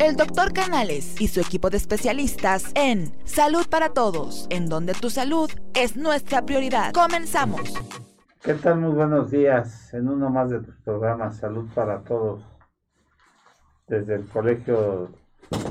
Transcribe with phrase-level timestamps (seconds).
[0.00, 5.10] El doctor Canales y su equipo de especialistas en Salud para Todos, en donde tu
[5.10, 6.92] salud es nuestra prioridad.
[6.92, 7.74] Comenzamos.
[8.40, 8.78] ¿Qué tal?
[8.78, 12.44] Muy buenos días en uno más de tus programas Salud para Todos
[13.88, 15.10] desde el Colegio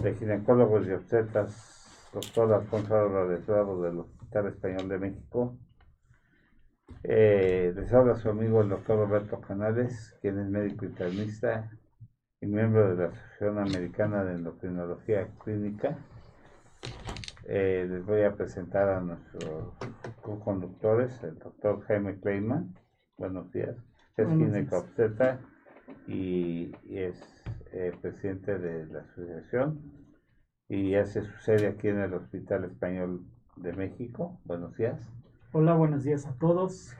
[0.03, 5.57] de Ginecólogos y Obstetras, doctor Alfonso Álvarez del Hospital Español de México.
[7.01, 11.71] Eh, les habla su amigo el doctor Roberto Canales, quien es médico internista
[12.42, 15.97] y miembro de la Asociación Americana de Endocrinología Clínica.
[17.45, 19.73] Eh, les voy a presentar a nuestros
[20.21, 22.75] co-conductores, el doctor Jaime Kleiman.
[23.17, 23.75] Buenos días.
[24.17, 25.39] Es ginecobstetra
[26.08, 27.20] y, y, es
[27.71, 29.81] eh, presidente de la asociación
[30.69, 33.25] y hace su sede aquí en el Hospital Español
[33.55, 34.39] de México.
[34.44, 34.99] Buenos días.
[35.53, 36.95] Hola, buenos días a todos.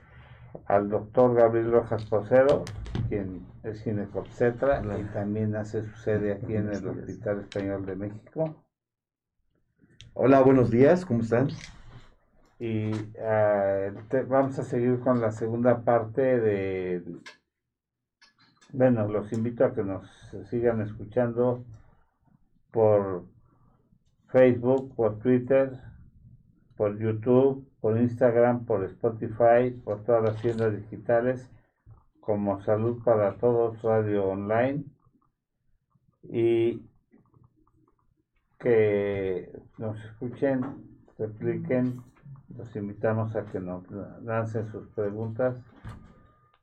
[0.66, 2.66] Al doctor Gabriel Rojas Posero,
[3.10, 8.64] quien es ginecobstetra y también hace su sede aquí en el Hospital Español de México.
[10.14, 11.50] Hola, buenos días, ¿cómo están?
[12.60, 17.04] Y uh, te, vamos a seguir con la segunda parte de...
[18.74, 20.10] Bueno, los invito a que nos
[20.50, 21.64] sigan escuchando
[22.72, 23.26] por
[24.28, 25.80] Facebook, por Twitter,
[26.76, 31.50] por YouTube, por Instagram, por Spotify, por todas las tiendas digitales
[32.28, 34.84] como Salud para Todos Radio Online.
[36.24, 36.86] Y
[38.60, 40.62] que nos escuchen,
[41.18, 42.04] repliquen,
[42.58, 43.90] los invitamos a que nos
[44.24, 45.56] lancen sus preguntas.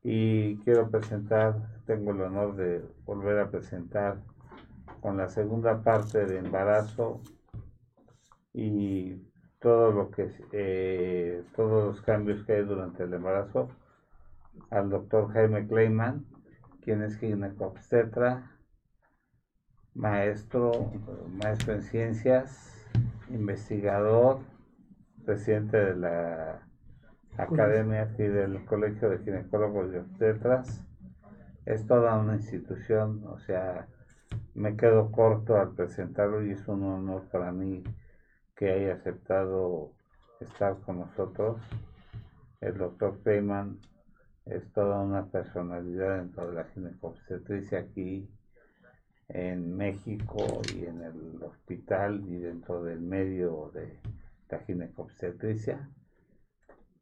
[0.03, 4.19] Y quiero presentar, tengo el honor de volver a presentar
[5.01, 7.23] con la segunda parte de embarazo
[8.53, 9.15] y
[9.65, 13.71] todo lo que eh, todos los cambios que hay durante el embarazo
[14.69, 16.27] al doctor Jaime Kleiman,
[16.83, 18.59] quien es ginecobstetra,
[19.95, 20.93] maestro,
[21.31, 22.91] maestro en ciencias,
[23.31, 24.41] investigador,
[25.25, 26.61] presidente de la
[27.39, 30.85] academia aquí del Colegio de Ginecólogos y Obstetras.
[31.65, 33.89] Es toda una institución, o sea,
[34.53, 37.83] me quedo corto al presentarlo y es un honor para mí
[38.57, 39.93] que haya aceptado
[40.41, 41.61] estar con nosotros.
[42.61, 43.79] El doctor Kleiman
[44.47, 48.29] es toda una personalidad dentro de la ginecobstetricia aquí
[49.29, 53.99] en México y en el hospital y dentro del medio de
[54.51, 55.89] la ginecobstetricia.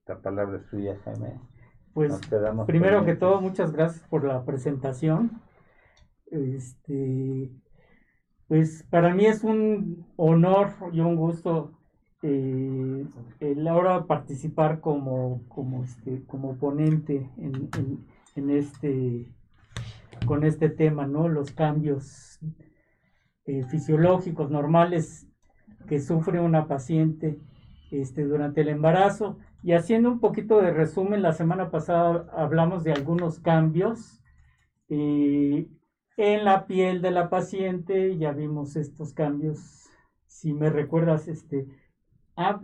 [0.06, 1.40] La palabra es suya, Jaime.
[1.94, 2.18] Pues
[2.66, 5.42] primero que todo, muchas gracias por la presentación.
[6.30, 7.50] Este,
[8.52, 11.72] pues para mí es un honor y un gusto
[12.20, 13.06] eh,
[13.40, 17.70] el ahora participar como, como, este, como ponente en,
[18.36, 19.26] en, este,
[20.26, 21.30] con este tema, ¿no?
[21.30, 22.40] Los cambios
[23.46, 25.26] eh, fisiológicos normales
[25.88, 27.38] que sufre una paciente
[27.90, 29.38] este, durante el embarazo.
[29.62, 34.20] Y haciendo un poquito de resumen, la semana pasada hablamos de algunos cambios
[34.90, 35.68] eh,
[36.16, 39.88] en la piel de la paciente, ya vimos estos cambios,
[40.26, 41.66] si me recuerdas, este,
[42.36, 42.60] Ah,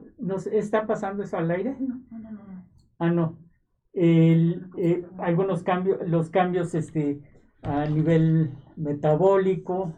[0.52, 1.76] ¿está pasando eso al aire?
[1.78, 2.64] No, no, no.
[2.98, 3.38] Ah, no.
[3.92, 7.20] El, eh, algunos cambios, los cambios este,
[7.62, 9.92] a nivel metabólico,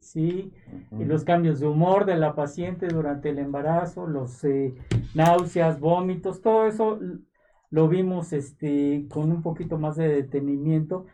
[0.00, 0.52] ¿sí?
[0.98, 4.74] y los cambios de humor de la paciente durante el embarazo, los eh,
[5.14, 6.98] náuseas, vómitos, todo eso
[7.70, 11.06] lo vimos este, con un poquito más de detenimiento.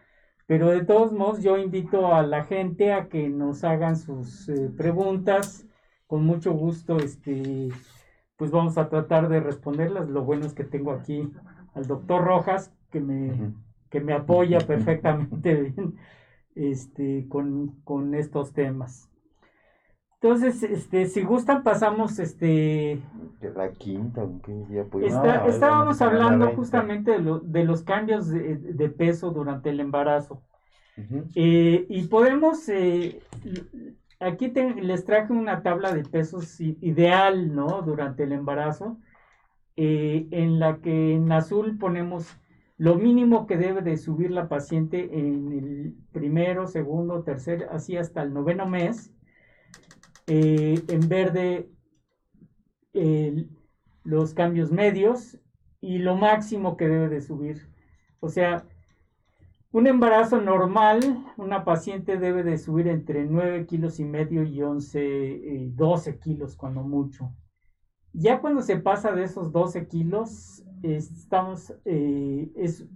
[0.48, 4.70] Pero de todos modos, yo invito a la gente a que nos hagan sus eh,
[4.76, 5.66] preguntas
[6.06, 7.68] con mucho gusto, este,
[8.36, 10.08] pues vamos a tratar de responderlas.
[10.08, 11.30] Lo bueno es que tengo aquí
[11.74, 13.52] al doctor Rojas, que me,
[13.90, 15.98] que me apoya perfectamente bien
[16.54, 19.10] este, con, con estos temas.
[20.20, 23.00] Entonces, este, si gustan, pasamos este.
[23.54, 24.26] La quinta,
[25.02, 30.42] está, estábamos hablando justamente de, lo, de, los cambios de, de, peso durante el embarazo.
[31.36, 33.22] eh, y podemos eh,
[34.20, 37.82] Aquí les traje una tabla de pesos ideal, ¿no?
[37.82, 38.98] Durante el embarazo,
[39.76, 42.36] eh, en la que en azul ponemos
[42.78, 48.22] lo mínimo que debe de subir la paciente en el primero, segundo, tercer, así hasta
[48.22, 49.12] el noveno mes.
[50.28, 51.70] Eh, en verde,
[54.04, 55.38] los cambios medios
[55.80, 57.68] y lo máximo que debe de subir.
[58.20, 58.64] O sea,
[59.70, 65.72] un embarazo normal, una paciente debe de subir entre 9 kilos y medio y 11,
[65.74, 67.34] 12 eh, kilos cuando mucho.
[68.14, 72.86] Ya cuando se pasa de esos 12 kilos, estamos, eh, es,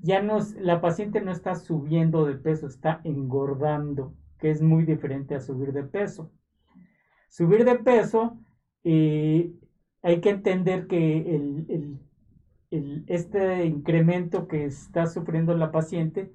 [0.00, 4.14] ya nos, la paciente no está subiendo de peso, está engordando.
[4.38, 6.30] que es muy diferente a subir de peso.
[7.32, 8.38] Subir de peso,
[8.84, 11.98] hay que entender que el,
[13.06, 16.30] este incremento que está sufriendo la paciente,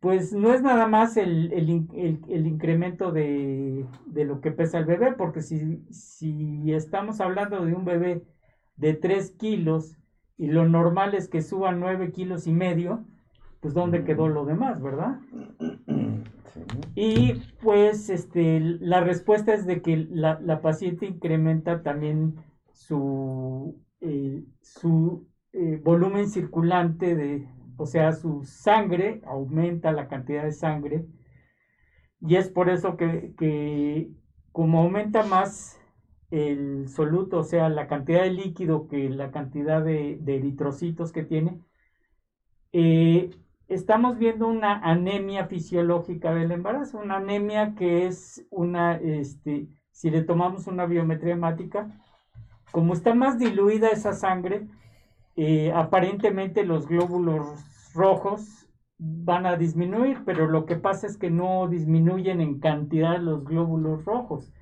[0.00, 5.82] pues no es nada más el, incremento de, lo que pesa el bebé, porque si,
[5.90, 8.22] si estamos hablando de un bebé
[8.76, 9.96] de 3 kilos
[10.36, 13.06] y lo normal es que suba 9 kilos y medio,
[13.60, 15.20] pues ¿dónde quedó lo demás, verdad?
[16.94, 22.36] Y pues este, la respuesta es de que la, paciente incrementa también
[22.72, 30.52] su, eh, su eh, volumen circulante de, o sea, su sangre, aumenta la cantidad de
[30.52, 31.06] sangre.
[32.20, 34.10] Y es por eso que,
[34.52, 35.80] como aumenta más
[36.30, 41.60] el soluto, o sea, la cantidad de líquido que la cantidad de, eritrocitos que tiene,
[42.72, 43.30] eh,
[43.68, 50.22] estamos viendo una anemia fisiológica del embarazo, una anemia que es una, este, si le
[50.22, 51.90] tomamos una biometría hemática,
[52.72, 54.66] como está más diluida esa sangre,
[55.36, 58.68] eh, aparentemente los glóbulos rojos
[58.98, 64.04] van a disminuir, pero lo que pasa es que no disminuyen en cantidad los glóbulos
[64.04, 64.52] rojos.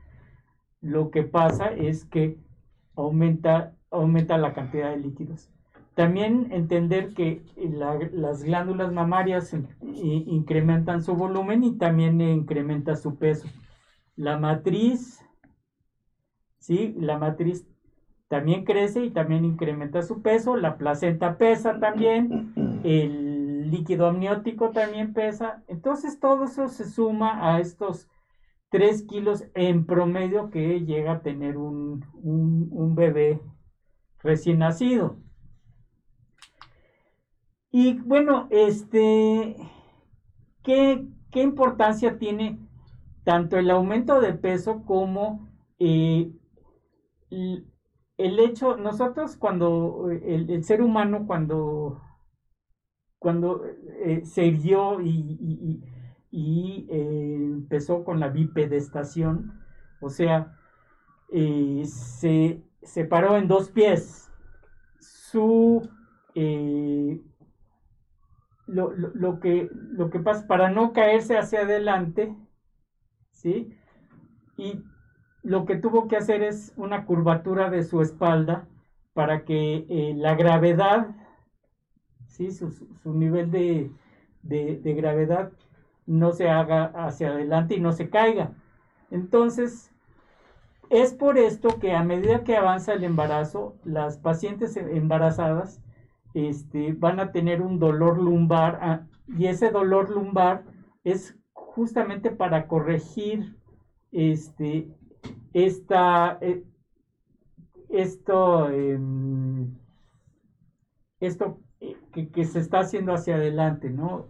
[0.80, 2.38] Lo que pasa es que
[2.94, 5.50] aumenta, aumenta la cantidad de líquidos.
[5.96, 7.42] También entender que
[8.12, 13.48] las glándulas mamarias incrementan su volumen y también incrementa su peso.
[14.14, 15.24] La matriz,
[16.58, 16.94] ¿sí?
[16.98, 17.66] La matriz
[18.28, 22.52] también crece y también incrementa su peso, la placenta pesa también,
[22.84, 28.06] el líquido amniótico también pesa, entonces todo eso se suma a estos
[28.68, 32.04] 3 kilos en promedio que llega a tener un,
[32.94, 33.40] bebé
[34.22, 35.24] recién nacido.
[37.78, 39.54] Y bueno, este,
[40.62, 42.58] ¿qué, importancia tiene
[43.22, 45.46] tanto el aumento de peso como
[45.78, 46.32] eh,
[47.28, 52.00] el hecho, nosotros cuando, el, ser humano cuando,
[53.18, 55.82] cuando eh, se hirió y,
[56.32, 59.52] eh, empezó con la bipedestación,
[60.00, 60.56] o sea,
[61.30, 64.32] eh, se separó en dos pies.
[64.98, 65.86] Su
[68.66, 72.34] lo, lo, que, lo que pasa para no caerse hacia adelante,
[73.30, 73.72] ¿sí?
[74.56, 74.82] Y
[75.42, 78.66] lo que tuvo que hacer es una curvatura de su espalda
[79.14, 81.14] para que eh, la gravedad,
[82.26, 82.50] ¿sí?
[82.50, 82.70] su,
[83.04, 83.90] nivel de,
[84.94, 85.52] gravedad
[86.04, 88.52] no se haga hacia adelante y no se caiga.
[89.10, 89.92] Entonces,
[90.90, 95.80] es por esto que a medida que avanza el embarazo, las pacientes embarazadas
[96.36, 100.64] este, van a tener un dolor lumbar ah, y ese dolor lumbar
[101.02, 103.56] es justamente para corregir
[104.12, 104.86] este,
[105.54, 106.62] esta, eh,
[107.88, 109.78] esto, em,
[111.20, 111.96] esto eh,
[112.34, 114.26] que, se está haciendo hacia adelante, ¿no?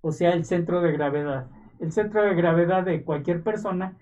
[0.00, 1.48] O sea, el centro de gravedad.
[1.78, 3.96] El centro de gravedad de cualquier persona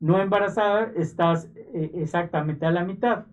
[0.00, 1.32] no embarazada está
[1.72, 3.24] eh, exactamente a la mitad.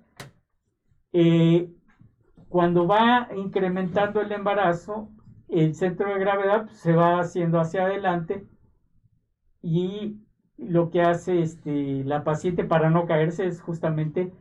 [2.57, 5.12] Cuando va incrementando el embarazo,
[5.48, 8.48] el centro de gravedad se va haciendo hacia adelante
[9.62, 10.25] y
[10.57, 14.33] lo que hace este, la paciente para no caerse es justamente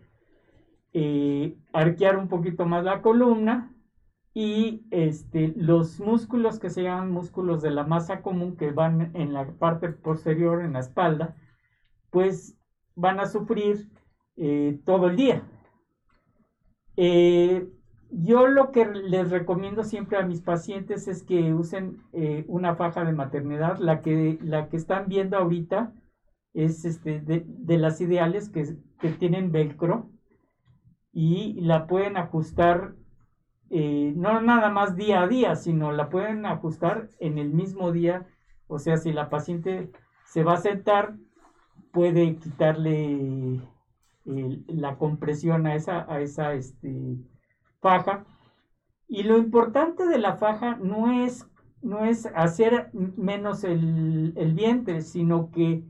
[0.95, 3.75] eh, arquear un poquito más la columna
[4.33, 9.35] y este, los músculos que se llaman músculos de la masa común que van en
[9.35, 11.37] la parte posterior, en la espalda,
[12.09, 12.59] pues
[12.95, 13.91] van a sufrir
[14.37, 15.43] eh, todo el día.
[16.97, 17.69] Eh,
[18.11, 22.03] yo lo que les recomiendo siempre a mis pacientes es que usen
[22.47, 25.93] una faja de maternidad, la que, la que están viendo ahorita,
[26.57, 28.65] es este, de, las ideales que,
[29.19, 30.11] tienen velcro
[31.13, 32.95] y la pueden ajustar
[33.69, 38.27] eh, no nada más día a día, sino la pueden ajustar en el mismo día.
[38.69, 39.91] O sea, si la paciente
[40.25, 41.17] se va a sentar,
[41.93, 43.61] puede quitarle
[44.25, 47.17] la compresión a esa, a esa este,
[47.87, 48.25] faja.
[49.09, 51.47] Y lo importante de la faja no es,
[51.83, 55.85] no es hacer menos el, el vientre, sino que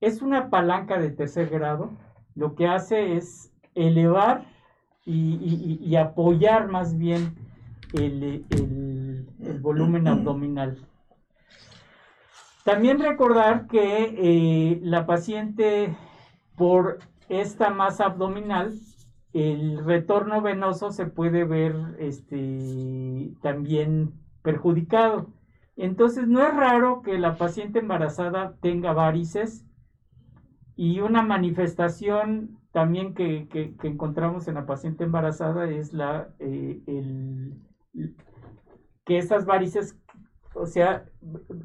[0.00, 1.90] es una palanca de tercer grado.
[2.34, 4.46] Lo que hace es elevar
[5.04, 7.34] y, apoyar más bien
[7.92, 8.44] el,
[9.60, 10.78] volumen abdominal.
[12.64, 15.96] También recordar que eh, la paciente
[16.56, 18.74] por esta masa abdominal,
[19.32, 24.12] el retorno venoso se puede ver este, también
[24.42, 25.32] perjudicado.
[25.76, 29.64] Entonces no es raro que la paciente embarazada tenga varices
[30.76, 33.48] y una manifestación también que,
[33.82, 36.80] encontramos en la paciente embarazada es la eh,
[39.04, 39.98] que esas varices,
[40.54, 41.04] o sea,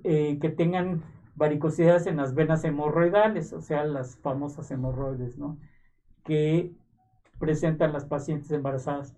[0.04, 1.04] eh, que tengan
[1.36, 5.58] varicosidades en las venas hemorroidales, o sea, las famosas hemorroides, ¿no?
[6.24, 6.74] Que
[7.40, 9.16] presentan las pacientes embarazadas.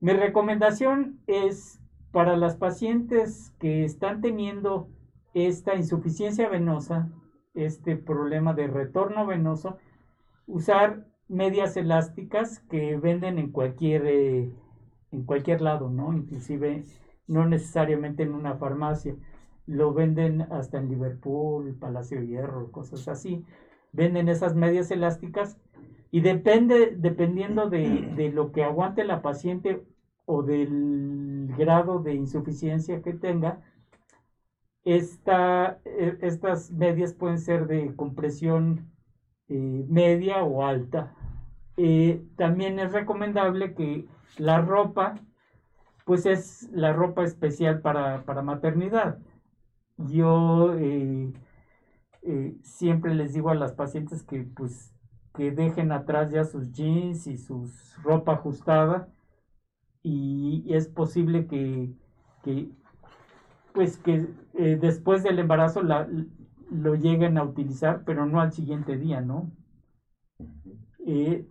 [0.00, 1.80] Mi recomendación es
[2.12, 4.88] para las pacientes que están teniendo
[5.34, 7.10] esta insuficiencia venosa,
[7.54, 9.78] este problema de retorno venoso,
[10.46, 14.52] usar medias elásticas que venden en cualquier, eh,
[15.12, 16.12] en cualquier lado, ¿no?
[16.12, 16.84] Inclusive
[17.28, 19.14] no necesariamente en una farmacia.
[19.66, 23.44] Lo venden hasta en Liverpool, Palacio Hierro, cosas así.
[23.92, 25.56] Venden esas medias elásticas
[26.10, 29.84] y depende, dependiendo de, lo que aguante la paciente
[30.26, 33.60] o del grado de insuficiencia que tenga,
[34.84, 34.96] e,
[36.22, 38.90] estas medias pueden ser de compresión
[39.48, 41.14] eh, media o alta.
[41.76, 45.14] Eh, también es recomendable que la ropa,
[46.04, 49.18] pues es la ropa especial para, maternidad.
[49.96, 51.32] Yo eh,
[52.62, 54.92] siempre les digo a las pacientes que pues
[55.40, 57.66] que dejen atrás ya sus jeans y su
[58.02, 59.08] ropa ajustada
[60.02, 61.94] y es posible que,
[63.72, 66.06] pues que eh, después del embarazo la,
[66.70, 69.50] lo lleguen a utilizar, pero no al siguiente día, ¿no?
[71.06, 71.46] Eh,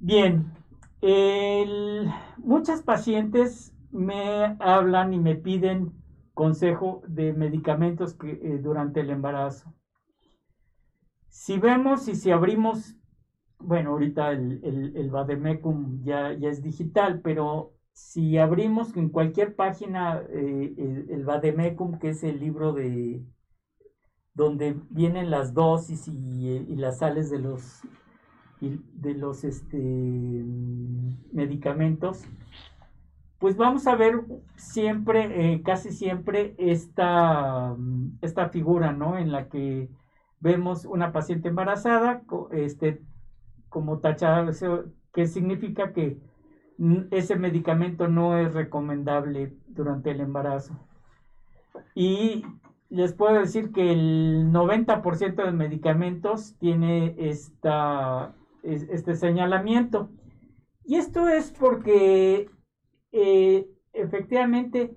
[0.00, 0.54] bien,
[2.38, 5.92] muchas pacientes me hablan y me piden
[6.34, 9.72] consejo de medicamentos que, eh, durante el embarazo.
[11.38, 12.96] Si vemos y si abrimos,
[13.60, 19.54] bueno, ahorita el, el, el Bademecum ya, ya es digital, pero si abrimos en cualquier
[19.54, 23.22] página eh, el, el, Bademecum, que es el libro de
[24.34, 27.82] donde vienen las dosis y, las sales de los
[28.60, 29.78] de los este,
[31.32, 32.24] medicamentos,
[33.38, 34.24] pues vamos a ver
[34.56, 37.76] siempre, eh, casi siempre, esta,
[38.22, 39.16] esta figura, ¿no?
[39.16, 39.88] En la que
[40.40, 43.00] vemos una paciente embarazada, este,
[43.68, 44.50] como tachada,
[45.12, 46.18] que significa que
[47.10, 50.78] ese medicamento no es recomendable durante el embarazo.
[51.94, 52.44] Y
[52.88, 60.10] les puedo decir que el 90% de medicamentos tiene esta, este señalamiento.
[60.84, 62.48] Y esto es porque
[63.12, 64.96] eh, efectivamente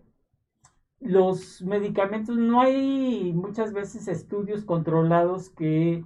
[1.01, 6.05] los medicamentos, no hay muchas veces estudios controlados que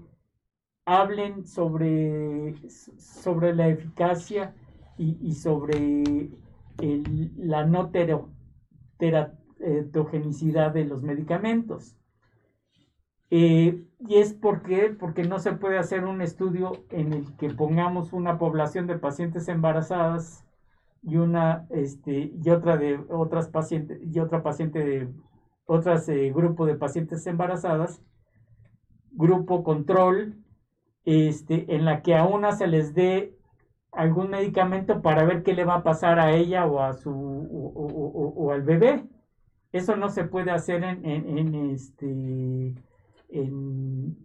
[0.85, 4.55] hablen sobre, sobre la eficacia
[4.97, 6.29] y, sobre
[7.37, 7.91] la no
[8.97, 11.97] teratogenicidad de los medicamentos.
[13.31, 18.13] Eh, y es porque, porque no se puede hacer un estudio en el que pongamos
[18.13, 20.45] una población de pacientes embarazadas
[21.05, 25.07] y una este y otra de otras pacientes y otra paciente de
[25.65, 28.01] otras eh, grupo de pacientes embarazadas
[29.11, 30.35] grupo control
[31.05, 33.35] este en la que a una se les dé
[33.91, 38.51] algún medicamento para ver qué le va a pasar a ella o a su o,
[38.51, 39.05] al bebé.
[39.71, 42.75] Eso no se puede hacer en, en, este
[43.29, 44.17] en,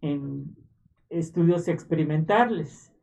[0.00, 0.56] en
[1.08, 2.93] estudios experimentales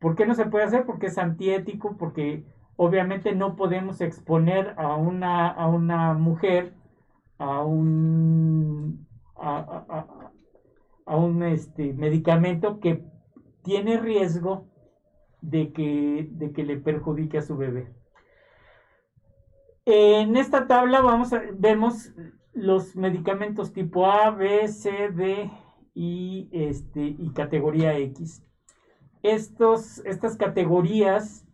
[0.00, 0.86] ¿Por qué no se puede hacer?
[0.86, 2.44] Porque es antiético, porque
[2.76, 6.74] obviamente no podemos exponer a una, a una mujer
[7.40, 10.36] a un, a,
[11.06, 13.02] un este, medicamento que
[13.62, 14.68] tiene riesgo
[15.40, 17.88] de que, de que le perjudique a su bebé.
[19.86, 22.12] En esta tabla vamos a, vemos
[22.52, 25.50] los medicamentos tipo A, B, C, D
[25.94, 28.44] y, este, y categoría X
[29.22, 31.46] estos, estas categorías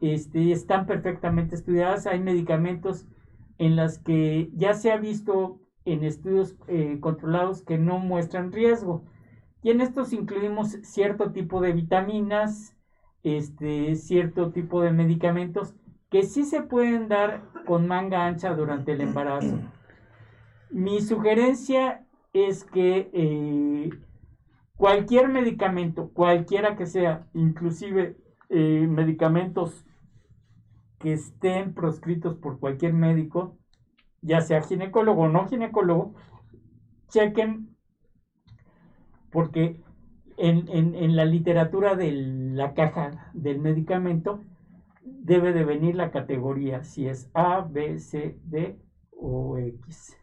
[0.00, 2.06] este, están perfectamente estudiadas.
[2.06, 3.06] Hay medicamentos
[3.58, 9.04] en las que ya se ha visto en estudios eh, controlados que no muestran riesgo.
[9.62, 12.76] Y en estos incluimos cierto tipo de vitaminas,
[13.22, 15.74] este, cierto tipo de medicamentos
[16.10, 19.58] que sí se pueden dar con manga ancha durante el embarazo.
[20.70, 23.90] Mi sugerencia es que eh,
[24.80, 28.16] Cualquier medicamento, cualquiera que sea, inclusive
[28.48, 29.84] eh, medicamentos
[30.98, 33.58] que estén proscritos por cualquier médico,
[34.22, 36.14] ya sea ginecólogo o no ginecólogo,
[37.10, 37.76] chequen
[39.30, 39.82] porque
[40.38, 44.42] en, la literatura de la caja del medicamento
[45.02, 50.19] debe de venir la categoría, si es A, B, C, D o X.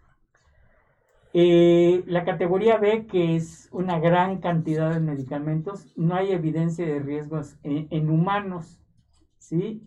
[1.39, 6.97] Eh, la categoría B, que es una gran cantidad de medicamentos, no hay evidencia de
[6.97, 8.81] riesgos en, humanos,
[9.37, 9.83] ¿sí?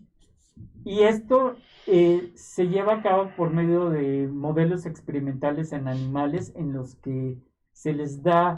[0.85, 6.71] Y esto eh, se lleva a cabo por medio de modelos experimentales en animales en
[6.71, 7.37] los que
[7.73, 8.55] se les da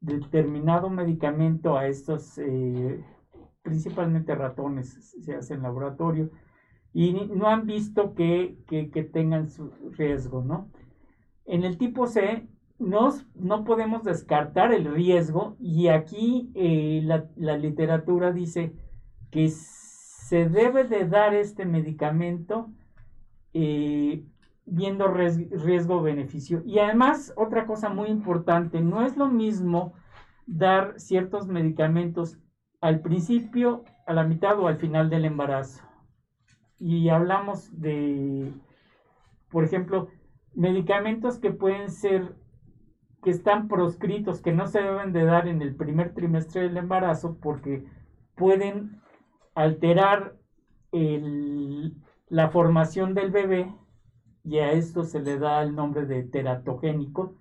[0.00, 3.04] determinado medicamento a estos, eh,
[3.60, 6.30] principalmente ratones, se hace en laboratorio,
[6.94, 8.56] y no han visto que,
[9.12, 10.70] tengan su riesgo, ¿no?
[11.46, 12.48] En el tipo C
[12.80, 18.72] no podemos descartar el riesgo y aquí eh, la, literatura dice
[19.30, 22.70] que se debe de dar este medicamento
[23.52, 24.24] eh,
[24.64, 26.62] viendo riesgo-beneficio.
[26.64, 29.92] Y además, otra cosa muy importante, no es lo mismo
[30.46, 32.38] dar ciertos medicamentos
[32.80, 35.82] al principio, a la mitad o al final del embarazo.
[36.78, 38.52] Y hablamos de,
[39.50, 40.08] por ejemplo,
[40.54, 42.34] medicamentos que pueden ser,
[43.22, 47.38] que están proscritos, que no se deben de dar en el primer trimestre del embarazo
[47.40, 47.84] porque
[48.34, 49.00] pueden
[49.54, 50.36] alterar
[50.92, 53.72] la formación del bebé
[54.44, 57.36] y a esto se le da el nombre de teratogénico.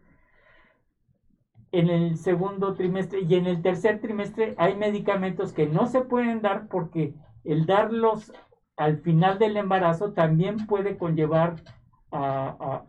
[1.71, 6.41] En el segundo trimestre y en el tercer trimestre hay medicamentos que no se pueden
[6.41, 7.13] dar porque
[7.43, 8.33] el darlos
[8.75, 11.57] al final del embarazo también puede conllevar
[12.11, 12.83] a,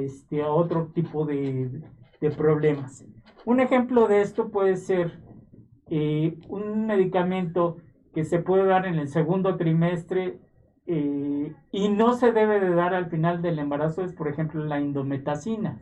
[0.00, 1.82] este, a otro tipo de,
[2.36, 3.04] problemas.
[3.44, 5.18] Un ejemplo de esto puede ser
[5.88, 7.78] eh, un medicamento
[8.14, 10.38] que se puede dar en el segundo trimestre
[10.86, 14.80] eh, y no se debe de dar al final del embarazo es, por ejemplo, la
[14.80, 15.80] indometacina.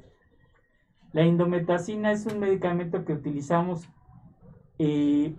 [1.12, 3.88] La indometacina es un medicamento que utilizamos
[4.78, 5.34] eh,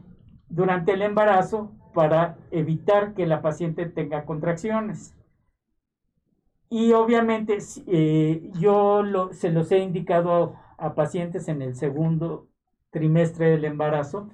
[0.49, 5.15] durante el embarazo para evitar que la paciente tenga contracciones.
[6.71, 12.47] Y obviamente eh, yo se los he indicado a pacientes en el segundo
[12.91, 14.29] trimestre del embarazo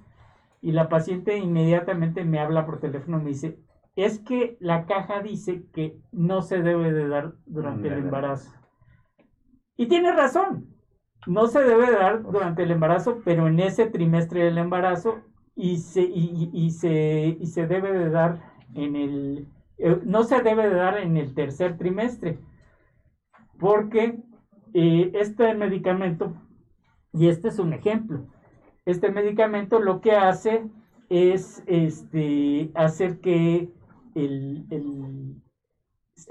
[0.61, 3.57] y la paciente inmediatamente me habla por teléfono y me dice,
[3.95, 8.51] es que la caja dice que no se debe de dar durante el embarazo.
[9.75, 10.75] Y tiene razón,
[11.25, 15.21] no se debe dar durante el embarazo, pero en ese trimestre del embarazo
[15.55, 18.39] y se, y, se, y se debe de dar
[18.75, 19.47] en el,
[19.77, 22.39] eh, no se debe de dar en el tercer trimestre,
[23.59, 24.19] porque
[24.73, 26.33] eh, este medicamento,
[27.13, 28.27] y este es un ejemplo,
[28.85, 30.65] este medicamento lo que hace
[31.09, 33.69] es este, hacer que
[34.15, 35.41] el,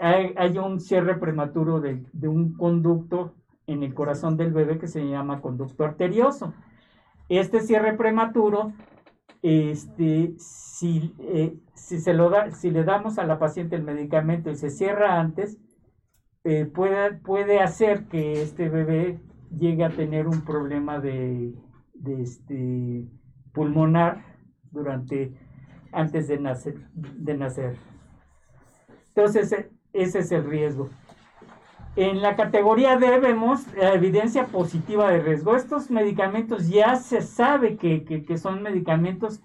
[0.00, 3.34] hay, un cierre prematuro de, un conducto
[3.66, 6.54] en el corazón del bebé que se llama conducto arterioso.
[7.28, 8.72] Este cierre prematuro,
[9.42, 10.34] este,
[10.78, 14.56] si, eh, si, se lo da, si le damos a la paciente el medicamento y
[14.56, 15.58] se cierra antes,
[16.44, 19.18] eh, puede, puede hacer que este bebé
[19.56, 21.54] llegue a tener un problema de,
[22.06, 23.06] este,
[23.54, 24.22] pulmonar
[24.70, 25.32] durante
[25.92, 26.76] antes de nacer.
[26.92, 27.78] De nacer.
[29.08, 30.90] Entonces, e, ese es el riesgo.
[31.96, 35.56] En la categoría D vemos la evidencia positiva de riesgo.
[35.56, 39.40] Estos medicamentos ya se sabe que, son medicamentos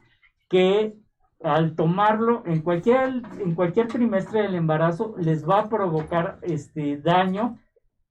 [0.50, 1.01] que
[1.44, 7.60] al tomarlo en cualquier, en cualquier trimestre del embarazo les va a provocar este daño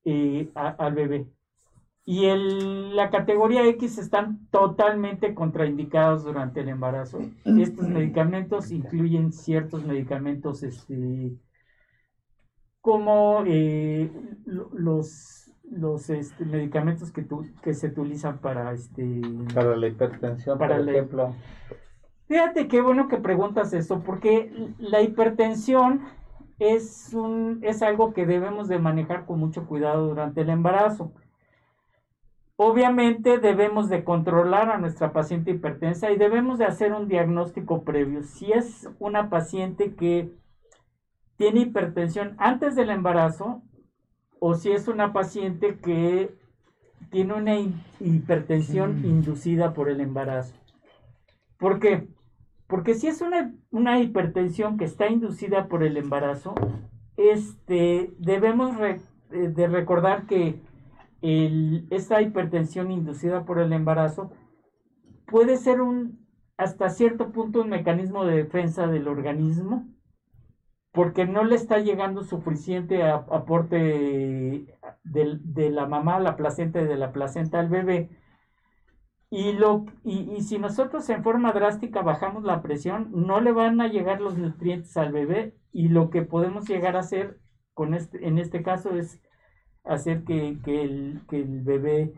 [0.04, 1.26] eh, al bebé.
[2.04, 7.20] Y en la categoría X están totalmente contraindicados durante el embarazo.
[7.44, 11.36] Estos medicamentos incluyen ciertos medicamentos este,
[12.80, 14.10] como eh,
[14.72, 17.26] los, los este, medicamentos que,
[17.62, 19.20] que se utilizan para este
[19.54, 21.34] para la hipertensión para por ejemplo
[22.30, 26.00] fíjate qué bueno que preguntas eso porque la hipertensión
[26.58, 31.12] es un es algo que debemos de manejar con mucho cuidado durante el embarazo
[32.62, 38.22] Obviamente debemos de controlar a nuestra paciente hipertensa y debemos de hacer un diagnóstico previo.
[38.22, 40.30] Si es una paciente que
[41.38, 43.62] tiene hipertensión antes del embarazo
[44.40, 46.34] o si es una paciente que
[47.10, 47.56] tiene una
[47.98, 50.54] hipertensión inducida por el embarazo.
[51.56, 52.08] ¿Por qué?
[52.70, 56.54] Porque si es una, una hipertensión que está inducida por el embarazo,
[57.16, 60.60] este, debemos eh, de recordar que
[61.90, 64.30] esta hipertensión inducida por el embarazo
[65.26, 69.86] puede ser un, hasta cierto punto, un mecanismo de defensa del organismo,
[70.92, 73.76] porque no le está llegando suficiente aporte
[75.04, 78.10] de, la mamá, la placenta de la placenta al bebé,
[79.32, 83.80] Y, lo, y, y, si nosotros en forma drástica bajamos la presión, no le van
[83.80, 87.38] a llegar los nutrientes al bebé y lo que podemos llegar a hacer
[87.74, 89.22] con este, en este caso es
[89.84, 92.12] hacer que, que, el, que el bebé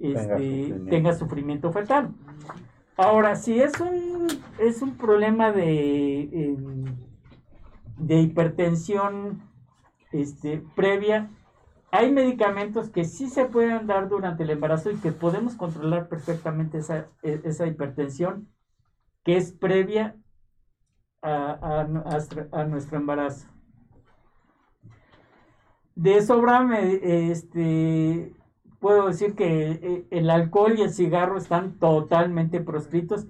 [0.00, 0.90] este, tenga, sufrimiento.
[0.90, 2.14] tenga sufrimiento fetal.
[2.96, 6.56] Ahora, si es un, es un problema de, eh,
[7.98, 9.42] de hipertensión
[10.12, 11.28] este, previa,
[11.94, 16.78] hay medicamentos que sí se pueden dar durante el embarazo y que podemos controlar perfectamente
[16.78, 18.48] esa, e, esa hipertensión
[19.22, 20.16] que es previa
[21.22, 21.86] a,
[22.52, 23.46] a, nuestro embarazo.
[25.94, 28.34] De sobra, este,
[28.80, 33.28] puedo decir que eh, el alcohol y el cigarro están totalmente proscritos,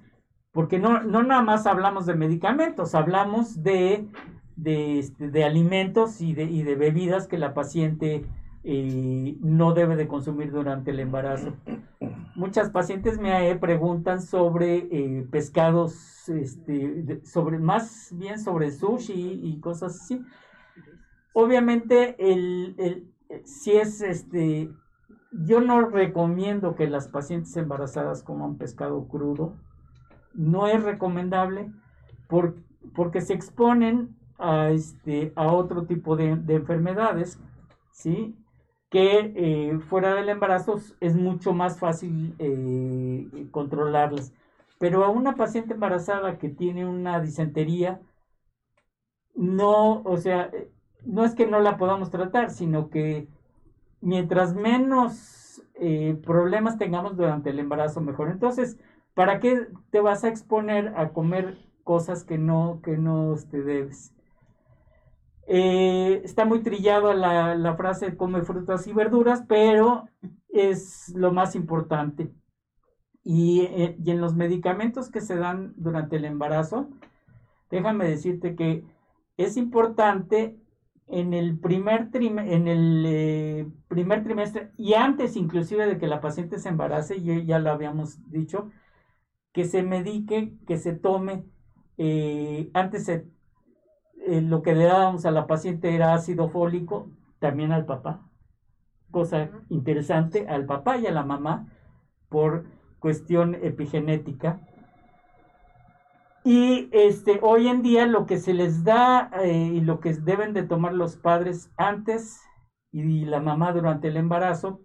[0.52, 4.08] porque no, no nada más hablamos de medicamentos, hablamos de,
[4.56, 8.24] de, este, de alimentos y de, y de bebidas que la paciente
[8.64, 11.52] eh, no debe de consumir durante el embarazo.
[12.34, 20.00] Muchas pacientes me preguntan sobre eh, pescados, este, sobre, más bien sobre sushi y cosas
[20.00, 20.24] así.
[21.34, 23.12] Obviamente, el, el,
[23.44, 24.70] si es este,
[25.30, 29.56] yo no recomiendo que las pacientes embarazadas coman pescado crudo.
[30.32, 31.70] No es recomendable
[32.28, 32.56] por,
[32.94, 37.38] porque se exponen a, este, a otro tipo de, de enfermedades,
[37.92, 38.36] ¿sí?
[38.90, 44.32] Que eh, fuera del embarazo es mucho más fácil eh, controlarlas.
[44.78, 48.00] Pero a una paciente embarazada que tiene una disentería,
[49.34, 50.50] no, o sea,
[51.04, 53.28] no es que no la podamos tratar, sino que
[54.00, 58.30] mientras menos eh, problemas tengamos durante el embarazo, mejor.
[58.30, 58.78] Entonces,
[59.14, 64.14] ¿para qué te vas a exponer a comer cosas que no, que no te debes?
[65.46, 70.08] Eh, está muy trillado la, la frase come frutas y verduras, pero
[70.48, 72.32] es lo más importante.
[73.22, 76.88] Y, eh, y, en los medicamentos que se dan durante el embarazo,
[77.70, 78.84] déjame decirte que
[79.36, 80.56] es importante
[81.06, 86.58] en el primer, en el, eh, primer trimestre y antes inclusive de que la paciente
[86.58, 88.70] se embarace, y ya lo habíamos dicho,
[89.52, 91.44] que se medique, que se tome,
[92.74, 93.26] antes se
[94.26, 97.08] eh, lo que le dábamos a la paciente era ácido fólico,
[97.38, 98.20] también al papá.
[99.10, 101.68] Cosa interesante, al papá y a la mamá,
[102.28, 102.64] por
[102.98, 104.60] cuestión epigenética.
[106.42, 110.52] Y este, hoy en día lo que se les da eh, y lo que deben
[110.52, 112.40] de tomar los padres antes
[112.92, 114.80] y la mamá durante el embarazo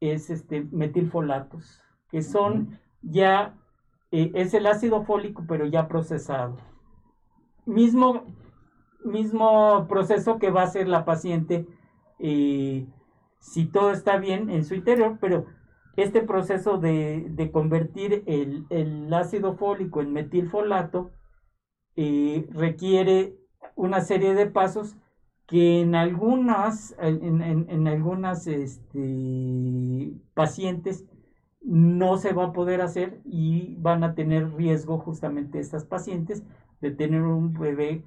[0.00, 3.54] es este, metilfolatos, que son ya,
[4.10, 6.56] eh, es el ácido fólico, pero ya procesado.
[7.66, 8.24] Mismo
[9.04, 11.66] mismo proceso que va a hacer la paciente
[12.18, 12.86] eh,
[13.40, 15.46] si todo está bien en su interior, pero
[15.96, 21.10] este proceso de, convertir el, ácido fólico en metilfolato
[21.96, 23.36] eh, requiere
[23.74, 24.96] una serie de pasos
[25.46, 31.04] que en algunas, en, algunas este, pacientes
[31.60, 36.42] no se va a poder hacer y van a tener riesgo justamente estas pacientes
[36.80, 38.04] de tener un bebé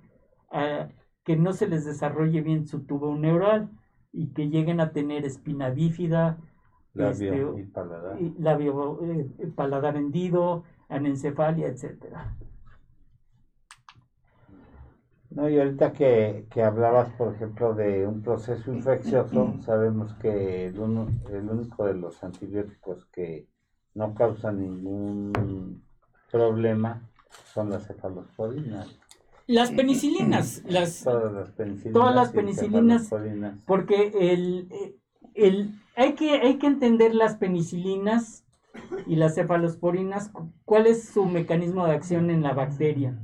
[1.24, 3.70] que no se les desarrolle bien su tubo neural
[4.14, 6.38] y que lleguen a tener espina bífida,
[6.94, 12.38] labio este, y paladar, labio, eh, paladar hendido, anencefalia, etcétera.
[15.32, 20.80] No, y ahorita que, que, hablabas, por ejemplo, de un proceso infeccioso, sabemos que el,
[20.80, 23.50] uno, el único de los antibióticos que
[23.96, 25.84] no causan ningún
[26.32, 27.02] problema
[27.54, 28.98] son las cefalosporinas.
[29.48, 33.10] Las penicilinas, las, todas las penicilinas, todas las penicilinas
[33.68, 34.68] porque el,
[35.36, 38.44] el, hay, que, hay que entender las penicilinas
[39.06, 40.32] y las cefalosporinas,
[40.66, 43.20] cuál es su mecanismo de acción en la bacteria.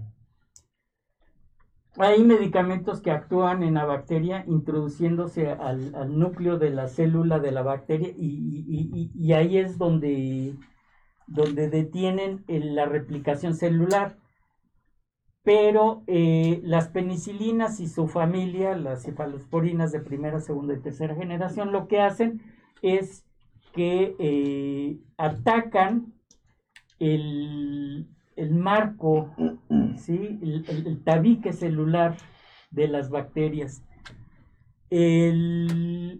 [1.97, 7.51] Hay medicamentos que actúan en la bacteria introduciéndose al, al núcleo de la célula de
[7.51, 10.55] la bacteria y, y, y ahí es donde,
[11.27, 14.20] donde detienen la replicación celular
[15.43, 21.71] pero eh, las penicilinas y su familia, las cefalosporinas de primera, segunda y tercera generación,
[21.71, 22.41] lo que hacen
[22.81, 23.25] es
[23.73, 26.13] que eh, atacan
[26.99, 28.07] el,
[28.51, 29.33] marco,
[29.97, 30.39] ¿sí?
[30.41, 32.17] el, tabique celular
[32.69, 33.83] de las bacterias.
[34.91, 36.19] El,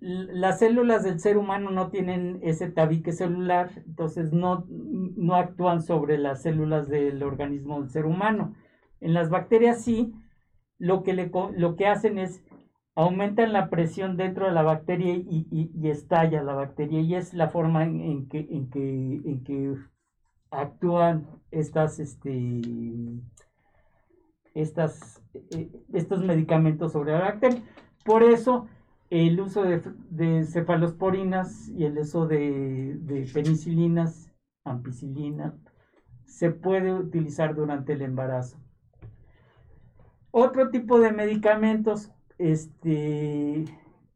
[0.00, 6.18] las células del ser humano no tienen ese tabique celular, entonces no, no actúan sobre
[6.18, 8.54] las células del organismo del ser humano.
[9.00, 10.14] En las bacterias sí,
[10.78, 12.42] lo que, lo que hacen es
[12.96, 17.84] aumentan la presión dentro de la bacteria y, estalla la bacteria y es la forma
[17.84, 19.74] en, que, en, que, en que
[20.50, 22.62] actúan estas, este,
[24.54, 27.62] estas, eh, estos medicamentos sobre la bacteria.
[28.02, 28.66] Por eso
[29.10, 34.32] el uso de, cefalosporinas y el uso de, de, penicilinas,
[34.64, 35.54] ampicilina,
[36.24, 38.58] se puede utilizar durante el embarazo.
[40.30, 43.64] Otro tipo de medicamentos este,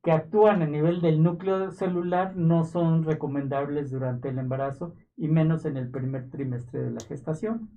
[0.02, 5.64] que actúan a nivel del núcleo celular no son recomendables durante el embarazo y menos
[5.64, 7.70] en el primer trimestre de la gestación.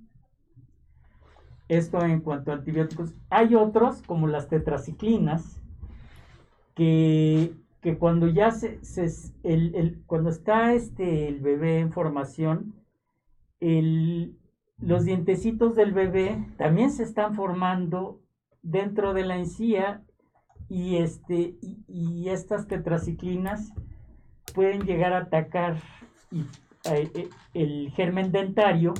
[1.68, 3.14] Esto en cuanto a antibióticos.
[3.30, 5.63] Hay otros, como las tetraciclinas,
[6.74, 7.52] que,
[7.98, 8.80] cuando ya se,
[9.42, 12.74] el, cuando está este, el bebé en formación,
[13.60, 18.20] los dientecitos del bebé también se están formando
[18.62, 20.02] dentro de la encía
[20.68, 21.56] y, este,
[21.86, 23.72] y, estas tetraciclinas
[24.54, 25.76] pueden llegar a atacar
[26.84, 28.94] eh, eh, el germen dentario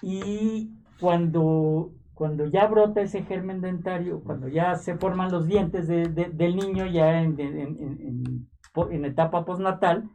[0.00, 6.56] y cuando, cuando ya brota ese germen dentario, cuando ya se forman los dientes del
[6.56, 10.08] niño ya en, en, etapa postnatal,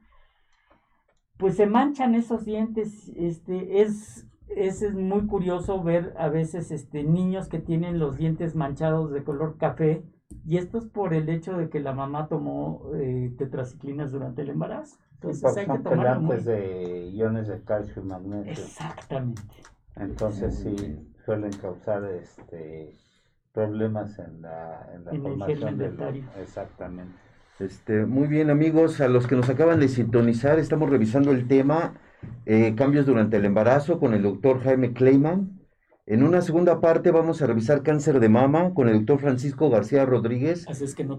[1.37, 3.11] pues se manchan esos dientes.
[3.15, 9.11] Este, es, es, muy curioso ver a veces este, niños que tienen los dientes manchados
[9.11, 10.03] de color café
[10.43, 14.49] y esto es por el hecho de que la mamá tomó eh, tetraciclinas durante el
[14.49, 14.97] embarazo.
[15.13, 18.51] Entonces hay que tomar de iones de calcio y magnesio.
[18.53, 19.43] Exactamente.
[19.95, 22.95] Entonces sí suelen causar este
[23.53, 27.13] problemas en la, en la formación del exactamente.
[27.60, 31.93] Este, muy bien amigos, a los que nos acaban de sintonizar, estamos revisando el tema
[32.45, 35.60] eh, cambios durante el embarazo con el doctor Jaime Kleiman.
[36.07, 40.05] En una segunda parte vamos a revisar cáncer de mama con el doctor Francisco García
[40.05, 40.65] Rodríguez,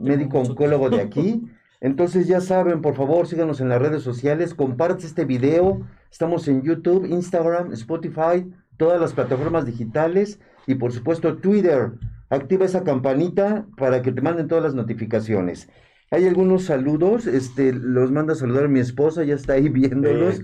[0.00, 1.44] médico oncólogo de aquí.
[1.80, 5.80] Entonces ya saben, por favor, síganos en las redes sociales, comparte este video.
[6.10, 11.92] Estamos en YouTube, Instagram, Spotify, todas las plataformas digitales y por supuesto Twitter.
[12.30, 15.68] Activa esa campanita para que te manden todas las notificaciones.
[16.10, 20.42] Hay algunos saludos, este, los manda a saludar mi esposa, ya está ahí viéndolos.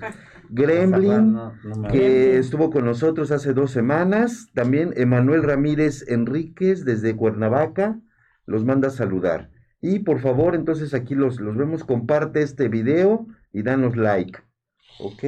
[0.51, 1.37] Gremlin,
[1.91, 4.51] que estuvo con nosotros hace dos semanas.
[4.55, 8.01] También Emanuel Ramírez Enríquez desde Cuernavaca,
[8.47, 9.51] los manda a saludar.
[9.81, 14.39] Y por favor, entonces aquí los, los vemos, comparte este video y danos like.
[15.01, 15.25] ¿Ok?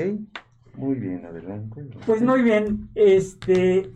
[0.77, 1.85] Muy bien, adelante.
[2.07, 3.93] Pues muy bien, este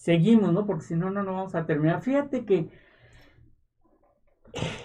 [0.00, 0.64] seguimos, ¿no?
[0.64, 2.02] Porque si no, no, no vamos a terminar.
[2.02, 2.70] Fíjate que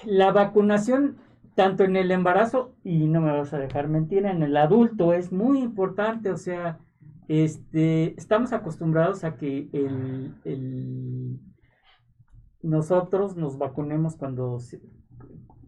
[0.03, 1.17] la vacunación,
[1.55, 5.31] tanto en el embarazo, y no me vas a dejar mentir, en el adulto es
[5.31, 6.79] muy importante, o sea,
[7.29, 11.39] este, estamos acostumbrados a que el,
[12.61, 14.59] nosotros nos vacunemos cuando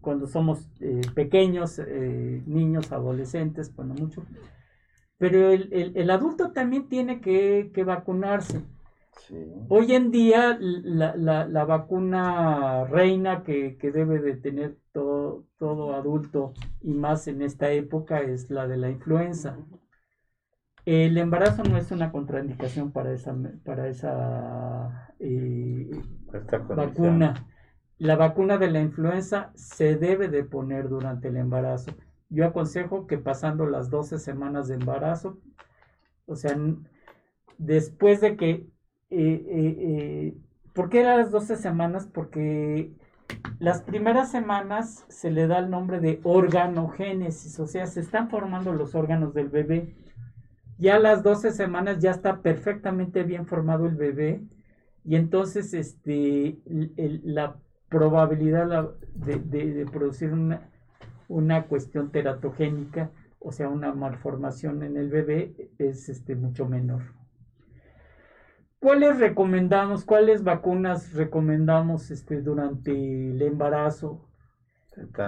[0.00, 4.24] cuando somos eh, pequeños, eh, niños, adolescentes, cuando mucho.
[5.18, 8.62] Pero el, adulto también tiene que, vacunarse.
[9.68, 17.26] Hoy en día la, vacuna reina que, debe de tener todo, todo adulto y más
[17.26, 19.58] en esta época es la de la influenza.
[20.84, 25.90] El embarazo no es una contraindicación para esa, para esa eh,
[26.74, 27.34] vacuna
[27.98, 31.92] la vacuna de la influenza se debe de poner durante el embarazo.
[32.30, 35.38] Yo aconsejo que pasando las 12 semanas de embarazo,
[36.26, 36.56] o sea,
[37.58, 38.50] después de que...
[39.10, 40.34] Eh, eh, eh,
[40.74, 42.06] ¿Por qué las 12 semanas?
[42.06, 42.92] Porque
[43.58, 48.72] las primeras semanas se le da el nombre de organogénesis, o sea, se están formando
[48.72, 49.96] los órganos del bebé.
[50.76, 54.40] Ya las 12 semanas ya está perfectamente bien formado el bebé
[55.04, 56.58] y entonces este,
[57.24, 57.56] la
[57.88, 60.68] probabilidad de, producir una,
[61.28, 67.02] una, cuestión teratogénica, o sea, una malformación en el bebé, es este, mucho menor.
[68.80, 74.24] ¿Cuáles recomendamos, cuáles vacunas recomendamos este, durante el embarazo?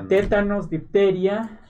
[0.08, 1.60] Tétanos, difteria,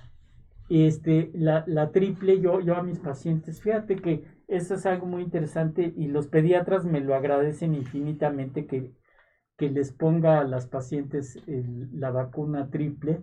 [0.68, 5.22] este, la, la, triple, yo, yo a mis pacientes, fíjate que eso es algo muy
[5.22, 8.92] interesante y los pediatras me lo agradecen infinitamente que
[9.60, 11.38] que les ponga a las pacientes
[11.92, 13.20] la vacuna triple,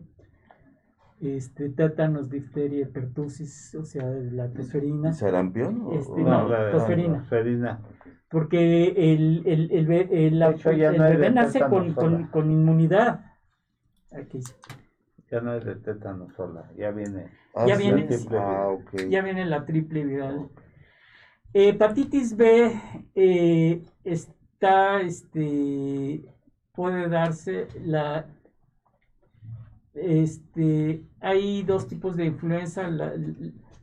[1.19, 5.13] este, tétanos, difteria, pertusis, o sea, la tosferina.
[5.13, 5.87] ¿Sarampión?
[5.93, 7.81] Este, no, tosferina.
[8.29, 13.25] Porque el, el, el, el, la, bebé nace con, con, inmunidad.
[14.11, 14.39] Aquí.
[15.31, 17.31] Ya no es de tétano sola, ya viene.
[17.55, 18.77] Ah, ya, viene ah,
[19.09, 20.49] ya viene la triple viral.
[21.51, 22.79] Hepatitis B
[23.15, 23.81] eh,
[24.57, 26.25] está este,
[26.73, 28.25] puede darse la
[29.93, 33.13] este hay dos tipos de influenza la,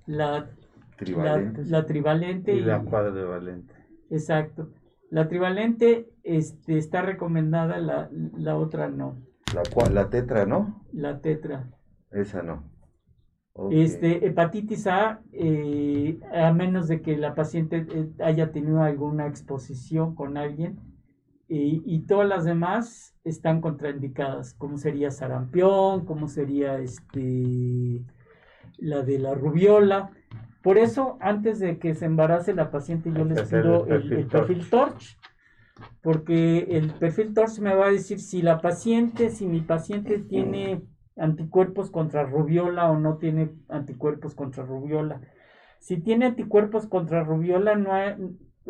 [0.07, 0.51] la,
[0.97, 1.69] Trivalentes.
[1.69, 3.73] la, la trivalente Y la cuadrivalente.
[4.11, 4.71] exacto
[5.11, 9.17] la trivalente este, está recomendada la, la otra no
[9.55, 10.85] La, la tetra, ¿no?
[10.93, 11.69] la tetra
[12.11, 12.65] Esa no.
[13.71, 20.17] Este, hepatitis A, eh, a menos de que la paciente eh, haya tenido alguna exposición
[20.17, 20.81] con alguien,
[21.47, 28.03] y, y todas las demás están contraindicadas, como sería sarampión, como sería este,
[28.79, 30.11] la de la rubiola.
[30.62, 34.19] Por eso, antes de que se embarace la paciente, yo les pido el el, perfil
[34.19, 35.19] el perfil torch,
[36.03, 40.83] porque el perfil torch me va a decir si la paciente, si mi paciente tiene
[41.16, 45.20] anticuerpos contra rubiola o no tiene anticuerpos contra rubiola.
[45.79, 48.16] Si tiene anticuerpos contra rubiola no hay-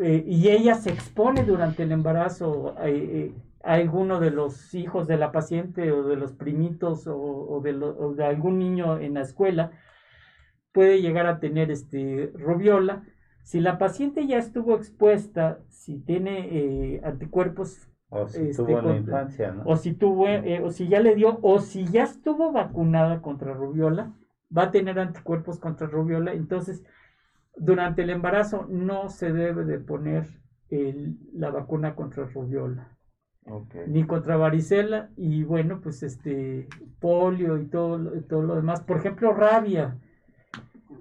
[0.02, 5.06] eh, y ella se expone durante el embarazo a, eh, a alguno de los hijos
[5.06, 9.22] de la paciente o de los primitos o, de, o de algún niño en la
[9.22, 9.70] escuela,
[10.72, 13.04] puede llegar a tener este rubiola.
[13.44, 18.86] Si la paciente ya estuvo expuesta, si tiene eh, anticuerpos O si Este, tuvo en
[18.86, 19.62] la infancia, ¿no?
[19.64, 23.52] o si tuvo, eh, o si ya le dio, o si ya estuvo vacunada contra
[23.54, 24.12] rubiola,
[24.56, 26.32] va a tener anticuerpos contra rubiola.
[26.32, 26.84] Entonces,
[27.56, 30.28] durante el embarazo no se debe de poner
[30.70, 32.88] el- la vacuna contra rubiola,
[33.86, 36.68] ni contra varicela, y bueno, pues este
[37.00, 38.80] polio y todo, lo- todo lo demás.
[38.82, 39.96] Por ejemplo, rabia.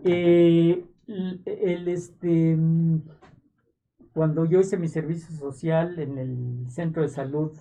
[0.04, 2.58] Eh, el, el, este
[4.14, 7.52] cuando yo hice mi servicio social en el centro de salud,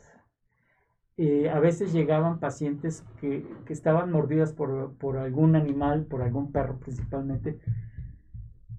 [1.17, 6.53] eh, a veces llegaban pacientes que, que estaban mordidas por, por algún animal, por algún
[6.53, 7.59] perro principalmente,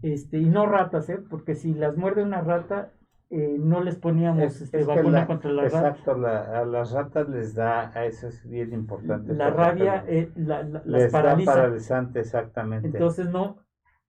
[0.02, 1.20] este, y no ratas, ¿eh?
[1.30, 2.92] porque si las muerde una rata,
[3.30, 5.90] eh, no les poníamos Es- este, es vacuna la- contra la rata.
[5.90, 9.34] Exacto, la- a las ratas les da, a eso es bien importante.
[9.34, 11.54] La rabia eh, la- la- las les da paraliza.
[11.54, 12.88] paralizante, exactamente.
[12.88, 13.58] Entonces no,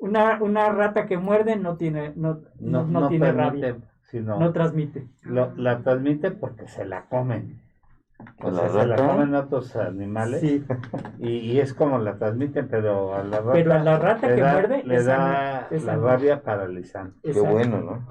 [0.05, 4.53] una, una rata que muerde no tiene, no, no, no tiene permite, rabia, sino no
[4.53, 5.09] transmite.
[5.23, 7.61] lo- la transmite porque se la comen.
[8.41, 10.65] ¿A O sea, se la comen otros animales Sí,
[11.19, 14.35] y, y es como la transmiten, pero a la rata, Pero a la rata le
[14.37, 17.19] que da, muerde, le esa da la rabia paralizante.
[17.23, 17.51] Qué exacto.
[17.53, 18.07] bueno, ¿no?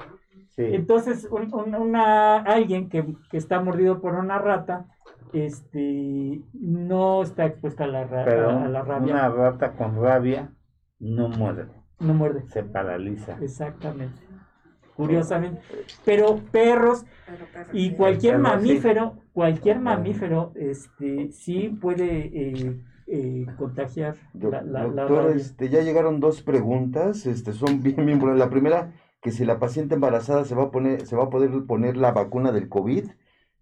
[0.55, 0.65] Sí.
[0.65, 4.85] Entonces, un- un- una, alguien que, que está mordido por una rata,
[5.31, 9.99] este, no está expuesta a la, ra- pero a, a la rabia, una rata con
[10.01, 10.51] rabia
[10.99, 11.67] no muerde,
[11.99, 12.43] no muerde.
[12.47, 13.37] se paraliza.
[13.41, 14.21] Exactamente.
[14.95, 15.61] Curiosamente.
[16.05, 17.05] Pero perros
[17.71, 25.03] y cualquier mamífero, cualquier mamífero, este, sí puede eh, eh, contagiar Do- la, la, la
[25.03, 25.35] doctor, rabia.
[25.35, 28.37] este, ya llegaron dos preguntas, este, son bien, bien buenas.
[28.37, 31.49] La primera, que si la paciente embarazada se va a poner, se va a poder
[31.65, 33.05] poner la vacuna del COVID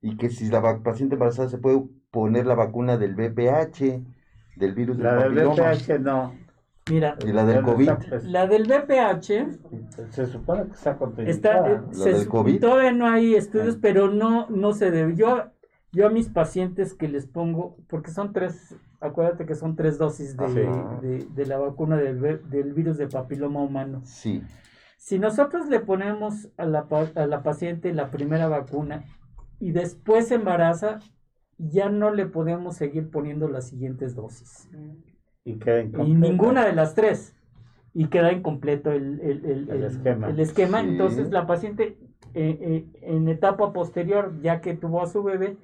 [0.01, 4.01] y que si la paciente embarazada se puede poner la vacuna del VPH,
[4.57, 5.71] del virus del La del papiloma.
[5.73, 6.33] VPH no.
[6.91, 7.89] Mira, Y la del COVID.
[7.89, 9.47] está- pues, la del VPH
[10.09, 11.61] se supone que está está.
[11.67, 12.59] La se del COVID.
[12.59, 13.79] todavía no hay estudios, Ah.
[13.81, 15.15] pero no, no se debe.
[15.15, 15.45] Yo,
[15.91, 20.35] yo a mis pacientes que les pongo, porque son tres, acuérdate que son tres dosis
[20.37, 20.99] de, Ajá.
[21.01, 24.01] de, de la vacuna del, del virus de papiloma humano.
[24.03, 24.43] Sí,
[24.97, 29.03] Si nosotros le ponemos a la, a la paciente la primera vacuna
[29.59, 30.99] y después se embaraza,
[31.57, 34.69] ya no le podemos seguir poniendo las siguientes dosis.
[35.43, 36.19] Y queda Y incompleta.
[36.19, 37.35] ninguna de las tres.
[37.93, 40.29] Y queda incompleto el, el- el- El el- esquema.
[40.29, 40.81] el esquema.
[40.81, 40.89] Sí.
[40.89, 41.97] Entonces la paciente
[42.33, 45.57] eh, eh, en etapa posterior, ya que tuvo a su bebé,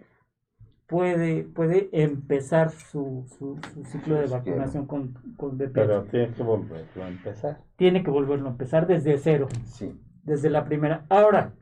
[0.87, 5.71] puede, puede empezar su, su- su ciclo de vacunación con, con VPH.
[5.73, 7.57] Pero tiene que volverlo a empezar.
[7.77, 9.47] Tiene que volverlo a empezar desde cero.
[9.65, 9.93] sí.
[10.23, 11.05] desde la primera.
[11.07, 11.53] Ahora,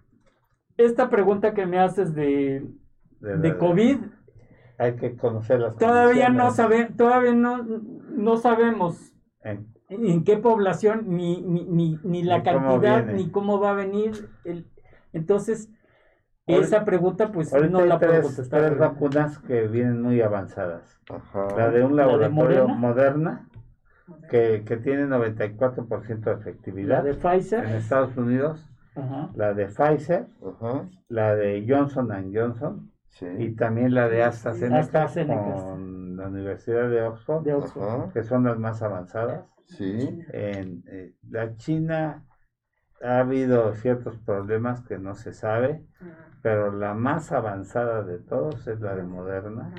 [0.77, 2.65] esta pregunta que me haces de,
[3.19, 3.97] De, COVID,
[4.79, 6.55] Hay que conocer las todavía no condiciones.
[6.55, 7.63] sabe, todavía no,
[8.15, 13.59] no sabemos En- en qué población, ni, ni, ni, ni la cómo cantidad, ni cómo
[13.59, 14.29] va a venir.
[14.43, 14.65] el-
[15.13, 15.69] entonces,
[16.47, 18.61] Ahorita- esa pregunta pues Ahorita no la hay puedo tres, contestar.
[18.61, 20.99] tres vacunas que vienen muy avanzadas.
[21.09, 21.47] Ajá.
[21.57, 23.47] La de un ¿La de laboratorio Moderna?
[24.29, 27.65] Que, que tiene 94% de efectividad La de en Pfizer.
[27.75, 28.63] Estados Unidos,
[28.95, 29.31] Ajá.
[29.35, 30.87] la de Pfizer, Ajá.
[31.09, 33.25] la de Johnson Johnson Sí.
[33.39, 35.41] y también la de AstraZeneca, AstraZeneca.
[35.41, 37.83] con la Universidad de Oxford, De Oxford.
[37.89, 38.13] Ajá.
[38.13, 39.45] que son las más avanzadas.
[39.67, 40.19] Sí.
[40.33, 42.25] En eh, la China
[43.01, 45.81] ha habido ciertos problemas que no se sabe,
[46.41, 49.73] pero la más avanzada de todos es la de Moderna,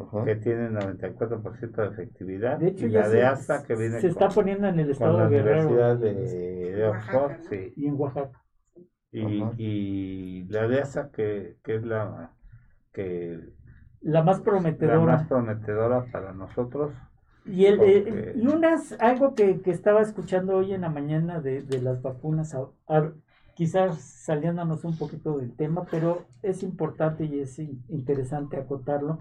[0.00, 0.24] Ajá.
[0.24, 4.26] que tiene 94% de efectividad, De hecho, y la de Astra que viene se está
[4.28, 7.44] con, poniendo en el con estado la de Guerrero Universidad de, de Oxford, Oaxaca, ¿no?
[7.50, 7.72] sí.
[7.76, 8.42] y en Oaxaca.
[9.10, 12.32] Y, y la de ASA que, que es la
[12.98, 13.40] que
[14.00, 14.98] La más la prometedora.
[15.16, 16.92] más prometedora para nosotros.
[17.46, 21.40] Y, el, eh, Porque- y unas, algo que, que estaba escuchando hoy en la mañana
[21.40, 23.12] de, de las vacunas, a- a-
[23.54, 29.18] quizás saliéndonos un poquito del tema, pero es importante y es in- interesante acotarlo.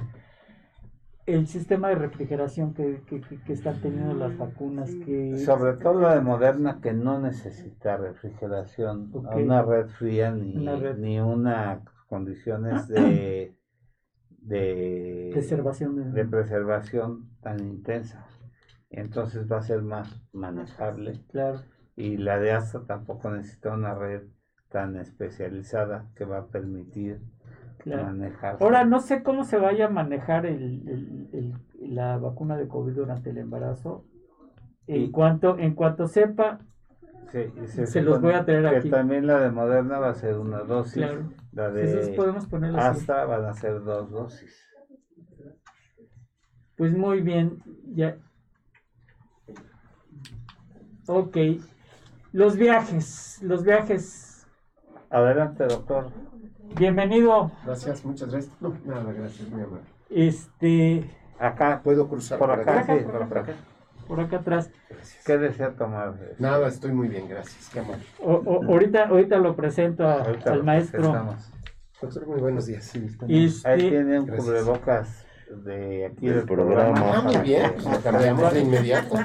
[1.27, 5.99] El sistema de refrigeración que, que, que- que están teniendo las vacunas, que Sobre todo
[6.01, 10.97] la de Moderna que no necesita refrigeración, una red fría ni Una red.
[10.97, 13.56] ni una condiciones de
[14.47, 18.25] de preservación de, de preservación tan intensa.
[18.89, 21.61] Entonces va a ser más manejable claro,
[21.95, 24.23] y la de Astra tampoco necesita una red
[24.69, 27.21] tan especializada que va a permitir
[27.79, 28.03] claro.
[28.05, 28.57] manejar.
[28.59, 31.53] Ahora no sé cómo se vaya a manejar el, el- el-
[31.95, 34.05] la vacuna de COVID durante el embarazo.
[34.87, 36.59] En Y- cuanto, en cuanto sepa,
[37.31, 38.89] Sí, y se los voy a traer que aquí.
[38.89, 41.33] también la de Moderna va a ser una dosis, Claro.
[41.51, 42.99] la entonces de podemos ponerlo así.
[42.99, 44.63] Astra van a ser dos dosis.
[46.77, 47.61] Pues muy bien,
[47.93, 48.17] ya.
[51.07, 51.37] Ok.
[52.31, 54.45] Los viajes, los viajes.
[55.09, 56.11] Adelante, doctor.
[56.77, 57.51] Bienvenido.
[57.65, 58.61] Gracias, muchas gracias.
[58.61, 59.85] No, nada, gracias, muy amable.
[60.09, 61.09] Este,
[61.39, 63.53] Acá, ¿Puedo cruzar por acá, acá, sí, por por acá.
[64.07, 64.69] Por acá atrás.
[64.89, 65.23] Gracias.
[65.25, 66.15] ¿Qué desea tomar?
[66.39, 67.69] Nada, estoy muy bien, gracias.
[67.71, 68.03] Qué amable.
[68.19, 71.35] O- o- ahorita, ahorita lo presento a- Ahorita al maestro.
[72.01, 72.93] Doctor, muy buenos días.
[72.95, 74.45] Ahí Este, tiene un Gracias.
[74.45, 75.25] cubrebocas
[75.65, 76.93] de aquí Del programa.
[76.93, 77.17] programa.
[77.17, 79.15] Ah, muy bien, pues cambiamos de inmediato.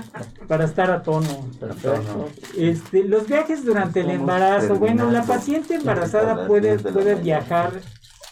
[0.49, 1.29] para estar a tono.
[1.61, 2.29] Perfecto.
[2.57, 4.77] Este, los viajes durante el embarazo.
[4.77, 7.73] Bueno, la paciente embarazada puede, 10 de la puede viajar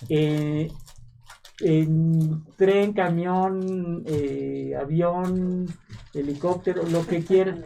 [0.09, 0.71] eh,
[1.61, 5.67] en tren, camión, eh, avión,
[6.15, 7.65] helicóptero, lo que quieran.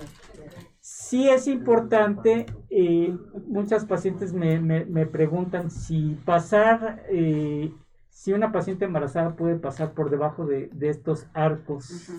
[0.80, 3.16] Sí es importante, eh,
[3.46, 7.72] muchas pacientes me, me- me preguntan si pasar, eh,
[8.10, 12.10] si una paciente embarazada puede pasar por debajo de, de estos arcos,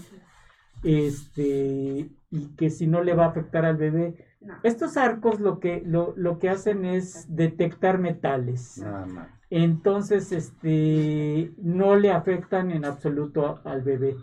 [0.83, 4.25] este, y que si no le va a afectar al bebé.
[4.63, 8.77] Estos arcos lo que, lo, lo que hacen es detectar metales.
[8.79, 9.27] Nada más.
[9.49, 14.15] Entonces, este, no le afectan en absoluto a- al bebé.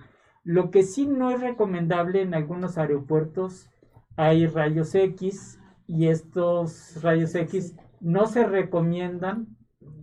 [0.44, 3.68] Lo que sí no es recomendable en algunos aeropuertos
[4.16, 9.46] hay rayos X y estos rayos X no se recomiendan,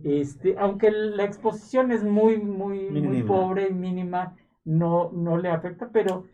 [0.04, 5.90] este, aunque la exposición es muy, muy, muy pobre y mínima, no, no le afecta,
[5.92, 6.24] pero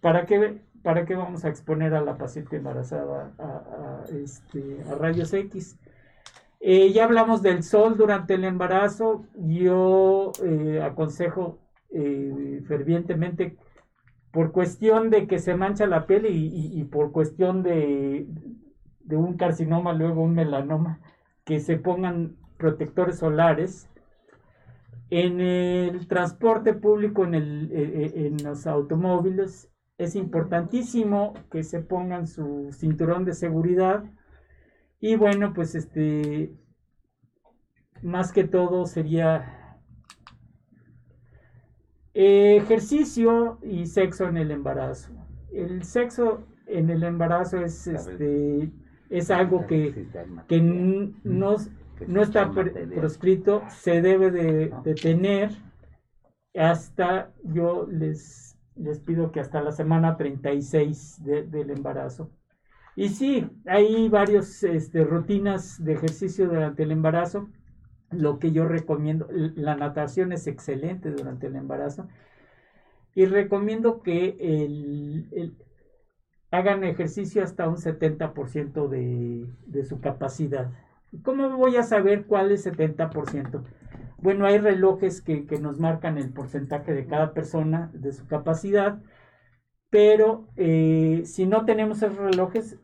[0.00, 4.94] ¿para qué, ¿para qué vamos a exponer a la paciente embarazada a, a, este, a
[4.94, 5.78] rayos X?
[6.60, 9.24] Eh, ya hablamos del sol durante el embarazo.
[9.36, 11.58] Yo eh, aconsejo
[11.90, 13.56] eh, fervientemente,
[14.32, 18.26] por cuestión de que se mancha la piel y, y- por cuestión de,
[19.00, 21.00] de un carcinoma, luego un melanoma,
[21.44, 23.88] que se pongan protectores solares.
[25.10, 31.80] En el transporte público, en, el, eh, eh, en los automóviles, es importantísimo que se
[31.80, 34.04] pongan su cinturón de seguridad.
[35.00, 36.52] Y bueno, pues este,
[38.02, 39.57] más que todo sería
[42.20, 45.10] eh, ejercicio y sexo en el embarazo.
[45.52, 48.70] El sexo en el embarazo es, este,
[49.08, 50.06] es algo que,
[50.48, 51.56] que n- no,
[52.06, 52.50] no está
[52.94, 55.50] proscrito, se debe de, de tener
[56.56, 62.30] hasta, yo les, les pido que hasta la semana 36 de- del embarazo.
[62.96, 67.48] Y sí, hay varias este, rutinas de ejercicio durante el embarazo.
[68.10, 72.08] Lo que yo recomiendo, la natación es excelente durante el embarazo.
[73.14, 74.36] Y recomiendo que
[76.50, 80.70] hagan ejercicio hasta un 70% de, de su capacidad.
[81.22, 83.64] ¿Cómo voy a saber cuál es 70%?
[84.18, 88.98] Bueno, hay relojes que, que nos marcan el porcentaje de cada persona de su capacidad,
[89.90, 92.78] pero eh, si no tenemos esos relojes,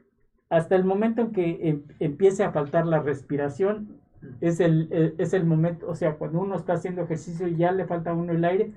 [0.50, 4.00] hasta el momento en que em- empiece a faltar la respiración,
[4.40, 7.72] es el, el- es el momento, o sea, cuando uno está haciendo ejercicio y ya
[7.72, 8.72] le falta a uno el aire,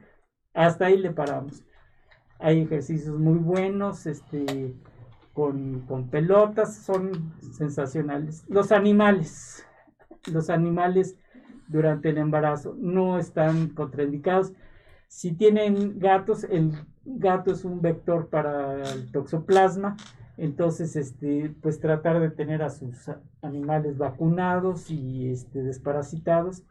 [0.53, 1.63] hasta ahí le paramos.
[2.39, 4.75] Hay ejercicios muy buenos, este,
[5.33, 8.45] con, con pelotas, son sensacionales.
[8.47, 9.65] Los animales,
[10.31, 11.17] los animales
[11.67, 14.53] durante el embarazo no están contraindicados.
[15.07, 16.73] Si tienen gatos, el
[17.05, 19.97] gato es un vector para el toxoplasma,
[20.37, 23.11] entonces, este, pues tratar de tener a sus
[23.41, 26.63] animales vacunados y este, desparasitados.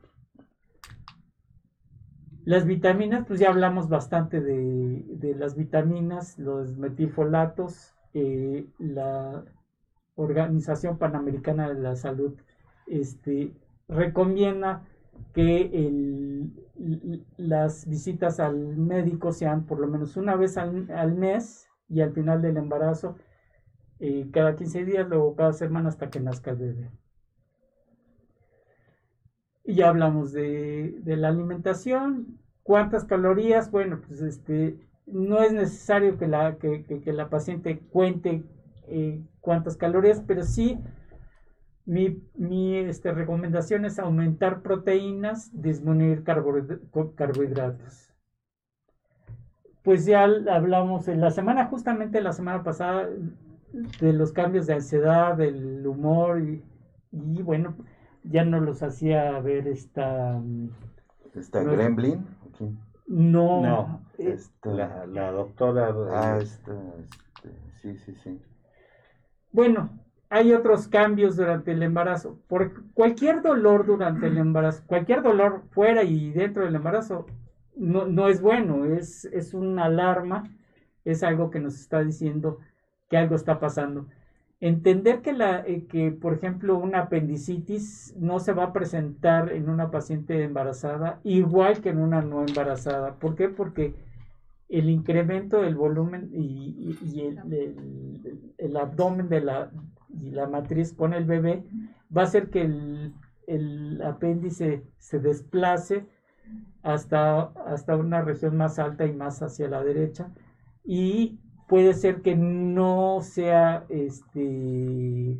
[2.44, 9.44] Las vitaminas, pues ya hablamos bastante de, de las vitaminas, los metilfolatos, eh, la
[10.14, 12.34] Organización Panamericana de la Salud
[12.86, 13.52] este,
[13.88, 14.84] recomienda
[15.34, 16.52] que el-
[17.36, 22.12] las visitas al médico sean por lo menos una vez al, al mes y al
[22.12, 23.16] final del embarazo
[24.01, 26.90] eh, cada 15 días, luego cada semana hasta que nazca el bebé.
[29.64, 32.38] Y ya hablamos de, de la alimentación.
[32.62, 33.70] ¿Cuántas calorías?
[33.70, 38.44] Bueno, pues este, no es necesario que la, que, que- la paciente cuente
[38.88, 40.78] eh, cuántas calorías, pero sí
[41.86, 48.12] mi, mi este, recomendación es aumentar proteínas, disminuir carbohidratos.
[49.82, 53.09] Pues ya hablamos en la semana, justamente la semana pasada,
[53.72, 56.62] de los cambios de ansiedad, del humor y,
[57.12, 57.74] y bueno,
[58.24, 60.38] ya no los hacía ver esta...
[60.42, 60.68] mm,
[61.34, 61.72] ¿Está No.
[61.72, 62.26] Gremlin?
[63.08, 65.94] No, No, eh, Esta- La, la doctora.
[66.10, 67.50] Ah, esta, este,
[67.80, 68.40] sí, sí, sí.
[69.52, 69.90] Bueno,
[70.28, 72.38] hay otros cambios durante el embarazo.
[72.48, 77.26] Por cualquier dolor durante el embarazo, cualquier dolor fuera y dentro del embarazo,
[77.76, 80.50] no, no es bueno, es, es una alarma,
[81.04, 82.58] es algo que nos está diciendo
[83.09, 84.07] que algo está pasando.
[84.61, 89.68] Entender que, la, eh, que, por ejemplo, una apendicitis no se va a presentar en
[89.68, 93.14] una paciente embarazada igual que en una no embarazada.
[93.16, 93.48] ¿Por qué?
[93.50, 93.94] Porque
[94.68, 99.70] el incremento del volumen y, y- y el, el- el abdomen de la,
[100.09, 101.64] y la matriz con el bebé
[102.16, 103.12] va a hacer que el,
[103.46, 106.07] el apéndice se desplace
[106.82, 110.30] hasta, hasta una región más alta y más hacia la derecha
[110.84, 111.38] y
[111.68, 115.38] puede ser que no sea este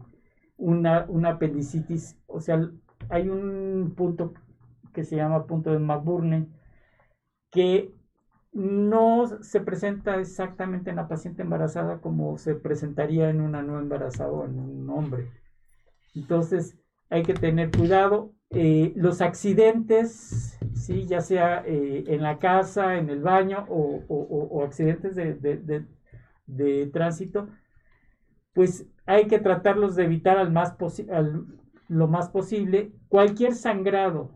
[0.59, 2.71] una, una apendicitis, o sea,
[3.11, 4.35] hay un punto
[4.95, 6.49] que se llama punto de McBurney
[7.51, 7.93] que
[8.53, 14.31] no se presenta exactamente en la paciente embarazada como se presentaría en una no embarazada
[14.31, 15.29] o en un hombre.
[16.15, 16.79] Entonces
[17.11, 18.35] hay que tener cuidado.
[18.51, 24.65] Eh, los accidentes, sí, ya sea eh, en la casa, en el baño o, o-
[24.65, 25.87] accidentes de, de- de-
[26.47, 27.49] de tránsito,
[28.55, 30.75] pues hay que tratarlos de evitar al más
[31.13, 31.47] al-
[31.89, 32.93] lo más posible.
[33.09, 34.31] Cualquier sangrado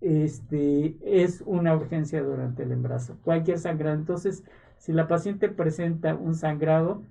[0.00, 3.18] este, es una urgencia durante el embarazo.
[3.24, 3.96] Cualquier sangrado.
[3.96, 4.44] Entonces,
[4.78, 7.02] si la paciente presenta un sangrado,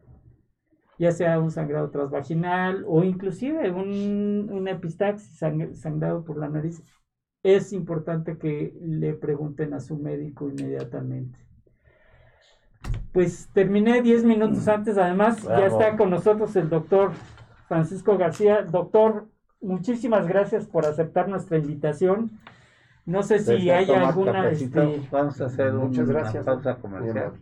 [1.00, 6.82] ya sea un sangrado transvaginal o inclusive un, una epistaxis, sang- sangrado por la nariz,
[7.44, 11.40] es importante que le pregunten a su médico inmediatamente.
[13.12, 17.12] Pues terminé 10 minutos antes, además ya está con nosotros el doctor
[17.68, 18.64] Francisco García.
[18.64, 19.28] Doctor,
[19.62, 22.32] muchísimas gracias por aceptar nuestra invitación.
[23.06, 24.50] No sé si desea hay alguna...
[24.50, 26.46] este, Vamos a hacer Muchas una gracias.
[26.46, 27.34] pausa comercial.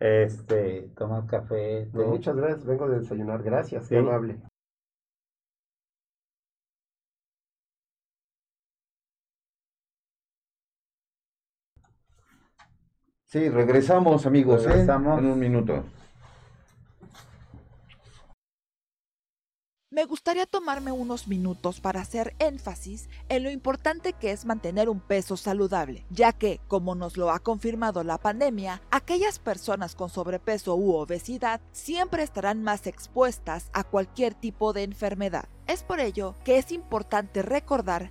[0.00, 1.88] Este, tomar café.
[1.92, 3.42] Muchas gracias, vengo de desayunar.
[3.42, 3.90] Gracias, Sí.
[3.90, 4.38] qué amable.
[13.30, 14.68] Sí, regresamos, amigos, ¿eh?
[14.68, 15.18] Regresamos.
[15.18, 15.84] En un minuto.
[19.90, 25.00] Me gustaría tomarme unos minutos para hacer énfasis en lo importante que es mantener un
[25.00, 30.76] peso saludable, ya que, como nos lo ha confirmado la pandemia, aquellas personas con sobrepeso
[30.76, 35.48] u obesidad siempre estarán más expuestas a cualquier tipo de enfermedad.
[35.66, 38.10] Es por ello que es importante recordar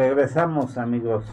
[0.00, 1.26] Regresamos, amigos.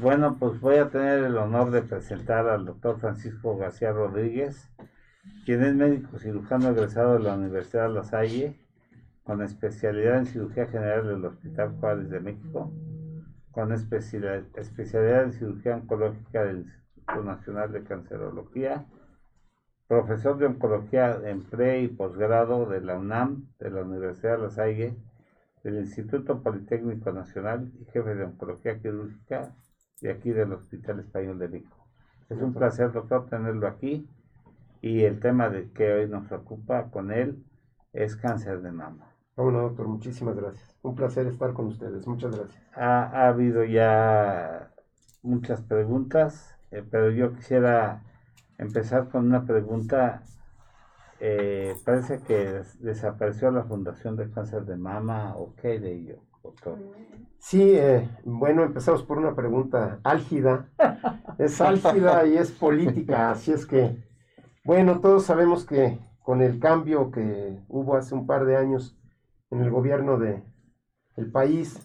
[0.00, 4.68] Bueno, pues voy a tener el honor de presentar al doctor Francisco García Rodríguez,
[5.44, 8.58] quien es médico cirujano egresado de la Universidad de La Salle,
[9.22, 12.72] con especialidad en cirugía general del Hospital Juárez de México,
[13.52, 18.86] con especialidad, en cirugía oncológica del Instituto Nacional de Cancerología,
[19.86, 24.50] profesor de oncología en pre y posgrado de la UNAM, de la Universidad de La
[24.50, 24.96] Salle,
[25.62, 29.54] del Instituto Politécnico Nacional y jefe de oncología quirúrgica
[30.00, 31.76] de aquí del Hospital Español de México.
[32.28, 34.08] Es un placer, doctor, tenerlo aquí.
[34.80, 37.44] Y el tema de que hoy nos ocupa con él
[37.92, 39.12] es cáncer de mama.
[39.34, 40.76] Bueno, doctor, muchísimas gracias.
[40.82, 42.06] Un placer estar con ustedes.
[42.06, 42.62] Muchas gracias.
[42.74, 44.70] Ha, ha habido ya
[45.22, 48.02] muchas preguntas, eh, pero yo quisiera
[48.58, 50.22] empezar con una pregunta.
[51.20, 56.16] Eh, parece que des- desapareció la Fundación de Cáncer de Mama, ¿o qué de ello,
[56.42, 56.78] doctor?
[57.38, 60.68] Sí, eh, bueno, empezamos por una pregunta álgida.
[61.38, 63.96] Es álgida y es política, así es que,
[64.64, 68.98] bueno, todos sabemos que con el cambio que hubo hace un par de años
[69.52, 70.42] en el gobierno de
[71.16, 71.78] el país,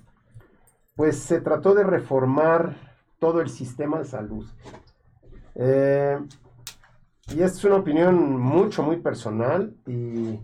[0.96, 2.76] pues se trató de reformar
[3.20, 4.46] todo el sistema de salud.
[5.54, 6.20] Eh,
[7.28, 10.40] y esta es una opinión mucho, muy personal y,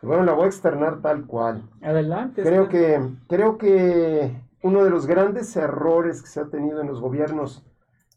[0.00, 1.68] bueno, la voy a externar tal cual.
[1.82, 2.42] Adelante.
[2.42, 7.00] Creo que, creo que uno de los grandes errores que se ha tenido en los
[7.00, 7.66] gobiernos,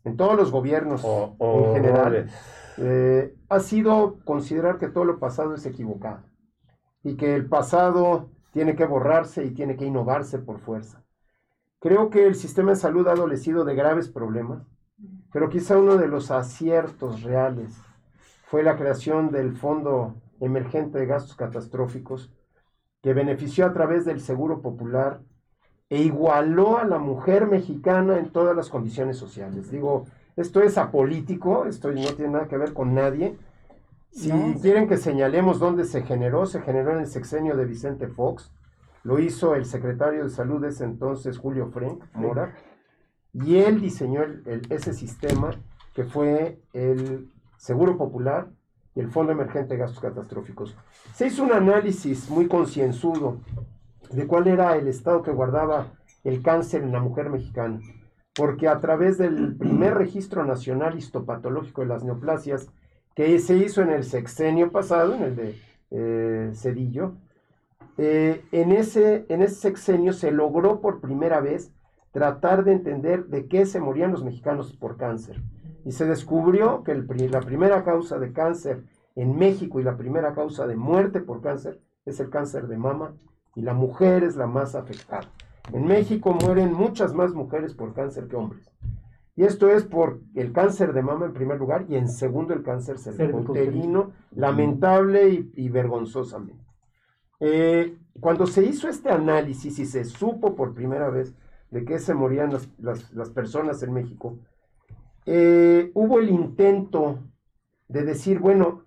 [0.04, 2.30] en todos los gobiernos O, en general,
[2.78, 6.24] eh, ha sido considerar que todo lo pasado es equivocado
[7.04, 11.04] y que el pasado tiene que borrarse y tiene que innovarse por fuerza.
[11.80, 14.66] Creo que el sistema de salud ha adolecido de graves problemas,
[15.32, 17.76] pero quizá uno de los aciertos reales
[18.48, 22.32] fue la creación del Fondo Emergente de Gastos Catastróficos,
[23.02, 25.22] que benefició a través del Seguro Popular
[25.90, 29.70] e igualó a la mujer mexicana en todas las condiciones sociales.
[29.72, 33.38] Digo, esto es apolítico, esto no tiene nada que ver con nadie.
[34.12, 34.60] Si No.
[34.60, 38.52] quieren que señalemos dónde se generó, se generó en el sexenio de Vicente Fox,
[39.04, 42.56] lo hizo el secretario de salud de ese entonces, Julio Frank Mora,
[43.34, 45.52] y él diseñó el- el- ese sistema
[45.94, 47.30] que fue el
[47.66, 48.48] Seguro Popular
[48.94, 50.78] y el Fondo Emergente de Gastos Catastróficos.
[51.16, 53.40] Se hizo un análisis muy concienzudo
[54.12, 55.88] de cuál era el estado que guardaba
[56.24, 57.80] el cáncer en la mujer mexicana,
[58.36, 62.68] porque a través del primer registro nacional histopatológico de las neoplasias,
[63.16, 65.56] que se hizo en el sexenio pasado, en el de
[65.90, 67.14] eh, Cedillo,
[67.98, 71.72] eh, en, ese, en ese sexenio se logró por primera vez
[72.12, 75.42] tratar de entender de qué se morían los mexicanos por cáncer.
[75.86, 78.84] Y se descubrió que el la primera causa de cáncer
[79.16, 83.14] en México y la primera causa de muerte por cáncer es el cáncer de mama
[83.56, 85.30] y la mujer es la más afectada.
[85.72, 88.70] En México mueren muchas más mujeres por cáncer que hombres.
[89.38, 92.64] Y esto es por el cáncer de mama en primer lugar y en segundo el
[92.64, 96.64] cáncer cervicouterino, lamentable y, y vergonzosamente.
[97.40, 101.36] Eh, cuando se hizo este análisis y se supo por primera vez
[101.70, 104.38] de qué se morían las, las- las personas en México,
[105.26, 107.20] eh, hubo el intento
[107.88, 108.84] de decir, bueno,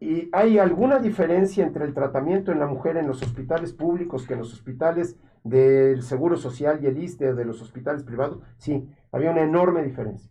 [0.00, 4.34] ¿y ¿hay alguna diferencia entre el tratamiento en la mujer en los hospitales públicos que
[4.34, 8.40] en los hospitales del Seguro Social y el ISTE de los hospitales privados?
[8.56, 10.30] Sí, había una enorme diferencia.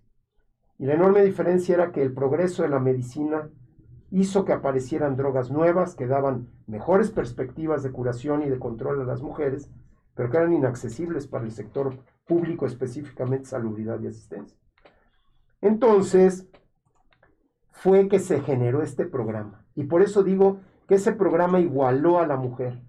[0.79, 3.49] Y la enorme diferencia era que el progreso de la medicina
[4.09, 9.05] hizo que aparecieran drogas nuevas que daban mejores perspectivas de curación y de control a
[9.05, 9.71] las mujeres,
[10.15, 14.60] pero que eran inaccesibles para el sector público, específicamente salubridad y asistencia.
[15.61, 16.47] Entonces,
[17.71, 19.65] fue que se generó este programa.
[19.75, 22.81] Y por eso digo que ese programa igualó a la mujer,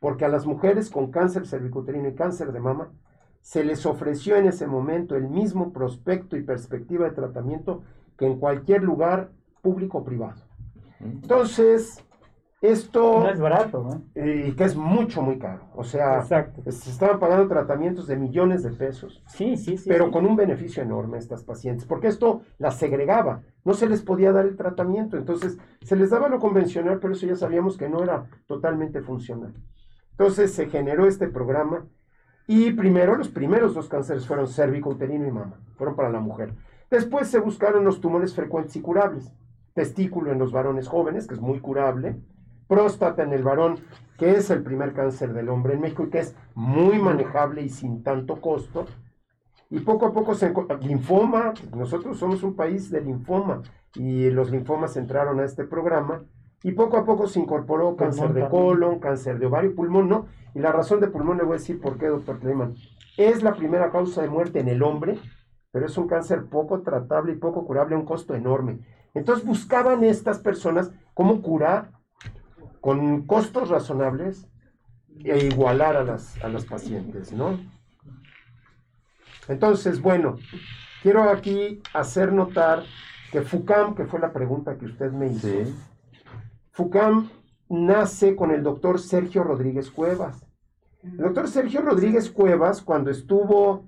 [0.00, 2.92] porque a las mujeres con cáncer cervicuterino y cáncer de mama
[3.40, 7.82] se les ofreció en ese momento el mismo prospecto y perspectiva de tratamiento
[8.18, 9.30] que en cualquier lugar
[9.62, 10.42] público o privado.
[11.00, 12.04] Entonces,
[12.70, 14.02] esto, No es barato, ¿no?
[14.14, 15.66] eh, que es mucho, muy caro.
[15.74, 16.62] O sea, Exacto.
[16.70, 19.88] se estaban pagando tratamientos de millones de pesos Sí, sí, sí.
[19.88, 20.10] pero sí.
[20.12, 24.32] con un beneficio enorme a estas pacientes, porque esto las segregaba, no se les podía
[24.32, 28.02] dar el tratamiento, entonces se les daba lo convencional, pero eso ya sabíamos que no
[28.02, 29.54] era totalmente funcional.
[30.12, 31.86] Entonces se generó este programa
[32.46, 36.54] y primero los primeros dos cánceres fueron cervicouterino y mama, fueron para la mujer.
[36.90, 39.32] Después se buscaron los tumores frecuentes y curables,
[39.74, 42.16] testículo en los varones jóvenes, que es muy curable,
[42.68, 43.76] próstata en el varón,
[44.18, 47.68] que es el primer cáncer del hombre en México y que es muy manejable y
[47.68, 48.86] sin tanto costo,
[49.68, 53.62] y poco a poco se linfoma, nosotros somos un país de linfoma
[53.94, 56.22] y los linfomas entraron a este programa
[56.62, 60.26] y poco a poco se incorporó cáncer de colon, cáncer de ovario, pulmón, ¿no?
[60.54, 62.74] Y la razón de pulmón le voy a decir por qué, doctor Kleiman.
[63.16, 65.18] Es la primera causa de muerte en el hombre,
[65.70, 68.78] pero es un cáncer poco tratable y poco curable a un costo enorme.
[69.14, 71.90] Entonces buscaban estas personas cómo curar
[72.80, 74.46] con costos razonables
[75.24, 77.58] e igualar a las, a las pacientes, ¿no?
[79.48, 80.36] Entonces, bueno,
[81.02, 82.82] quiero aquí hacer notar
[83.30, 85.74] que FUCAM, que fue la pregunta que usted me hizo, Sí.
[86.72, 87.30] FUCAM
[87.68, 90.46] nace con el doctor Sergio Rodríguez Cuevas.
[91.02, 93.84] El doctor Sergio Rodríguez Cuevas, cuando estuvo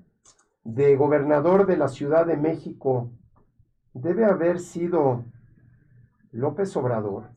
[0.64, 3.10] de gobernador de la Ciudad de México
[3.94, 5.24] debe haber sido
[6.30, 7.30] López Obrador,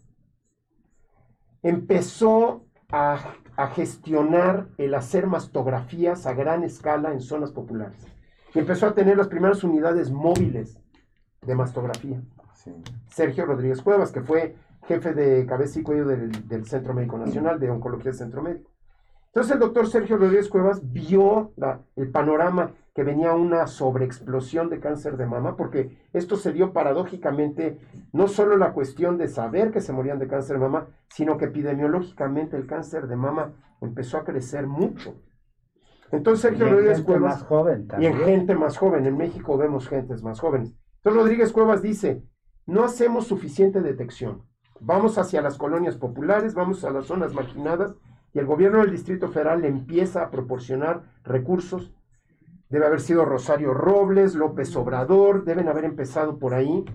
[1.63, 3.19] empezó a,
[3.55, 8.07] a, gestionar el hacer mastografías a gran escala en zonas populares.
[8.53, 10.79] Y empezó a tener las primeras unidades móviles
[11.41, 12.21] de mastografía.
[12.53, 12.71] Sí.
[13.07, 14.55] Sergio Rodríguez Cuevas, que fue
[14.87, 18.69] jefe de cabeza y cuello del, del Centro Médico Nacional, de Oncología del Centro Médico.
[19.27, 24.79] Entonces el doctor Sergio Rodríguez Cuevas vio la, el panorama que venía una sobreexplosión de
[24.79, 27.79] cáncer de mama, porque esto se dio paradójicamente
[28.11, 31.45] no solo la cuestión de saber que se morían de cáncer de mama, sino que
[31.45, 35.15] epidemiológicamente el cáncer de mama empezó a crecer mucho.
[36.11, 37.35] Entonces Sergio Rodríguez Cuevas...
[37.35, 38.11] Más joven también.
[38.11, 40.75] Y en gente más joven, en México vemos gentes más jóvenes.
[40.97, 42.23] Entonces Rodríguez Cuevas dice,
[42.65, 44.43] no hacemos suficiente detección.
[44.81, 47.95] Vamos hacia las colonias populares, vamos a las zonas marginadas
[48.33, 51.93] y el gobierno del Distrito Federal empieza a proporcionar recursos.
[52.71, 56.85] Debe haber sido Rosario Robles, López Obrador, deben haber empezado por ahí.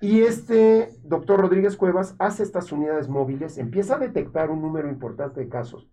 [0.00, 5.40] Y este doctor Rodríguez Cuevas hace estas unidades móviles, empieza a detectar un número importante
[5.40, 5.92] de casos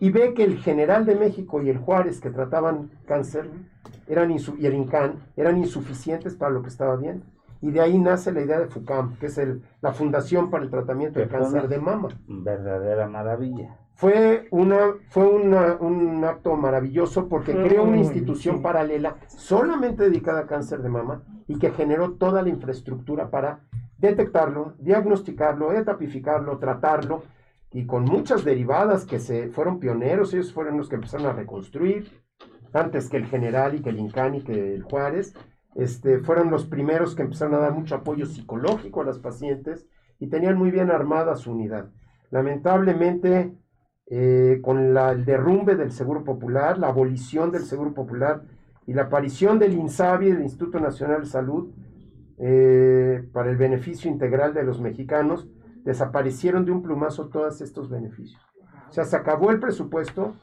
[0.00, 3.50] y ve que el general de México y el Juárez que trataban cáncer
[4.08, 7.26] eran y el INCAN eran insuficientes para lo que estaba viendo.
[7.60, 10.70] Y de ahí nace la idea de FUCAM, que es el, la Fundación para el
[10.70, 12.08] Tratamiento del Cáncer de Mama.
[12.26, 13.76] Verdadera maravilla.
[14.00, 20.46] Fue, una, fue una, un acto maravilloso porque creó una institución paralela solamente dedicada a
[20.46, 23.60] cáncer de mama y que generó toda la infraestructura para
[23.98, 27.24] detectarlo, diagnosticarlo, etapificarlo, tratarlo
[27.72, 32.22] y con muchas derivadas que se fueron pioneros, ellos fueron los que empezaron a reconstruir
[32.72, 35.34] antes que el general y que el Incán y que el Juárez
[35.74, 39.86] este, fueron los primeros que empezaron a dar mucho apoyo psicológico a las pacientes
[40.18, 41.90] y tenían muy bien armada su unidad.
[42.30, 43.52] Lamentablemente,
[44.12, 48.42] eh, con el derrumbe del Seguro Popular, la abolición del Seguro Popular
[48.84, 51.70] y la aparición del INSABI, el Instituto Nacional de Salud,
[52.36, 55.46] eh, para el beneficio integral de los mexicanos,
[55.84, 58.42] desaparecieron de un plumazo todos estos beneficios.
[58.88, 60.34] O sea, se acabó el presupuesto,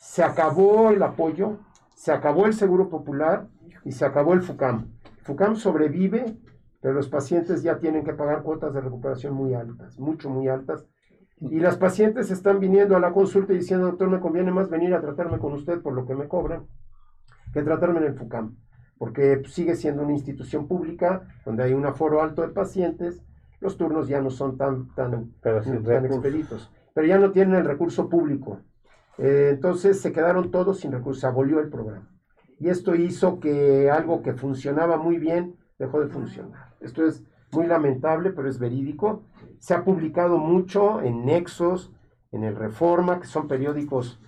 [0.00, 1.58] se acabó el apoyo,
[1.94, 3.48] se acabó el Seguro Popular
[3.84, 4.86] y se acabó el FUCAM.
[5.24, 6.38] FUCAM sobrevive,
[6.80, 10.86] pero los pacientes ya tienen que pagar cuotas de recuperación muy altas, mucho, muy altas.
[11.40, 14.94] Y las pacientes están viniendo a la consulta y diciendo, doctor, me conviene más venir
[14.94, 16.66] a tratarme con usted por lo que me cobran
[17.52, 18.56] que tratarme en el FUCAM,
[18.98, 23.22] porque sigue siendo una institución pública donde hay un aforo alto de pacientes,
[23.60, 27.64] los turnos ya no son tan, tan, pero tan expeditos, pero ya no tienen el
[27.64, 28.60] recurso público.
[29.18, 32.08] Eh, entonces se quedaron todos sin recursos, se abolió el programa
[32.60, 36.74] y esto hizo que algo que funcionaba muy bien dejó de funcionar.
[36.80, 39.24] Esto es muy lamentable, pero es verídico.
[39.60, 41.92] Se ha publicado mucho en Nexos,
[42.32, 44.20] en el Reforma, que son periódicos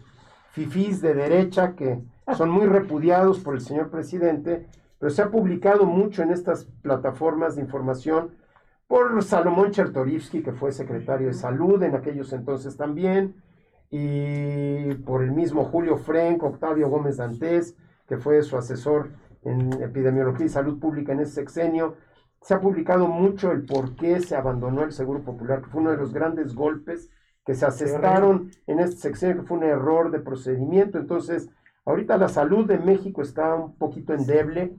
[0.52, 2.02] fifís de derecha que
[2.36, 4.68] son muy repudiados por el señor presidente,
[4.98, 8.36] pero se ha publicado mucho en estas plataformas de información
[8.86, 13.34] por Salomón Chertorivsky, que fue secretario de salud en aquellos entonces también,
[13.90, 17.74] y por el mismo Julio Frenk, Octavio Gómez Dantes,
[18.06, 19.10] que fue su asesor
[19.44, 21.96] en epidemiología y salud pública en ese sexenio.
[22.42, 25.90] Se ha publicado mucho el por qué se abandonó el Seguro Popular, que fue uno
[25.90, 27.10] de los grandes golpes
[27.44, 30.98] que se asestaron en este sexenio, que fue un error de procedimiento.
[30.98, 31.50] Entonces,
[31.84, 34.76] ahorita la salud de México está un poquito endeble.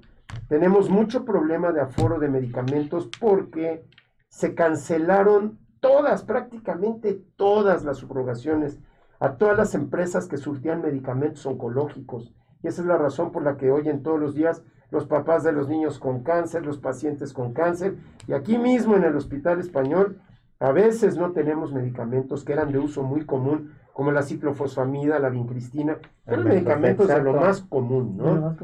[0.47, 3.86] Tenemos mucho problema de aforo de medicamentos porque
[4.28, 8.80] se cancelaron todas, prácticamente todas las subrogaciones
[9.20, 12.34] a todas las empresas que surtían medicamentos oncológicos
[12.64, 14.64] y esa es la razón por la que oyen todos los días
[14.94, 17.96] los papás de los niños con cáncer, los pacientes con cáncer.
[18.28, 20.22] Y aquí mismo en el Hospital Español
[20.60, 25.30] a veces no tenemos medicamentos que eran de uso muy común, como la ciclofosfamida, la
[25.30, 28.56] vincristina, eran medicamentos de lo más común, ¿no?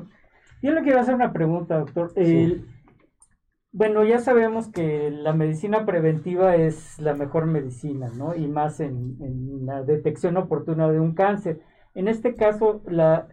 [0.62, 2.12] Yo le quiero hacer una pregunta, doctor.
[3.72, 8.36] bueno, ya sabemos que la medicina preventiva es la mejor medicina, ¿no?
[8.36, 11.62] Y más en, en la detección oportuna de un cáncer.
[11.96, 13.28] En este caso, la,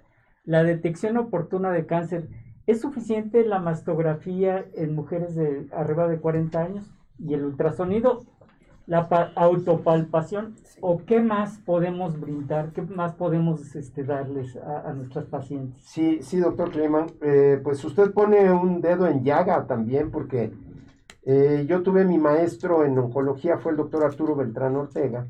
[0.45, 2.29] la detección oportuna de cáncer.
[2.67, 8.25] ¿Es suficiente la mastografía en mujeres de arriba de 40 años y el ultrasonido,
[8.87, 10.55] la autopalpación.
[10.81, 15.83] O qué más podemos brindar, qué más podemos este, darles a, nuestras pacientes?
[15.85, 20.53] Sí, sí, doctor Kleiman, eh, pues usted pone un dedo en llaga también porque
[21.25, 25.29] eh, yo tuve mi maestro en oncología, fue el doctor Arturo Beltrán Ortega.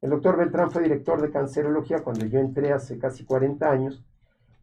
[0.00, 4.04] El doctor Beltrán fue director de cancerología cuando yo entré hace casi 40 años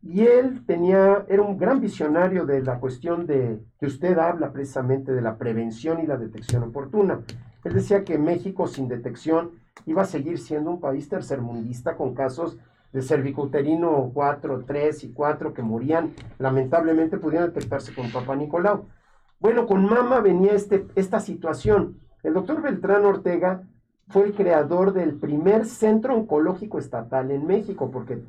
[0.02, 5.12] y él tenía, era un gran visionario de la cuestión de que usted habla precisamente
[5.12, 7.22] de la prevención y la detección oportuna.
[7.64, 9.52] Él decía que México sin detección
[9.86, 12.58] iba a seguir siendo un país tercermundista con casos
[12.94, 18.86] de cervicouterino 4, 3 y 4 que morían, lamentablemente pudieron detectarse con Papá Nicolau.
[19.40, 22.00] Bueno, con mama venía este, esta situación.
[22.24, 23.64] El doctor Beltrán Ortega
[24.08, 28.24] fue el creador del primer centro oncológico estatal en México, porque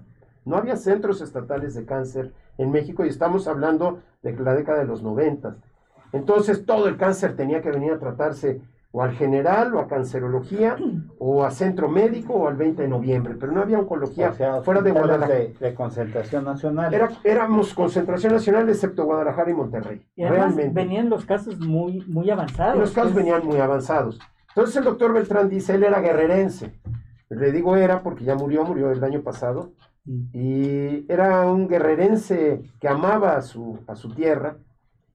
[0.44, 4.86] no había centros estatales de cáncer en México y estamos hablando de la década de
[4.86, 5.56] los 90.
[6.12, 8.60] Entonces todo el cáncer tenía que venir a tratarse
[8.92, 10.76] o al general, o a cancerología,
[11.18, 14.90] o a centro médico, o al 20 de noviembre, pero no había oncología fuera de
[14.90, 15.34] Guadalajara.
[15.60, 16.92] De, concentración nacional.
[16.92, 20.06] Era, éramos concentración nacional, excepto Guadalajara y Monterrey.
[20.16, 20.72] Y Realmente.
[20.74, 22.78] venían los casos muy, muy avanzados.
[22.78, 24.18] los casos venían muy avanzados.
[24.48, 26.72] Entonces el doctor Beltrán dice, él era guerrerense.
[27.28, 29.70] Le digo era porque ya murió, murió el año pasado.
[30.04, 34.56] Y era un guerrerense que amaba a su, a su tierra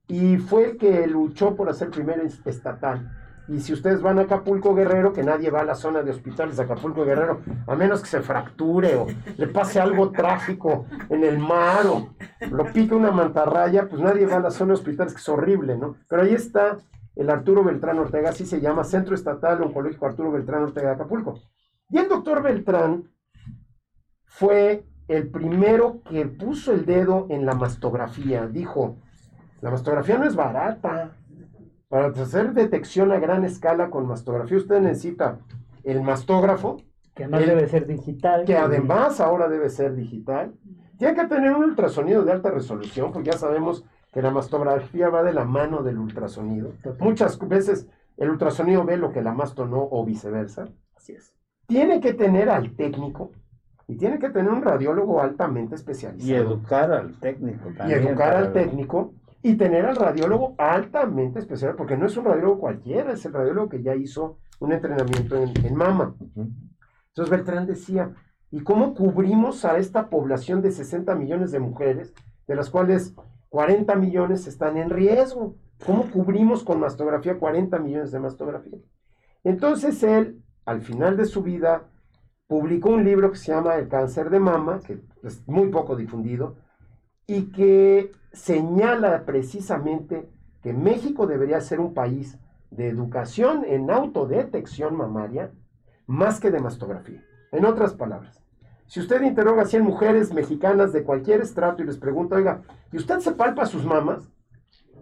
[0.08, 3.10] y fue el que luchó por hacer primer estatal
[3.48, 6.58] y si ustedes van a Acapulco Guerrero, que nadie va a la zona de hospitales
[6.58, 9.06] de Acapulco Guerrero, a menos que se fracture o
[9.38, 12.10] le pase algo trágico en el mar o
[12.50, 15.78] lo pique una mantarraya, pues nadie va a la zona de hospitales, que es horrible,
[15.78, 15.96] ¿no?
[16.08, 16.78] Pero ahí está
[17.16, 21.40] el Arturo Beltrán Ortega, así se llama, Centro Estatal Oncológico Arturo Beltrán Ortega de Acapulco.
[21.90, 23.04] Y el doctor Beltrán
[24.36, 28.48] fue el primero que puso el dedo en la mastografía.
[28.48, 28.98] Dijo,
[29.62, 31.16] la mastografía no es barata.
[31.88, 35.40] Para hacer detección a gran escala con mastografía, usted necesita
[35.86, 36.82] el mastógrafo.
[37.14, 38.44] Que además debe ser digital.
[38.44, 40.54] Que además ahora debe ser digital.
[40.98, 45.24] Tiene que tener un ultrasonido de alta resolución, porque ya sabemos que la mastografía va
[45.24, 46.74] de la mano del ultrasonido.
[47.00, 50.68] Muchas veces el ultrasonido ve lo que la masto no, o viceversa.
[50.94, 51.34] Así es.
[51.68, 53.32] Tiene que tener al técnico
[53.88, 56.30] y tiene que tener un radiólogo altamente especializado.
[56.30, 58.04] Y educar al técnico también.
[58.04, 59.14] Y educar al técnico
[59.44, 63.70] y tener al radiólogo altamente especial, porque no es un radiólogo cualquiera, es el radiólogo
[63.70, 66.16] que ya hizo un entrenamiento en, mama.
[66.36, 68.12] Entonces Beltrán decía,
[68.50, 72.16] ¿y cómo cubrimos a esta población de 60 millones de mujeres,
[72.48, 73.14] de las cuales
[73.50, 75.56] 40 millones están en riesgo?
[75.86, 78.80] ¿Cómo cubrimos con mastografía 40 millones de mastografía?
[79.44, 81.84] Entonces él, al final de su vida,
[82.48, 86.58] publicó un libro que se llama El cáncer de mama, que es muy poco difundido,
[87.28, 90.30] y que señala precisamente
[90.62, 92.38] que México debería ser un país
[92.70, 95.52] de educación en autodetección mamaria
[96.08, 97.24] más que de mastografía.
[97.52, 98.43] En otras palabras,
[98.88, 102.98] si usted interroga a 100 mujeres mexicanas de cualquier estrato y les pregunta, oiga, ¿y
[102.98, 104.30] usted se palpa sus mamas?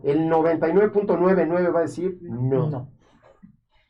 [0.03, 2.69] El 99.99 va a decir no.
[2.69, 2.89] no.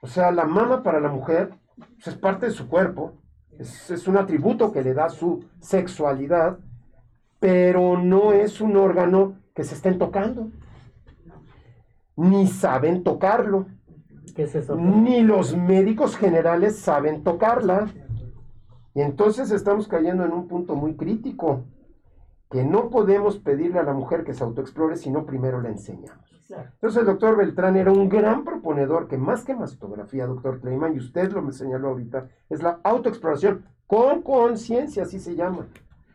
[0.01, 3.13] O sea, la mama para la mujer pues, es parte de su cuerpo,
[3.59, 6.57] es, es un atributo que le da su sexualidad
[7.43, 10.49] pero no es un órgano que se estén tocando.
[12.15, 13.65] Ni saben tocarlo.
[14.33, 14.77] ¿Qué es eso?
[14.77, 17.89] Ni los médicos generales saben tocarla.
[18.95, 21.65] Y entonces estamos cayendo en un punto muy crítico,
[22.53, 26.23] que no podemos pedirle a la mujer que se autoexplore, sino primero la enseñamos.
[26.51, 30.99] Entonces el doctor Beltrán era un gran proponedor que más que mastografía, doctor Kleiman, y
[30.99, 35.65] usted lo me señaló ahorita, es la autoexploración con conciencia, así se llama.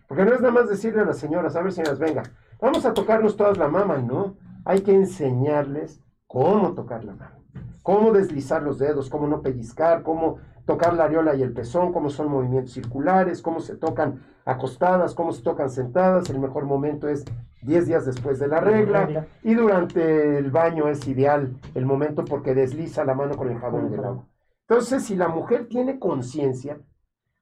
[0.07, 2.23] Porque no es nada más decirle a las señoras, a ver señoras, venga,
[2.61, 4.37] vamos a tocarnos todas la mama, no.
[4.65, 7.41] Hay que enseñarles cómo tocar la mama,
[7.83, 10.37] cómo deslizar los dedos, cómo no pellizcar, cómo
[10.69, 15.33] tocar la areola y el pezón, cómo son movimientos circulares, cómo se tocan acostadas, cómo
[15.33, 16.29] se tocan sentadas.
[16.29, 17.25] El mejor momento es
[17.63, 22.55] 10 días después de la regla y durante el baño es ideal el momento porque
[22.55, 24.27] desliza la mano con el jabón del agua.
[24.69, 26.79] Entonces, si la mujer tiene conciencia,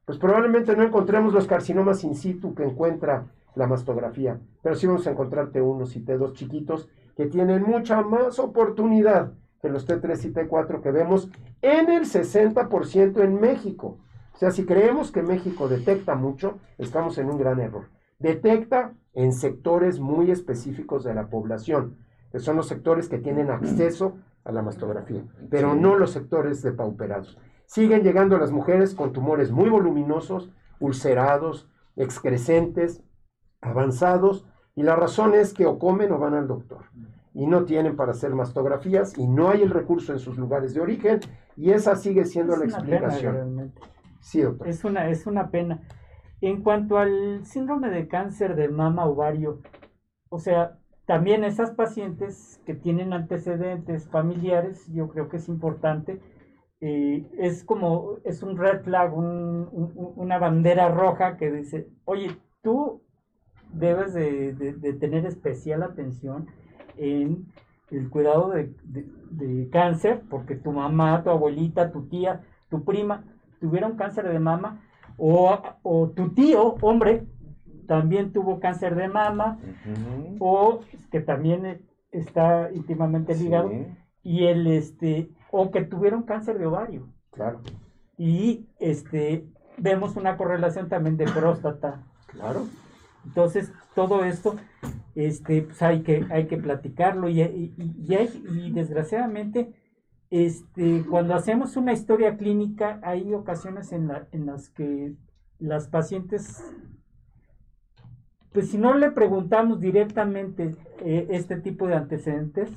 [0.04, 5.04] pues probablemente no encontremos los carcinomas in situ que encuentra la mastografía, pero sí vamos
[5.08, 10.32] a encontrar T1 y T2 chiquitos que tienen mucha más oportunidad que los T3 y
[10.32, 11.28] T4 que vemos
[11.66, 13.98] en el 60% en México.
[14.34, 17.88] O sea, si creemos que México detecta mucho, estamos en un gran error.
[18.18, 21.96] Detecta en sectores muy específicos de la población,
[22.30, 27.36] que son los sectores que tienen acceso a la mastografía, pero no los sectores depauperados.
[27.66, 33.02] Siguen llegando las mujeres con tumores muy voluminosos, ulcerados, excrescentes,
[33.60, 34.46] avanzados,
[34.76, 36.84] y la razón es que o comen o van al doctor.
[37.36, 40.80] Y no tienen para hacer mastografías y no hay el recurso en sus lugares de
[40.80, 41.20] origen,
[41.56, 43.72] y esa sigue siendo la explicación.
[44.20, 44.66] sí, doctor.
[44.66, 45.82] Es una, es una pena.
[46.40, 49.60] En cuanto al síndrome de cáncer de mama ovario,
[50.30, 56.20] o sea, también esas pacientes que tienen antecedentes familiares, yo creo que es importante
[56.80, 63.02] eh, es como, es un red flag, una bandera roja que dice, oye, tú
[63.72, 64.52] debes de,
[65.00, 66.48] tener especial atención
[66.96, 67.46] en
[67.90, 73.24] el cuidado de, cáncer, porque tu mamá, tu abuelita, tu tía, tu prima
[73.60, 74.80] tuvieron cáncer de mama
[75.18, 77.24] O, o tu tío, hombre,
[77.86, 79.58] también tuvo cáncer de mama,
[80.38, 80.80] o
[81.10, 81.80] que también
[82.10, 83.86] está íntimamente ligado, Sí.
[84.22, 87.08] y el este, o que tuvieron cáncer de ovario.
[87.30, 87.60] Claro,
[88.18, 89.46] Y este
[89.78, 92.02] vemos una correlación también de próstata.
[92.26, 92.66] claro.
[93.24, 94.56] Entonces, todo esto
[95.16, 97.74] este, pues hay, que, hay que platicarlo y, y-
[98.06, 99.74] y hay- y desgraciadamente,
[100.30, 105.14] este, cuando hacemos una historia clínica, hay ocasiones en, la- en las que
[105.60, 106.62] las pacientes,
[108.52, 112.70] pues si no le preguntamos directamente eh, este tipo de antecedentes,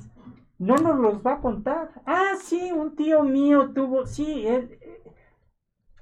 [0.58, 1.90] no nos los va a contar.
[2.06, 5.02] Ah, sí, un tío mío tuvo, sí, él, eh,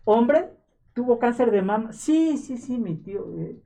[0.04, 0.50] hombre,
[0.94, 1.92] tuvo cáncer de mama.
[1.92, 3.26] Sí, sí, sí, mi tío.
[3.38, 3.60] eh.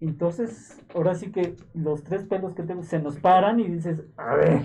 [0.00, 4.34] Entonces, ahora sí que los tres pelos que tengo se nos paran y dices, a
[4.34, 4.62] ver,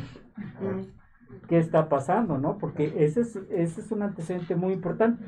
[1.50, 2.38] ¿qué está pasando?
[2.38, 2.58] ¿no?
[2.58, 5.24] Porque ese es, ese es un antecedente muy importante.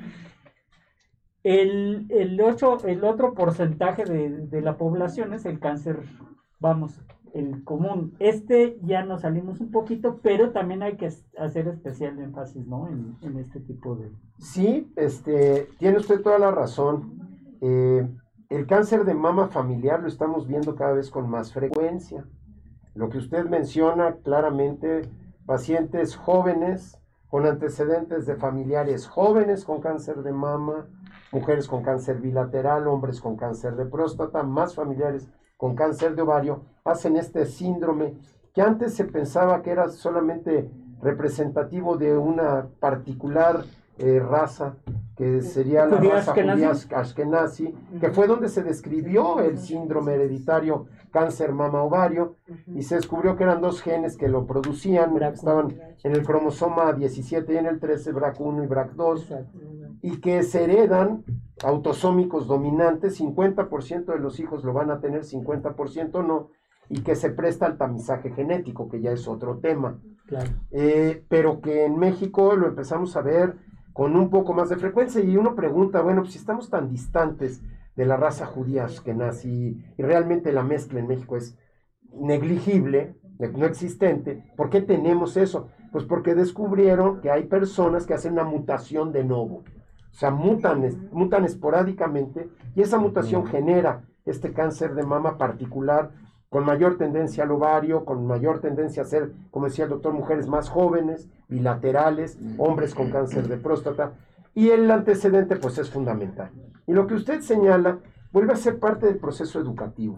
[1.43, 5.99] El, el, ocho- el otro porcentaje de, de la población es el cáncer,
[6.59, 6.99] vamos,
[7.33, 8.15] el común.
[8.19, 12.87] Este ya nos salimos un poquito, pero también hay que hacer especial énfasis, ¿no?
[12.87, 14.11] En, en este tipo de...
[14.39, 17.29] Sí, este, tiene usted toda la razón.
[17.61, 18.07] Eh,
[18.49, 22.25] el cáncer de mama familiar lo estamos viendo cada vez con más frecuencia.
[22.95, 25.01] Lo que usted menciona claramente,
[25.45, 26.97] pacientes jóvenes
[27.29, 30.87] con antecedentes de familiares jóvenes con cáncer de mama,
[31.31, 35.27] mujeres con cáncer bilateral, hombres con cáncer de próstata, más familiares
[35.57, 38.13] con cáncer de ovario, hacen este síndrome
[38.53, 40.71] que antes se pensaba que era solamente
[41.01, 43.65] representativo de una particular
[43.99, 44.75] eh, raza,
[45.15, 50.85] que sería la Judía raza judía ashkenazi, que fue donde se describió el síndrome hereditario
[51.11, 52.35] cáncer mama ovario,
[52.67, 55.33] y se descubrió que eran dos genes que lo producían, BRCA1.
[55.33, 59.45] estaban en el cromosoma 17 y en el 13, BRAC1 y BRAC2,
[60.03, 61.23] y que se heredan
[61.63, 66.49] autosómicos dominantes, 50% de los hijos lo van a tener, 50% no,
[66.89, 69.99] y que se presta al tamizaje genético, que ya es otro tema.
[70.27, 70.49] Claro.
[70.71, 73.55] Eh, pero que en México lo empezamos a ver
[73.97, 75.21] con un poco más de frecuencia.
[75.21, 77.63] Y uno pregunta, bueno, pues si estamos tan distantes
[77.95, 81.57] de la raza judía que nace y, realmente la mezcla en México es
[82.13, 85.69] negligible, ne- no existente, ¿por qué tenemos eso?
[85.91, 89.63] Pues porque descubrieron que hay personas que hacen una mutación de novo,
[90.11, 96.11] o sea, mutan, mutan esporádicamente y esa mutación genera este cáncer de mama particular
[96.49, 100.47] con mayor tendencia al ovario, con mayor tendencia a ser, como decía el doctor, mujeres
[100.47, 104.13] más jóvenes, bilaterales, hombres con cáncer de próstata,
[104.53, 106.49] y el antecedente pues es fundamental.
[106.87, 107.99] Y lo que usted señala
[108.31, 110.17] vuelve a ser parte del proceso educativo.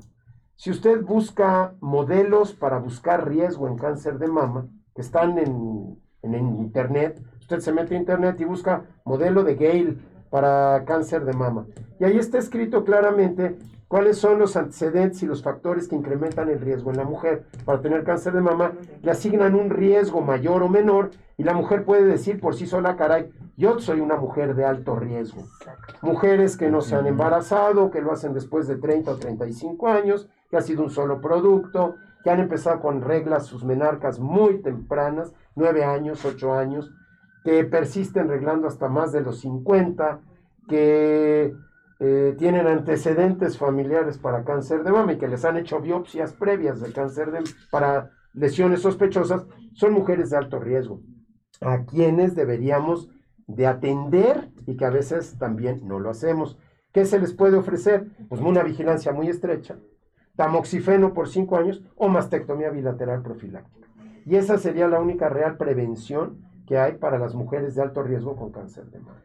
[0.56, 6.36] Si usted busca modelos para buscar riesgo en cáncer de mama, que están en, en-
[6.36, 9.98] en internet, usted se mete a internet y busca modelo de Gale
[10.30, 11.66] para cáncer de mama.
[12.00, 13.58] Y ahí está escrito claramente
[13.90, 17.82] cuáles son los antecedentes y los factores que incrementan el riesgo en la mujer para
[17.82, 18.72] tener cáncer de mama,
[19.02, 22.96] le asignan un riesgo mayor o menor y la mujer puede decir por sí sola,
[22.96, 25.42] caray, yo soy una mujer de alto riesgo.
[26.02, 30.30] Mujeres que no se han embarazado, que lo hacen después de 30 o 35 años,
[30.52, 35.34] que ha sido un solo producto, que han empezado con reglas sus menarcas muy tempranas,
[35.56, 36.92] 9 años, 8 años,
[37.44, 40.20] que persisten reglando hasta más de los 50,
[40.68, 41.56] que
[42.00, 46.80] eh, tienen antecedentes familiares para cáncer de mama y que les han hecho biopsias previas
[46.80, 51.02] de cáncer de para lesiones sospechosas, son mujeres de alto riesgo,
[51.62, 53.10] a quienes deberíamos
[53.48, 56.58] de atender y que a veces también no lo hacemos.
[56.94, 58.08] ¿Qué se les puede ofrecer?
[58.30, 59.78] Pues una vigilancia muy estrecha,
[60.36, 63.88] tamoxifeno por 5 años o mastectomía bilateral profiláctica.
[64.26, 68.36] Y esa sería la única real prevención que hay para las mujeres de alto riesgo
[68.36, 69.22] con cáncer de mama.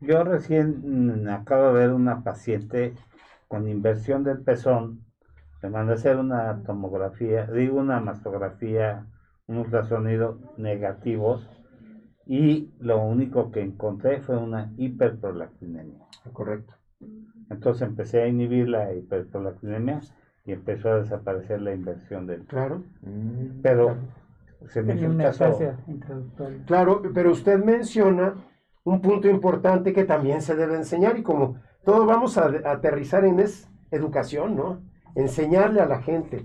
[0.00, 2.94] Yo recién mm, acabo de ver una paciente
[3.48, 5.04] con inversión del pezón.
[5.62, 9.06] Le mandé a hacer una tomografía, digo una mastografía,
[9.48, 11.48] un ultrasonido negativos
[12.26, 15.98] y lo único que encontré fue una hiperprolactinemia.
[16.32, 16.74] Correcto.
[17.50, 20.00] Entonces empecé a inhibir la hiperprolactinemia
[20.44, 22.82] y empezó a desaparecer la inversión del Claro.
[23.02, 23.60] Mm.
[23.62, 23.96] Pero
[24.68, 25.58] se me hizo un una caso.
[26.66, 28.34] Claro, pero usted menciona
[28.88, 33.24] un punto importante que también se debe enseñar y como todo vamos a, a aterrizar
[33.24, 34.80] en es educación, ¿no?
[35.14, 36.44] Enseñarle a la gente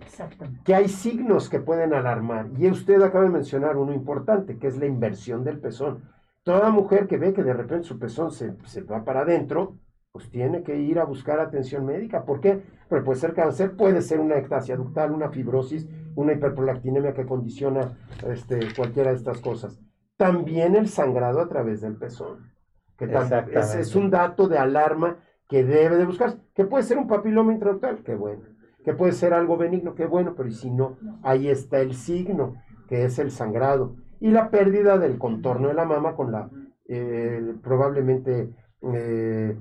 [0.64, 2.48] que hay signos que pueden alarmar.
[2.58, 6.04] Y usted acaba de mencionar uno importante, que es la inversión del pezón.
[6.44, 9.78] Toda mujer que ve que de repente su pezón se, se va para adentro,
[10.12, 12.26] pues tiene que ir a buscar atención médica.
[12.26, 12.62] ¿Por qué?
[12.90, 17.98] Porque puede ser cáncer, puede ser una ectasia ductal, una fibrosis, una hiperprolactinemia que condiciona
[18.28, 19.80] este, cualquiera de estas cosas.
[20.18, 22.52] También el sangrado a través del pezón.
[22.98, 27.08] que es, es un dato de alarma que debe de buscarse, que puede ser un
[27.08, 28.44] papiloma intraductal, qué bueno,
[28.84, 32.56] que puede ser algo benigno, qué bueno, pero y si no, ahí está el signo,
[32.88, 36.50] que es el sangrado, y la pérdida del contorno de la mama con la
[36.88, 39.58] eh, probablemente eh,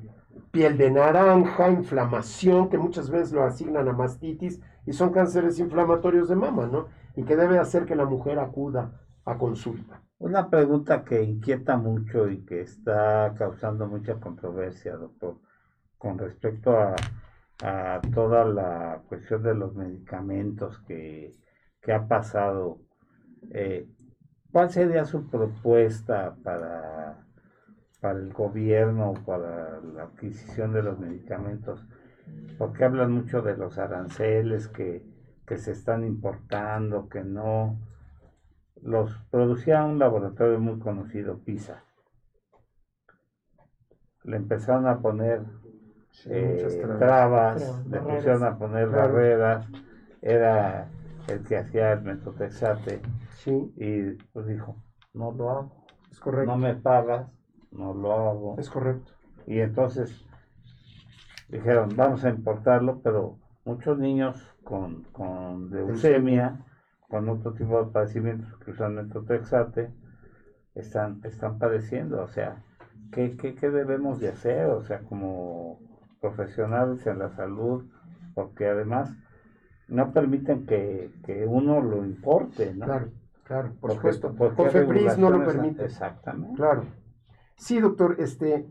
[0.51, 6.29] piel de naranja, inflamación, que muchas veces lo asignan a mastitis, y son cánceres inflamatorios
[6.29, 6.87] de mama, ¿no?
[7.17, 10.03] Y que debe hacer que la mujer acuda a consulta.
[10.23, 15.39] Una pregunta que inquieta mucho y que está causando mucha controversia, doctor,
[15.99, 16.95] con respecto a,
[17.65, 21.35] a toda la cuestión de los medicamentos que,
[21.81, 22.79] que ha pasado.
[23.51, 23.89] eh,
[24.53, 27.27] ¿Cuál sería su propuesta para,
[28.01, 31.85] para el gobierno, para la adquisición de los medicamentos?
[32.59, 35.03] Porque hablan mucho de los aranceles que,
[35.45, 37.77] que se están importando, que no
[38.83, 41.85] los producía un laboratorio muy conocido, PISA.
[44.25, 45.43] Le empezaron a poner
[46.11, 47.85] Sí, eh, muchas trabas.
[47.87, 48.17] le barreras.
[48.17, 49.13] pusieron a poner Claro.
[49.15, 49.67] barreras,
[50.21, 50.89] era
[51.29, 54.77] el que hacía el metotrexate Sí, y pues dijo,
[55.15, 56.53] no lo hago, es correcto.
[56.53, 57.27] no me pagas,
[57.73, 58.57] no lo hago.
[58.59, 59.11] Es correcto.
[59.47, 60.25] Y entonces
[61.49, 66.61] dijeron, vamos a importarlo, pero muchos niños con, con leucemia,
[67.13, 69.91] con otro tipo de padecimientos que usan metotrexate,
[70.75, 72.23] están, están padeciendo.
[72.23, 72.63] O sea,
[73.13, 74.65] ¿qué, qué, qué debemos de hacer?
[74.71, 75.79] O sea, como
[76.23, 77.85] profesionales en la salud,
[78.35, 79.15] porque además
[79.89, 82.87] no permiten que, que uno lo importe, ¿no?
[82.87, 83.09] Claro,
[83.45, 84.35] claro, por Porque- supuesto.
[84.35, 85.85] porque Cofepris no lo permite.
[85.85, 86.57] Exactamente.
[86.57, 86.85] Claro.
[87.57, 88.65] Sí, doctor, este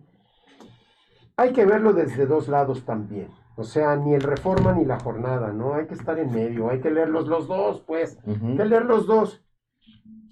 [1.37, 3.27] hay que verlo desde dos lados también.
[3.57, 5.73] O sea, ni el reforma ni la jornada, ¿no?
[5.73, 8.17] Hay que estar en medio, hay que leerlos los dos, pues.
[8.25, 9.43] Hay que leer los dos.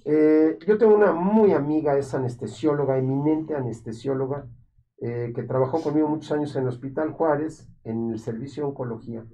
[0.05, 4.47] Eh, yo tengo una muy amiga, es anestesióloga, eminente anestesióloga,
[5.01, 9.25] eh, que trabajó conmigo muchos años en el Hospital Juárez, en el servicio de oncología,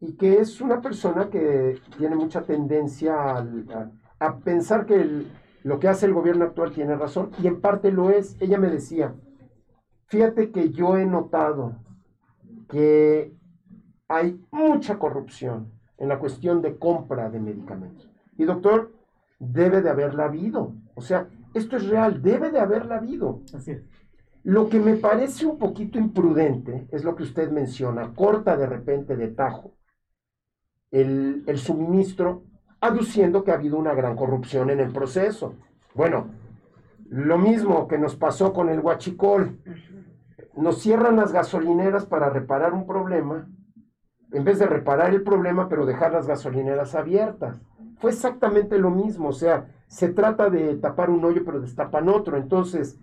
[0.00, 3.66] y que es una persona que tiene mucha tendencia al-
[4.20, 5.26] a, a pensar que el-
[5.64, 8.36] lo que hace el gobierno actual tiene razón, y en parte lo es.
[8.40, 9.14] Ella me decía,
[10.06, 11.76] fíjate que yo he notado
[12.68, 13.32] que
[14.08, 18.10] hay mucha corrupción en la cuestión de compra de medicamentos.
[18.36, 18.92] Y doctor,
[19.38, 20.74] debe de haberla habido.
[20.94, 23.40] O sea, esto es real, debe de haberla habido.
[23.54, 23.82] Así es.
[24.42, 29.16] Lo que me parece un poquito imprudente es lo que usted menciona, corta de repente
[29.16, 29.72] de tajo
[30.90, 32.44] el, el suministro,
[32.80, 35.54] aduciendo que ha habido una gran corrupción en el proceso.
[35.94, 36.28] Bueno,
[37.08, 39.58] lo mismo que nos pasó con el huachicol.
[40.56, 43.48] Nos cierran las gasolineras para reparar un problema,
[44.32, 47.60] en vez de reparar el problema, pero dejar las gasolineras abiertas.
[47.98, 52.36] Fue exactamente lo mismo, o sea, se trata de tapar un hoyo, pero destapan otro.
[52.36, 52.98] Entonces,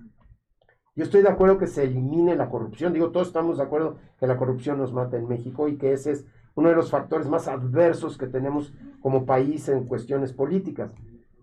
[0.95, 2.93] yo estoy de acuerdo que se elimine la corrupción.
[2.93, 6.11] Digo, todos estamos de acuerdo que la corrupción nos mata en México y que ese
[6.11, 10.93] es uno de los factores más adversos que tenemos como país en cuestiones políticas.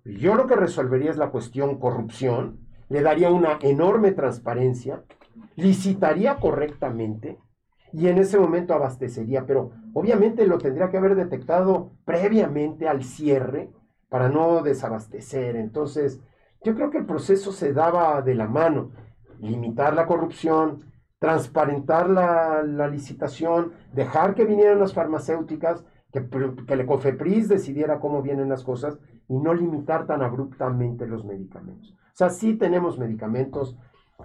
[0.05, 5.03] Yo lo que resolvería es la cuestión corrupción, le daría una enorme transparencia,
[5.57, 7.39] licitaría correctamente
[7.93, 13.70] y en ese momento abastecería, pero obviamente lo tendría que haber detectado previamente al cierre
[14.09, 15.57] para no desabastecer.
[15.57, 16.20] Entonces,
[16.62, 18.91] yo creo que el proceso se daba de la mano,
[19.41, 20.84] limitar la corrupción,
[21.18, 26.28] transparentar la, licitación, dejar que vinieran las farmacéuticas, que,
[26.66, 31.93] que el COFEPRIS decidiera cómo vienen las cosas y no limitar tan abruptamente los medicamentos.
[31.93, 33.76] O sea, sí tenemos medicamentos,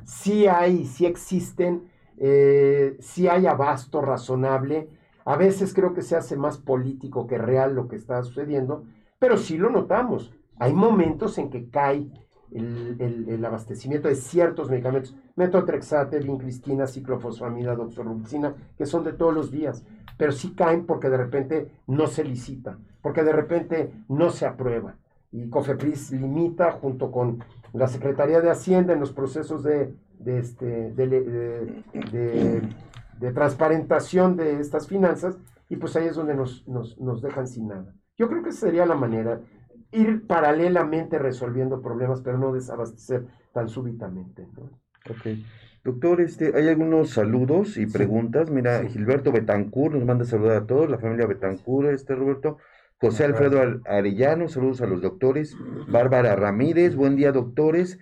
[0.06, 4.90] sí hay, sí existen, eh, sí hay abasto razonable.
[5.26, 8.84] A veces creo que se hace más político que real lo que está sucediendo,
[9.20, 10.34] pero sí lo notamos.
[10.60, 12.08] Hay momentos en que cae
[12.52, 12.98] el,
[13.30, 19.84] el- abastecimiento de ciertos medicamentos, metotrexate, vincristina, ciclofosfamida, doxorubicina, que son de todos los días,
[20.18, 24.96] pero sí caen porque de repente no se licita, porque de repente no se aprueba.
[25.32, 27.44] Y COFEPRIS limita junto con
[27.74, 31.10] la Secretaría de Hacienda en los procesos de, de, este, de,
[33.20, 35.38] de- transparentación de estas finanzas,
[35.70, 37.96] y pues ahí es donde nos, nos, nos dejan sin nada.
[38.18, 39.40] Yo creo que esa sería la manera,
[39.92, 44.48] ir paralelamente resolviendo problemas, pero no desabastecer tan súbitamente.
[45.84, 47.94] Doctor, este, hay algunos saludos y Sí.
[47.94, 48.50] preguntas.
[48.50, 48.90] Mira, Sí.
[48.90, 52.58] Gilberto Betancourt nos manda saludar a todos, la familia Betancourt, este Roberto.
[53.04, 55.58] José Alfredo Ar- Arellano, saludos a los doctores.
[55.90, 58.00] Bárbara Ramírez, buen día, doctores.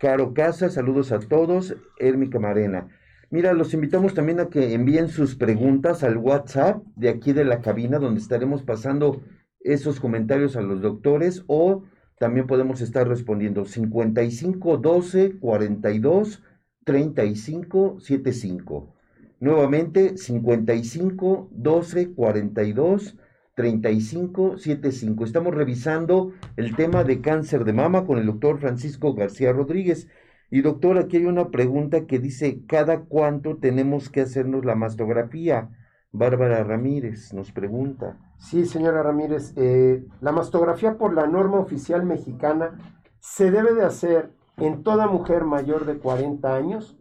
[0.00, 1.76] Caro Casa, saludos a todos.
[1.98, 2.88] Ermi Camarena.
[3.28, 7.60] Mira, los invitamos también a que envíen sus preguntas al WhatsApp de aquí de la
[7.60, 9.20] cabina, donde estaremos pasando
[9.60, 11.82] esos comentarios a los doctores o
[12.18, 16.42] también podemos estar respondiendo 55 12 42
[16.84, 18.94] 3575.
[19.40, 23.27] Nuevamente 55 12 42 35
[23.58, 25.24] 75.
[25.24, 30.08] Estamos revisando el tema de cáncer de mama con el doctor Francisco García Rodríguez.
[30.50, 35.70] Y doctor, aquí hay una pregunta que dice, ¿cada cuánto tenemos que hacernos la mastografía?
[36.12, 38.16] Bárbara Ramírez nos pregunta.
[38.38, 42.78] Sí, señora Ramírez, eh, la mastografía por la norma oficial mexicana
[43.18, 46.96] se debe de hacer en toda mujer mayor de 40 años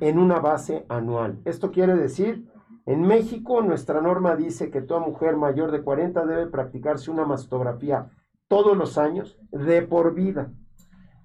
[0.00, 1.40] en una base anual.
[1.44, 2.46] Esto quiere decir,
[2.86, 8.10] en México nuestra norma dice que toda mujer mayor de 40 debe practicarse una mastografía
[8.48, 10.52] todos los años de por vida.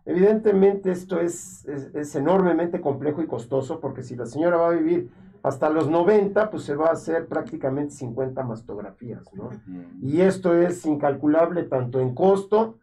[0.06, 5.12] Evidentemente esto es, es, enormemente complejo y costoso porque si la señora va a vivir
[5.44, 9.50] hasta los 90, pues se va a hacer prácticamente 50 mastografías, ¿no?
[10.02, 12.78] Y esto es incalculable tanto en costo,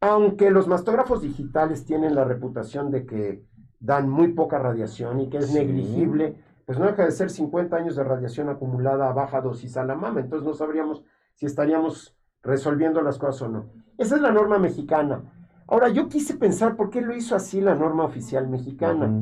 [0.00, 3.44] aunque los mastógrafos digitales tienen la reputación de que
[3.80, 6.36] dan muy poca radiación y que es negligible,
[6.72, 9.94] pues no deja de ser 50 años de radiación acumulada a baja dosis a la
[9.94, 11.04] mama, entonces no sabríamos
[11.34, 13.66] si estaríamos resolviendo las cosas o no.
[13.98, 15.20] Esa es la norma mexicana.
[15.68, 19.12] Ahora, yo quise pensar por qué lo hizo así la norma oficial mexicana.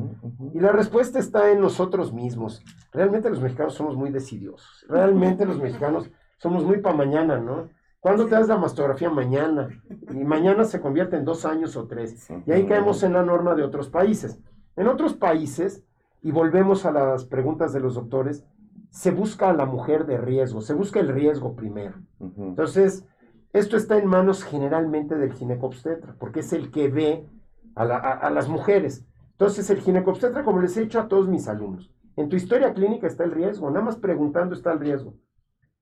[0.55, 2.63] Y la respuesta está en nosotros mismos.
[2.93, 4.87] Realmente los mexicanos somos muy decidiosos.
[4.89, 6.09] Realmente los mexicanos
[6.39, 7.69] somos muy para mañana, ¿no?
[7.99, 9.11] ¿Cuándo te das la mastografía?
[9.11, 9.71] Mañana.
[10.09, 12.31] Y mañana se convierte en dos años o tres.
[12.47, 14.39] Y ahí caemos en la norma de otros países.
[14.77, 15.85] En otros países,
[16.23, 18.45] y volvemos a las preguntas de los doctores,
[18.91, 21.95] se busca a la mujer de riesgo, se busca el riesgo primero.
[22.37, 23.07] Entonces,
[23.53, 27.27] esto está en manos generalmente del ginecobstetra, porque es el que ve
[27.75, 29.05] a, las mujeres.
[29.33, 33.07] Entonces, el ginecobstetra, como les he dicho a todos mis alumnos, en tu historia clínica
[33.07, 35.15] está el riesgo, nada más preguntando está el riesgo.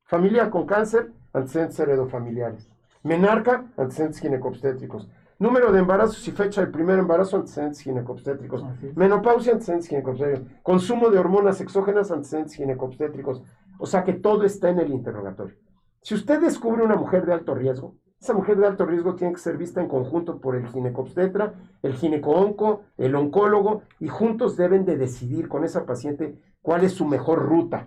[0.04, 2.70] Familia con cáncer, antecedentes heredofamiliares.
[3.02, 5.08] Menarca, antecedentes ginecobstétricos.
[5.40, 8.64] Número de embarazos y fecha del primer embarazo, antecedentes ginecobstétricos.
[8.96, 10.48] Menopausia, antecedentes ginecobstétricos.
[10.64, 13.42] Consumo de hormonas exógenas, antecedentes ginecobstétricos.
[13.78, 15.54] O sea que todo está en el interrogatorio.
[16.02, 19.38] Si usted descubre una mujer de alto riesgo, esa mujer de alto riesgo tiene que
[19.38, 24.96] ser vista en conjunto por el ginecobstetra, el ginecoonco, el oncólogo, y juntos deben de
[24.96, 27.86] decidir con esa paciente cuál es su mejor ruta.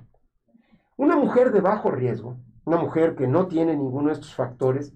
[0.95, 4.93] Una mujer de bajo riesgo, una mujer que no tiene ninguno de estos factores,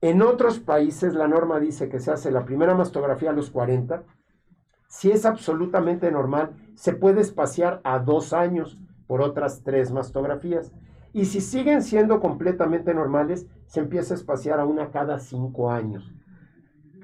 [0.00, 4.04] en otros países la norma dice que se hace la primera mastografía a los 40.
[4.88, 10.72] Si es absolutamente normal, se puede espaciar a dos años por otras tres mastografías.
[11.12, 16.12] Y si siguen siendo completamente normales, se empieza a espaciar a una cada cinco años.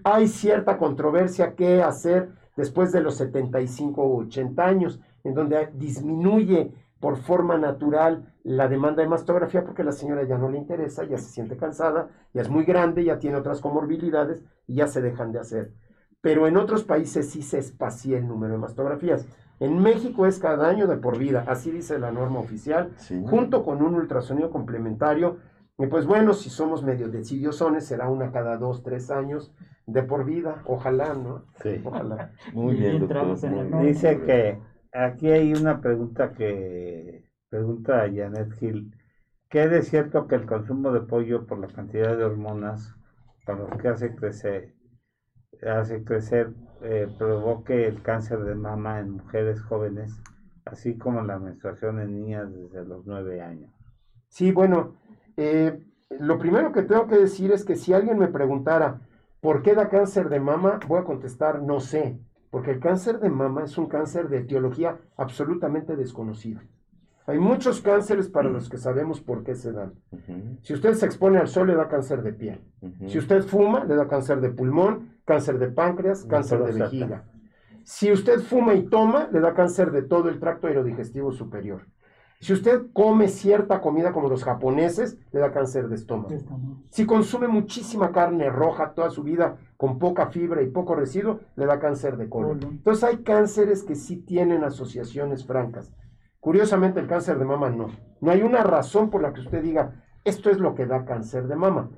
[0.05, 6.73] Hay cierta controversia que hacer después de los 75 o 80 años, en donde disminuye
[7.05, 11.19] por forma natural la demanda de mastografía porque la señora ya no le interesa, ya
[11.19, 15.31] se siente cansada, ya es muy grande, ya tiene otras comorbilidades y ya se dejan
[15.31, 15.75] de hacer.
[16.23, 19.29] Pero en otros países sí se espacia el número de mastografías.
[19.61, 22.93] En México es cada año de por vida, así dice la norma oficial,
[23.27, 25.37] junto con un ultrasonido complementario.
[25.77, 29.53] Y pues bueno, si somos medio decidiosones, será una cada dos, tres años
[29.85, 30.63] de por vida.
[30.65, 31.43] Ojalá, ¿no?
[31.63, 31.83] Sí.
[31.85, 32.33] Ojalá.
[32.55, 33.37] Muy bien, doctor.
[33.83, 34.59] Dice que
[34.95, 38.97] aquí hay una pregunta que pregunta a Janet Gil.
[39.51, 42.95] ¿Qué es cierto que el consumo de pollo por la cantidad de hormonas
[43.45, 44.75] para los que hace crecer
[45.71, 46.53] hace crecer,
[46.83, 50.13] eh, provoque el cáncer de mama en mujeres jóvenes,
[50.65, 53.71] así como la menstruación en niñas desde los nueve años.
[54.29, 54.97] Sí, bueno,
[55.37, 55.81] eh,
[56.11, 59.01] lo primero que tengo que decir es que si alguien me preguntara
[59.41, 62.19] por qué da cáncer de mama, voy a contestar no sé,
[62.55, 66.63] porque el cáncer de mama es un cáncer de etiología absolutamente desconocida.
[67.27, 69.95] Hay muchos cánceres para los que sabemos por qué se dan.
[70.63, 72.61] Si usted se expone al sol, le da cáncer de piel.
[73.09, 77.25] Si usted fuma, le da cáncer de pulmón, cáncer de páncreas, cáncer de vejiga.
[77.83, 81.89] Si usted fuma y toma, le da cáncer de todo el tracto aerodigestivo superior.
[82.45, 86.29] Si usted come cierta comida como los japoneses, le da cáncer de estómago.
[86.91, 91.65] Si consume muchísima carne roja toda su vida con poca fibra y poco residuo, le
[91.65, 92.63] da cáncer de colon.
[92.63, 95.95] Entonces hay cánceres que sí tienen asociaciones francas.
[96.39, 97.87] Curiosamente el cáncer de mama no.
[98.21, 101.47] No hay una razón por la que usted diga, esto es lo que da cáncer
[101.47, 101.93] de mama.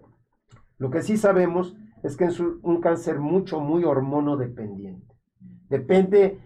[0.79, 1.75] Lo que sí sabemos
[2.05, 5.13] es que es un cáncer mucho, muy hormonodependiente.
[5.69, 6.39] Depende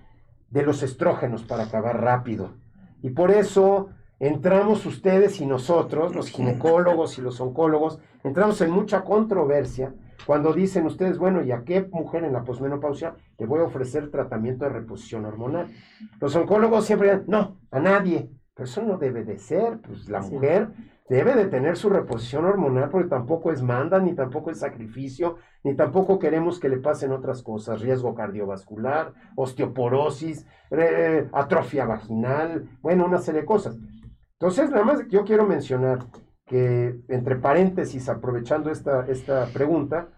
[0.48, 2.59] de los estrógenos para acabar rápido.
[3.02, 9.02] Y por eso entramos ustedes y nosotros, los ginecólogos y los oncólogos, entramos en mucha
[9.02, 9.94] controversia
[10.26, 14.10] cuando dicen ustedes, bueno, ¿y a qué mujer en la posmenopausia le voy a ofrecer
[14.10, 15.68] tratamiento de reposición hormonal?
[16.20, 18.30] Los oncólogos siempre dicen, no, a nadie.
[18.54, 19.78] Pero eso no debe de ser.
[19.80, 20.68] Pues la mujer
[21.10, 25.74] debe de tener su reposición hormonal porque tampoco es manda, ni tampoco es sacrificio, ni
[25.74, 33.18] tampoco queremos que le pasen otras cosas, riesgo cardiovascular, osteoporosis, eh, atrofia vaginal, bueno, una
[33.18, 33.76] serie de cosas.
[34.38, 35.98] Entonces, nada más yo quiero mencionar
[36.46, 40.10] que, entre paréntesis, aprovechando esta, esta pregunta,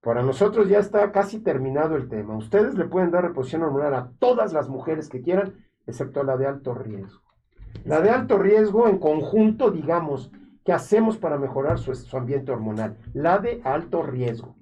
[0.00, 2.34] para nosotros ya está casi terminado el tema.
[2.34, 6.38] Ustedes le pueden dar reposición hormonal a todas las mujeres que quieran, excepto a la
[6.38, 7.23] de alto riesgo.
[7.84, 10.32] La de alto riesgo, en conjunto, digamos,
[10.64, 12.96] ¿qué hacemos para mejorar su, ambiente hormonal?
[13.12, 14.56] La de alto riesgo.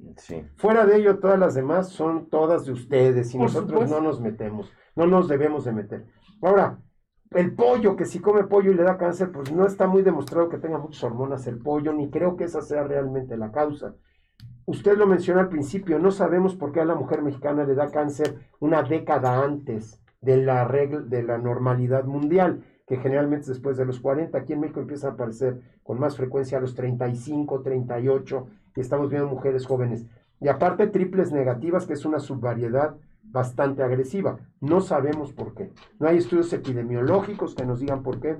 [0.56, 4.72] Fuera de ello, todas las demás son todas de ustedes y nosotros no nos metemos,
[4.96, 6.06] no nos debemos de meter.
[6.42, 6.78] Ahora,
[7.30, 10.48] el pollo, que si come pollo y le da cáncer, pues no está muy demostrado
[10.48, 13.94] que tenga muchas hormonas el pollo, ni creo que esa sea realmente la causa.
[14.66, 17.90] Usted lo mencionó al principio, no sabemos por qué a la mujer mexicana le da
[17.90, 23.84] cáncer una década antes de la regla, de la normalidad mundial que generalmente después de
[23.84, 28.46] los 40, aquí en México empiezan a aparecer con más frecuencia a los 35, 38,
[28.76, 30.06] y estamos viendo mujeres jóvenes.
[30.40, 34.38] Y aparte triples negativas, que es una subvariedad bastante agresiva.
[34.60, 35.72] No sabemos por qué.
[35.98, 38.38] No hay estudios epidemiológicos que nos digan por qué.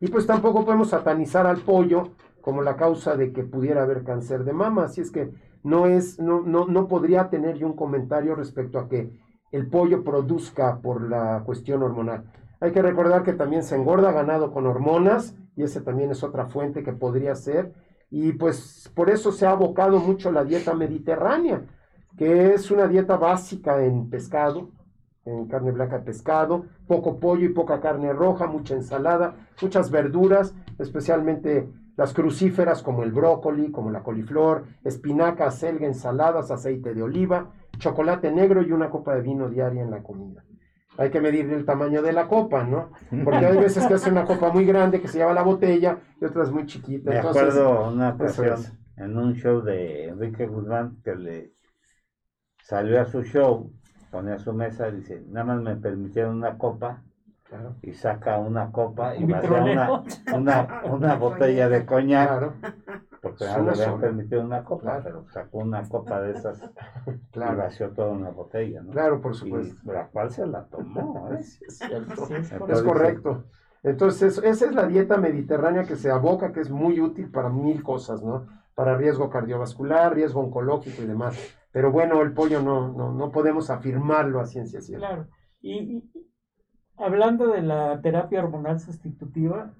[0.00, 2.10] Y pues tampoco podemos satanizar al pollo
[2.40, 4.84] como la causa de que pudiera haber cáncer de mama.
[4.84, 5.30] Así es que
[5.62, 9.10] no, es, no, no, no podría tener yo un comentario respecto a que
[9.52, 12.24] el pollo produzca por la cuestión hormonal.
[12.60, 16.46] Hay que recordar que también se engorda ganado con hormonas y ese también es otra
[16.46, 17.72] fuente que podría ser.
[18.10, 21.64] Y pues por eso se ha abocado mucho la dieta mediterránea,
[22.18, 24.68] que es una dieta básica en pescado,
[25.24, 30.54] en carne blanca de pescado, poco pollo y poca carne roja, mucha ensalada, muchas verduras,
[30.78, 31.66] especialmente
[31.96, 38.30] las crucíferas como el brócoli, como la coliflor, espinaca, selga, ensaladas, aceite de oliva, chocolate
[38.30, 40.44] negro y una copa de vino diaria en la comida
[41.00, 42.92] hay que medir el tamaño de la copa, ¿no?
[43.24, 46.24] Porque hay veces que hace una copa muy grande que se lleva la botella y
[46.26, 47.14] otras muy chiquitas.
[47.14, 48.60] Me acuerdo una ocasión
[48.96, 51.52] en un show de Enrique Guzmán que le
[52.62, 53.72] salió a su show,
[54.10, 57.02] ponía su mesa y dice, nada más me permitieron una copa
[57.82, 60.02] y saca una copa y me una,
[60.34, 62.52] una, una, botella de coñac
[63.20, 66.58] porque no le habían permitido una copa, pero sacó una copa de esas
[67.30, 67.54] claro.
[67.54, 68.92] y vació toda una botella, ¿no?
[68.92, 69.74] Claro, por supuesto.
[69.84, 71.40] Y la cual se la tomó, ¿eh?
[71.40, 73.44] es, es, correcto.
[73.82, 77.82] Entonces, esa es la dieta mediterránea que se aboca, que es muy útil para mil
[77.82, 78.46] cosas, ¿no?
[78.74, 81.36] Para riesgo cardiovascular, riesgo oncológico y demás.
[81.72, 85.06] Pero bueno, el pollo no, no, no podemos afirmarlo a ciencia cierta.
[85.06, 85.28] Claro.
[85.62, 86.10] Y,
[86.96, 89.72] hablando de la terapia hormonal sustitutiva,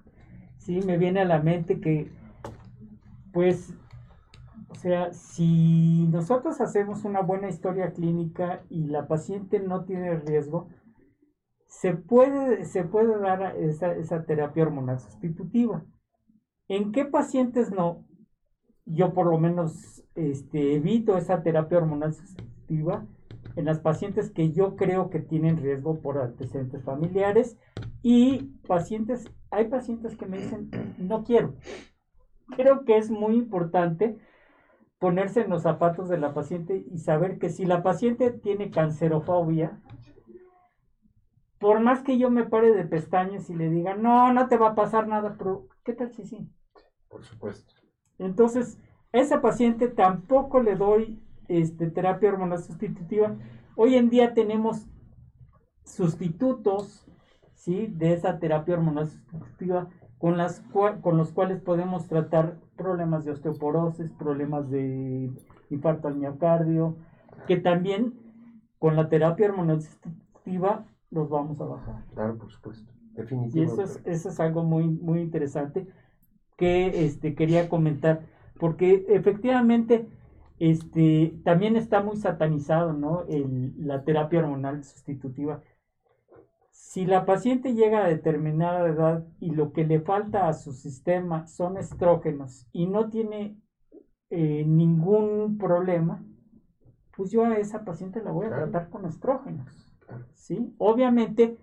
[0.57, 2.11] sí, me viene a la mente que
[3.31, 3.73] pues,
[4.69, 10.67] o sea, si nosotros hacemos una buena historia clínica y la paciente no tiene riesgo,
[11.67, 15.85] se puede, se puede dar esa, terapia hormonal sustitutiva.
[16.67, 18.05] ¿En qué pacientes no?
[18.85, 23.05] Yo por lo menos este, evito esa terapia hormonal sustitutiva
[23.55, 27.57] en las pacientes que yo creo que tienen riesgo por antecedentes familiares
[28.01, 31.55] y pacientes, hay pacientes que me dicen, no quiero,
[32.51, 34.17] creo que es muy importante
[34.99, 39.81] ponerse en los zapatos de la paciente y saber que si la paciente tiene cancerofobia,
[41.59, 44.69] por más que yo me pare de pestañas y le diga, no, no te va
[44.69, 46.51] a pasar nada, pero ¿qué tal si sí?
[47.09, 47.73] Por supuesto.
[48.19, 48.79] Entonces,
[49.13, 53.35] a esa paciente tampoco le doy este, terapia hormonal sustitutiva.
[53.75, 54.87] Hoy en día tenemos
[55.83, 57.07] sustitutos
[57.53, 57.87] ¿sí?
[57.87, 59.89] de esa terapia hormonal sustitutiva
[60.21, 60.61] con, las
[61.01, 65.31] con los cuales podemos tratar problemas de osteoporosis, problemas de
[65.71, 66.95] infarto al miocardio,
[67.47, 68.13] que también
[68.77, 72.05] con la terapia hormonal sustitutiva los vamos a bajar.
[72.13, 73.59] Claro, por supuesto, definitivamente.
[73.59, 75.87] Y eso es, eso es algo muy, muy interesante
[76.55, 78.21] que este, quería comentar,
[78.59, 80.07] porque efectivamente
[80.59, 83.23] este, también está muy satanizado ¿no?
[83.27, 85.63] El, la terapia hormonal sustitutiva
[86.91, 91.47] si la paciente llega a determinada edad y lo que le falta a su sistema
[91.47, 93.55] son estrógenos y no tiene
[94.29, 96.21] eh, ningún problema,
[97.15, 99.95] pues yo a esa paciente la voy a tratar con estrógenos.
[100.33, 100.75] ¿sí?
[100.79, 101.57] Obviamente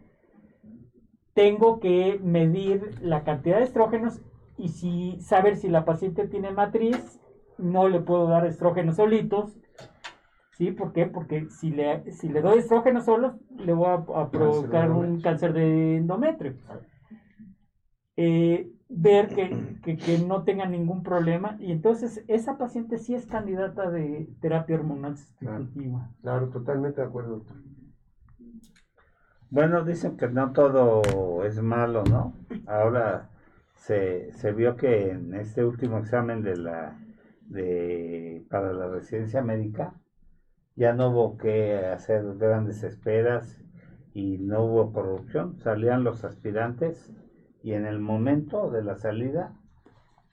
[1.34, 4.22] tengo que medir la cantidad de estrógenos
[4.56, 7.20] y si saber si la paciente tiene matriz,
[7.58, 9.58] no le puedo dar estrógenos solitos,
[10.58, 10.72] ¿Sí?
[10.72, 11.06] ¿Por qué?
[11.06, 15.96] Porque si le, si le doy estrógeno solo, le voy a, provocar un cáncer de
[15.96, 16.54] endometrio.
[18.16, 24.28] Eh, ver que, no tenga ningún problema y entonces esa paciente sí es candidata de
[24.40, 26.10] terapia hormonal sustitutiva.
[26.22, 27.44] Claro, totalmente de acuerdo,
[29.50, 32.34] Bueno, dicen que no todo es malo, ¿no?
[32.66, 33.30] Ahora
[33.76, 36.98] se, se vio que en este último examen de la
[37.42, 39.94] de para la residencia médica
[40.78, 43.60] ya no hubo que hacer grandes esperas
[44.14, 47.12] y no hubo corrupción, salían los aspirantes
[47.64, 49.58] y en el momento de la salida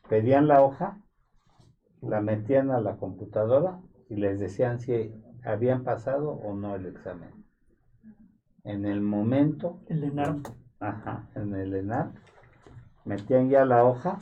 [0.07, 1.01] pedían la hoja,
[1.99, 5.11] la metían a la computadora y les decían si
[5.43, 7.43] habían pasado o no el examen.
[8.63, 10.35] En el momento, El ENAR.
[10.79, 12.11] ajá, en el ENAR,
[13.03, 14.19] metían ya la hoja,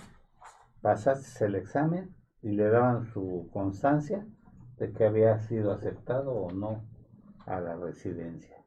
[0.82, 4.26] pasaste el examen y le daban su constancia
[4.84, 6.82] de que había sido aceptado o no
[7.46, 8.58] a la residencia.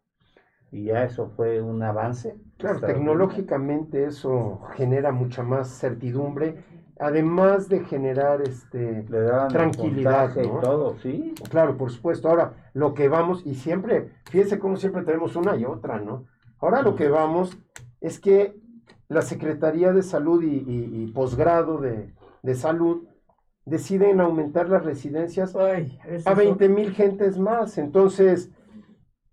[0.72, 2.36] Y ya eso fue un avance.
[2.58, 6.64] Claro, tecnológicamente eso genera mucha más certidumbre,
[6.98, 9.02] además de generar este
[9.50, 10.42] tranquilidad, ¿no?
[10.42, 11.34] y todo, sí.
[11.50, 12.28] Claro, por supuesto.
[12.30, 16.24] Ahora, lo que vamos, y siempre, fíjense cómo siempre tenemos una y otra, ¿no?
[16.58, 17.58] Ahora lo que vamos
[18.00, 18.56] es que
[19.08, 23.04] la Secretaría de Salud y, y- y posgrado de, de salud
[23.66, 27.76] deciden aumentar las residencias Ay, a es 20 mil gentes más.
[27.76, 28.50] Entonces,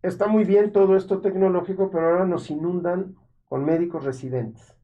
[0.01, 3.15] está muy bien todo esto tecnológico, pero ahora nos inundan
[3.47, 4.75] con médicos residentes.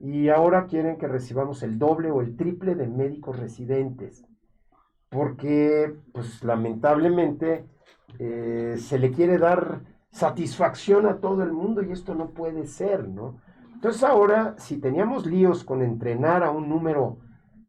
[0.00, 4.24] Y ahora quieren que recibamos el doble o el triple de médicos residentes.
[5.10, 7.66] Porque, pues lamentablemente,
[8.18, 13.08] eh, se le quiere dar satisfacción a todo el mundo y esto no puede ser,
[13.08, 13.40] ¿no?
[13.74, 17.18] Entonces ahora, si teníamos líos con entrenar a un número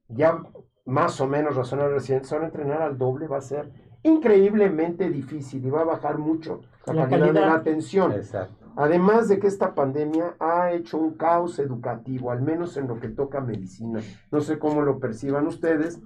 [0.07, 0.43] ya
[0.85, 3.71] más o menos razonable de residentes, ahora entrenar al doble va a ser
[4.03, 7.47] increíblemente difícil y va a bajar mucho la, La calidad, de calidad.
[7.47, 8.11] la atención.
[8.13, 8.65] Exacto.
[8.77, 13.07] Además de que esta pandemia ha hecho un caos educativo, al menos en lo que
[13.07, 14.01] toca medicina.
[14.31, 16.01] No sé cómo lo perciban ustedes,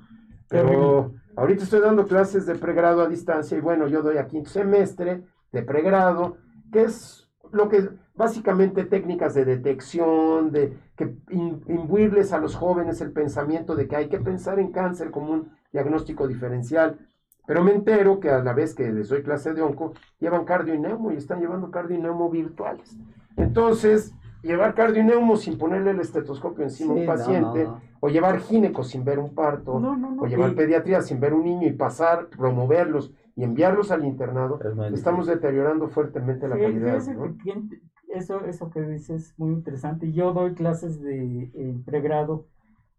[0.47, 4.49] pero ahorita estoy dando clases de pregrado a distancia y bueno, yo doy a quinto
[4.49, 6.37] semestre de pregrado,
[6.71, 7.89] que es lo que
[8.19, 14.09] básicamente técnicas de detección, de que imbuirles a los jóvenes el pensamiento de que hay
[14.09, 16.99] que pensar en cáncer como un diagnóstico diferencial.
[17.47, 20.73] Pero me entero que a la vez que les doy clase de onco, llevan cardio
[20.75, 22.97] y neumo y están llevando cardio y neumo virtuales.
[23.37, 24.13] Entonces,
[24.43, 27.81] llevar cardio y neumo sin ponerle el estetoscopio encima a un paciente, no, no.
[28.01, 30.21] o llevar gineco sin ver un parto, No, no, no.
[30.23, 34.59] o llevar y- pediatría sin ver un niño y pasar, promoverlos y enviarlos al internado,
[34.93, 37.01] estamos deteriorando fuertemente la Sí, calidad.
[37.13, 37.37] ¿no?
[37.41, 37.79] que
[38.09, 40.11] eso, eso que dices es muy interesante.
[40.11, 42.45] Yo doy clases de en pregrado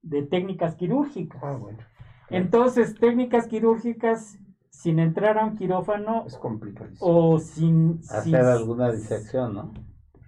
[0.02, 1.42] de técnicas quirúrgicas.
[1.44, 1.78] Ah, bueno,
[2.30, 4.38] Entonces, técnicas quirúrgicas
[4.70, 7.10] sin entrar a un quirófano es complicadísimo.
[7.10, 9.74] o sin, sin, Hacer alguna disección, ¿no?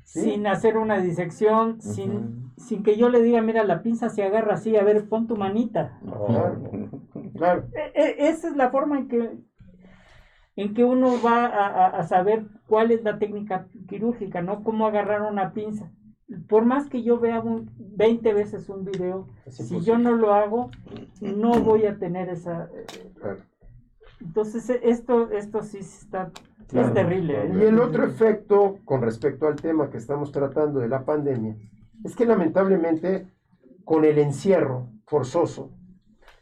[0.04, 4.54] sin hacer una disección, sin, sin que yo le diga, mira, la pinza se agarra
[4.54, 5.98] así, a ver, pon tu manita.
[6.26, 6.60] Claro,
[7.36, 7.64] claro.
[7.74, 9.30] E- e- esa es la forma en que
[10.56, 14.64] en que uno va a, a- a saber cuál es la técnica quirúrgica, ¿no?
[14.64, 15.90] Cómo agarrar una pinza.
[16.48, 20.70] Por más que yo vea un, 20 veces un video, si yo no lo hago,
[21.20, 22.70] no voy a tener esa...
[23.20, 23.40] Claro.
[24.22, 26.30] Entonces, e- esto, esto sí está...
[26.68, 26.88] Claro.
[26.88, 27.44] Es terrible.
[27.44, 27.52] ¿eh?
[27.60, 31.54] Y el otro efecto con respecto al tema que estamos tratando de la pandemia
[32.02, 33.26] es que lamentablemente
[33.84, 35.72] con el encierro forzoso,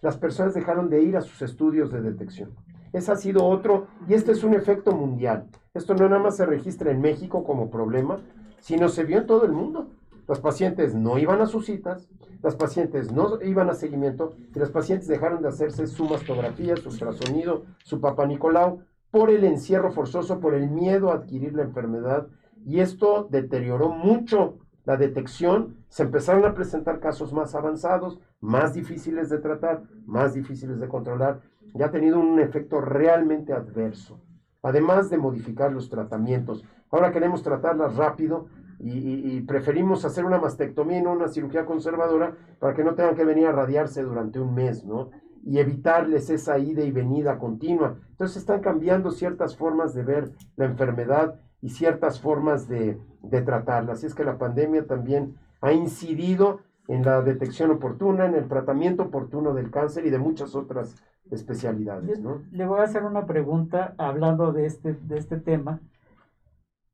[0.00, 2.54] las personas dejaron de ir a sus estudios de detección.
[2.92, 5.48] Ese ha sido otro, y este es un efecto mundial.
[5.72, 8.16] Esto no nada más se registra en México como problema,
[8.58, 9.86] sino se vio en todo el mundo.
[10.26, 12.08] Las pacientes no iban a sus citas,
[12.42, 16.88] las pacientes no iban a seguimiento, y las pacientes dejaron de hacerse su mastografía, su
[16.88, 18.80] ultrasonido, su papá Nicolau,
[19.12, 22.26] por el encierro forzoso, por el miedo a adquirir la enfermedad,
[22.66, 29.28] y esto deterioró mucho la detección, se empezaron a presentar casos más avanzados, más difíciles
[29.30, 31.42] de tratar, más difíciles de controlar,
[31.74, 34.20] y ha tenido un efecto realmente adverso,
[34.62, 36.64] además de modificar los tratamientos.
[36.90, 38.46] Ahora queremos tratarlas rápido
[38.82, 43.24] y, preferimos hacer una mastectomía y no una cirugía conservadora para que no tengan que
[43.24, 45.10] venir a radiarse durante un mes, ¿no?
[45.44, 47.96] Y evitarles esa ida y venida continua.
[48.10, 53.92] Entonces están cambiando ciertas formas de ver la enfermedad y ciertas formas de, de tratarla.
[53.92, 59.04] Así es que la pandemia también ha incidido en la detección oportuna, en el tratamiento
[59.04, 60.96] oportuno del cáncer y de muchas otras
[61.30, 62.42] especialidades, ¿no?
[62.50, 65.80] Le voy a hacer una pregunta hablando de este, de este tema.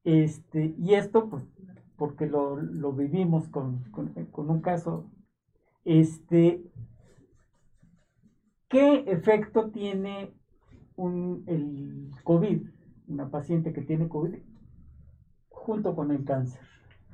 [0.04, 1.42] Este, y esto, pues,
[1.96, 5.10] porque lo, lo vivimos con, con- con un caso.
[5.84, 6.62] Este,
[8.68, 10.32] ¿qué efecto tiene
[10.96, 12.68] un, el COVID,
[13.08, 14.36] una paciente que tiene COVID,
[15.48, 16.60] junto con el cáncer?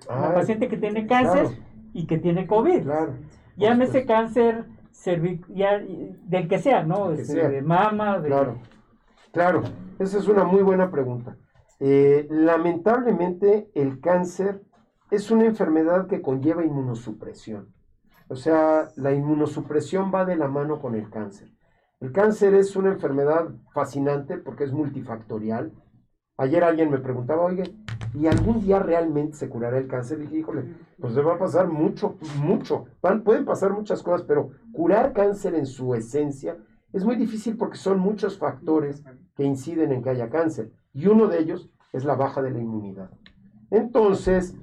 [0.09, 1.63] Una Ah, paciente que tiene cáncer claro.
[1.93, 2.83] y que tiene COVID.
[2.83, 3.15] Claro.
[3.57, 7.09] Llámese cáncer cervic- ya, del que sea, ¿no?
[7.09, 7.49] Que Este, sea.
[7.49, 8.29] De mama, de...
[8.29, 8.59] Claro,
[9.33, 9.63] claro,
[9.99, 11.37] esa es una muy buena pregunta.
[11.81, 14.63] Eh, lamentablemente el cáncer
[15.11, 17.75] es una enfermedad que conlleva inmunosupresión.
[18.29, 21.51] O sea, la inmunosupresión va de la mano con el cáncer.
[22.01, 25.73] El cáncer es una enfermedad fascinante porque es multifactorial.
[26.37, 27.75] Ayer alguien me preguntaba, oye,
[28.15, 30.19] ¿y algún día realmente se curará el cáncer?
[30.19, 32.87] Y dije, híjole, pues le va a pasar mucho, mucho.
[33.25, 36.57] pueden pasar muchas cosas, pero curar cáncer en su esencia
[36.93, 39.03] es muy difícil porque son muchos factores
[39.35, 40.73] que inciden en que haya cáncer.
[40.93, 43.11] Y uno de ellos es la baja de la inmunidad.
[43.71, 44.55] Entonces,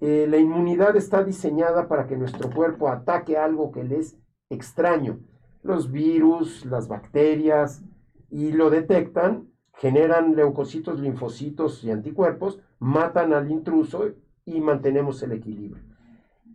[0.00, 4.16] eh, la inmunidad está diseñada para que nuestro cuerpo ataque algo que le es
[4.50, 5.18] extraño.
[5.62, 7.82] Los virus, las bacterias,
[8.30, 14.10] y lo detectan, generan leucocitos, linfocitos y anticuerpos, matan al intruso
[14.44, 15.82] y mantenemos el equilibrio.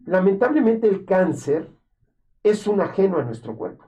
[0.06, 1.70] Lamentablemente el cáncer
[2.44, 3.86] es un ajeno a nuestro cuerpo,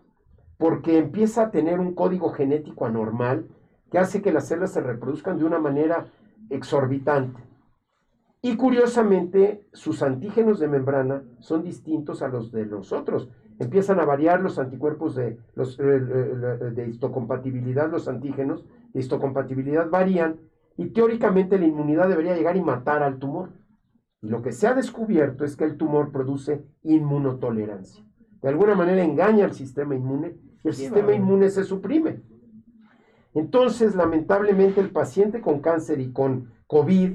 [0.57, 3.47] porque empieza a tener un código genético anormal
[3.89, 6.07] que hace que las células se reproduzcan de una manera
[6.49, 7.41] exorbitante.
[8.41, 13.29] Y curiosamente, sus antígenos de membrana son distintos a los de los otros.
[13.59, 20.39] Empiezan a variar los anticuerpos de, los, de histocompatibilidad, los antígenos de histocompatibilidad varían
[20.77, 23.51] y teóricamente la inmunidad debería llegar y matar al tumor.
[24.21, 28.03] Y lo que se ha descubierto es que el tumor produce inmunotolerancia.
[28.41, 32.21] De alguna manera engaña al sistema inmune y el sistema inmune se suprime.
[33.33, 37.13] Entonces, lamentablemente, el paciente con cáncer y con COVID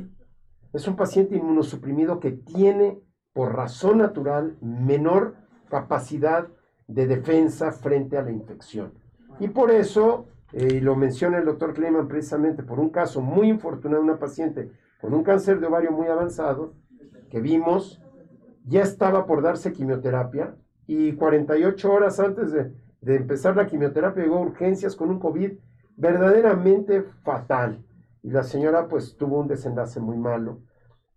[0.72, 3.00] es un paciente inmunosuprimido que tiene,
[3.32, 5.36] por razón natural, menor
[5.68, 6.48] capacidad
[6.86, 8.92] de defensa frente a la infección.
[9.40, 13.48] Y por eso, eh, y lo menciona el doctor Kleiman precisamente, por un caso muy
[13.48, 14.70] infortunado una paciente
[15.00, 16.74] con un cáncer de ovario muy avanzado,
[17.30, 18.02] que vimos,
[18.64, 20.56] ya estaba por darse quimioterapia
[20.86, 25.52] y 48 horas antes de, de empezar la quimioterapia llegó a urgencias con un COVID
[25.96, 27.84] verdaderamente fatal.
[28.22, 30.60] Y la señora pues tuvo un desenlace muy malo.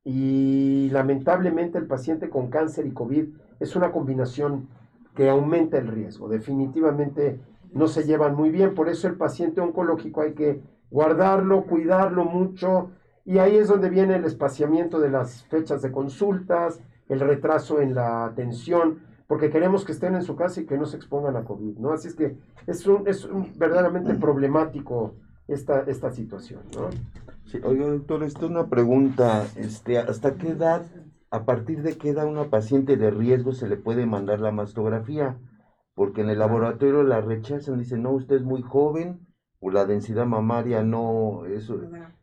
[0.03, 3.29] Y lamentablemente el paciente con cáncer y COVID
[3.59, 4.69] es una combinación
[5.15, 6.29] que aumenta el riesgo.
[6.29, 7.39] Definitivamente
[7.73, 8.73] no se llevan muy bien.
[8.73, 12.91] Por eso el paciente oncológico hay que guardarlo, cuidarlo mucho.
[13.25, 17.95] Y ahí es donde viene el espaciamiento de las fechas de consultas, el retraso en
[17.95, 21.43] la atención porque queremos que estén en su casa y que no se expongan a
[21.43, 21.91] COVID, ¿no?
[21.91, 22.35] Así es que
[22.65, 23.29] es, un, es
[23.59, 25.13] verdaderamente problemático
[25.47, 26.89] esta, esta situación, ¿no?
[27.45, 30.81] Sí, oiga, doctor, esta es una pregunta, este, ¿hasta qué edad,
[31.29, 35.37] a partir de qué edad una paciente de riesgo se le puede mandar la mastografía?
[35.99, 39.27] Porque en el laboratorio la rechazan, dicen, no, usted es muy joven,
[39.59, 41.69] o la densidad mamaria no es,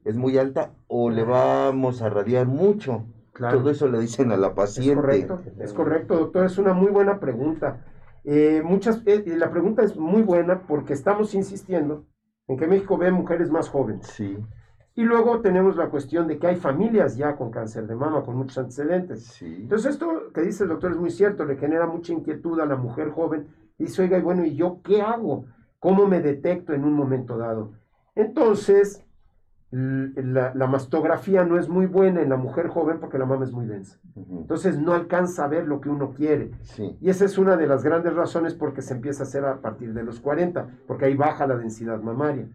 [0.03, 3.05] es muy alta, o le vamos a radiar mucho.
[3.39, 4.93] Todo eso le dicen a la paciente.
[4.93, 7.85] Es correcto, es correcto, doctor, es una muy buena pregunta.
[8.25, 12.07] Eh, muchas, eh, la pregunta es muy buena porque estamos insistiendo
[12.49, 14.07] en que México ve mujeres más jóvenes.
[14.07, 14.39] Sí.
[14.95, 18.37] Y luego tenemos la cuestión de que hay familias ya con cáncer de mama, con
[18.37, 19.25] muchos antecedentes.
[19.25, 19.59] Sí.
[19.61, 22.77] Entonces esto que dice el doctor es muy cierto, le genera mucha inquietud a la
[22.77, 23.66] mujer joven.
[23.79, 25.47] Dice, oiga, y bueno, ¿y yo qué hago?
[25.79, 27.73] ¿Cómo me detecto en un momento dado?
[28.15, 29.07] Entonces,
[29.71, 33.67] la, mastografía no es muy buena en la mujer joven porque la mama es muy
[33.67, 33.99] densa.
[34.15, 36.53] Entonces no alcanza a ver lo que uno quiere.
[37.01, 39.93] Y esa es una de las grandes razones porque se empieza a hacer a partir
[39.93, 42.49] de los 40, porque ahí baja la densidad mamaria.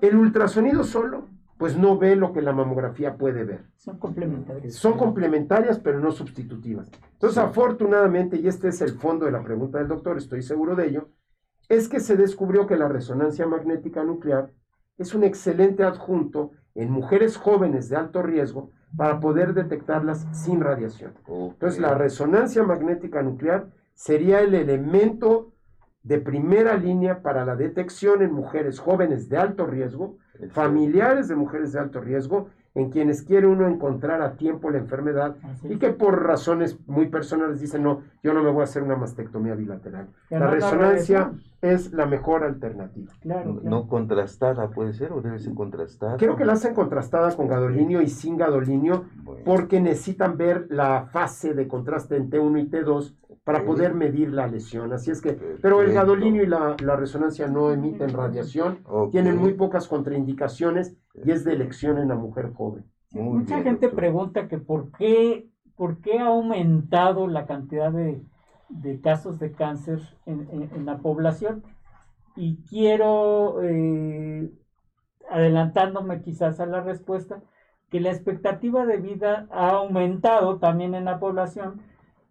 [0.00, 1.26] El ultrasonido solo,
[1.58, 3.64] pues no ve lo que la mamografía puede ver.
[3.76, 4.74] Son complementarias.
[4.74, 6.90] Son complementarias, pero no sustitutivas.
[7.14, 10.86] Entonces, afortunadamente, y este es el fondo de la pregunta del doctor, estoy seguro de
[10.86, 11.08] ello,
[11.68, 14.52] es que se descubrió que la resonancia magnética nuclear
[14.96, 21.12] es un excelente adjunto en mujeres jóvenes de alto riesgo para poder detectarlas sin radiación.
[21.26, 25.52] Entonces, la resonancia magnética nuclear sería el elemento
[26.04, 30.18] de primera línea para la detección en mujeres jóvenes de alto riesgo,
[30.50, 35.36] familiares de mujeres de alto riesgo en quienes quiere uno encontrar a tiempo la enfermedad
[35.64, 38.96] y que por razones muy personales dicen, no, yo no me voy a hacer una
[38.96, 40.08] mastectomía bilateral.
[40.30, 43.12] La resonancia es la mejor alternativa.
[43.24, 46.16] No contrastada puede ser o debe ser contrastada.
[46.18, 49.06] Creo que la hacen contrastada con gadolinio y sin gadolinio
[49.44, 53.14] porque necesitan ver la fase de contraste en T1 y T2
[53.48, 54.92] para poder medir la lesión.
[54.92, 55.32] Así es que,
[55.62, 61.44] pero el gadolinio y la, resonancia no emiten radiación, tienen muy pocas contraindicaciones y es
[61.44, 62.84] de elección en la mujer joven.
[63.12, 68.22] Mucha gente pregunta que por qué, por qué ha aumentado la cantidad de,
[69.00, 71.62] casos de cáncer en, la población.
[72.36, 74.50] Y quiero, eh,
[75.30, 77.42] adelantándome quizás a la respuesta,
[77.90, 81.80] que la expectativa de vida ha aumentado también en la población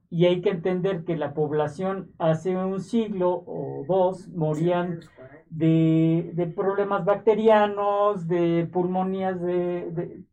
[0.10, 5.02] y hay que entender que la población hace un siglo o dos morían
[5.49, 10.24] de, problemas bacterianos, de pulmonías, de,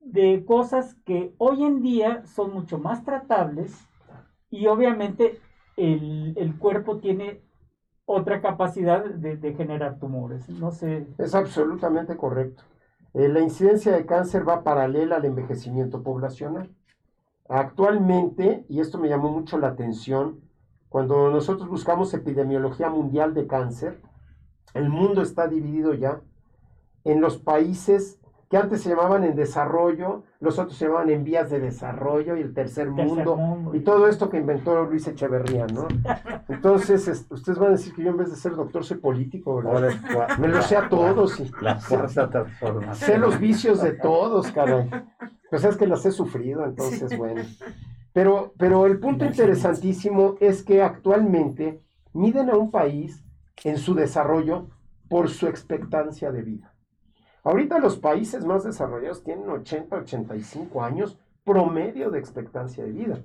[0.00, 3.74] de, cosas que hoy en día son mucho más tratables
[4.50, 5.38] y obviamente
[5.76, 7.42] el, el cuerpo tiene
[8.04, 10.48] otra capacidad de, de, generar tumores.
[10.48, 11.06] No sé.
[11.18, 12.64] Es absolutamente correcto.
[13.14, 16.70] Eh, la incidencia de cáncer va paralela al envejecimiento poblacional.
[17.48, 20.40] Actualmente, y esto me llamó mucho la atención,
[20.90, 24.00] cuando nosotros buscamos epidemiología mundial de cáncer,
[24.74, 26.20] el mundo está dividido ya
[27.04, 28.18] en los países
[28.50, 32.40] que antes se llamaban en desarrollo, los otros se llamaban en vías de desarrollo y
[32.40, 35.86] el tercer, mundo, y todo esto que inventó Luis Echeverría, ¿no?
[36.48, 39.92] Entonces, ustedes van a decir que yo en vez de ser doctor soy político, ¿verdad?
[40.40, 41.38] Me lo sé a todos.
[41.38, 42.28] Y, la fuerza
[42.94, 44.90] Sé los vicios de todos, caray.
[45.48, 47.42] Pues es que las he sufrido, entonces, bueno.
[48.20, 51.80] Pero, pero el punto interesantísimo es que actualmente
[52.12, 53.24] miden a un país
[53.64, 54.68] en su desarrollo
[55.08, 56.74] por su expectancia de vida.
[57.44, 63.22] Ahorita los países más desarrollados tienen 80, 85 años promedio de expectancia de vida.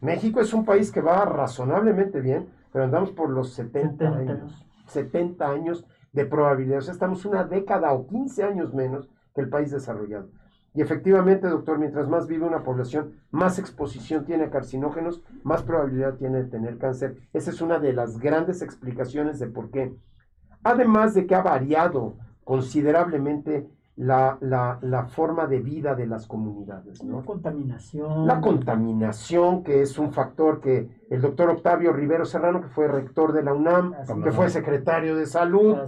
[0.00, 4.64] México es un país que va razonablemente bien, pero andamos por los 70, años.
[4.86, 6.78] 70 años de probabilidad.
[6.78, 10.28] O sea, estamos una década o 15 años menos que el país desarrollado.
[10.74, 16.14] Y efectivamente, doctor, mientras más vive una población, más exposición tiene a carcinógenos, más probabilidad
[16.14, 17.16] tiene de tener cáncer.
[17.32, 19.94] Esa es una de las grandes explicaciones de por qué.
[20.62, 23.68] Además de que ha variado considerablemente
[23.98, 27.02] la, la, forma de vida de las comunidades.
[27.02, 27.18] ¿no?
[27.18, 28.26] La contaminación.
[28.26, 33.32] La contaminación, que es un factor que el doctor Octavio Rivero Serrano, que fue rector
[33.32, 35.78] de la UNAM, que fue secretario de salud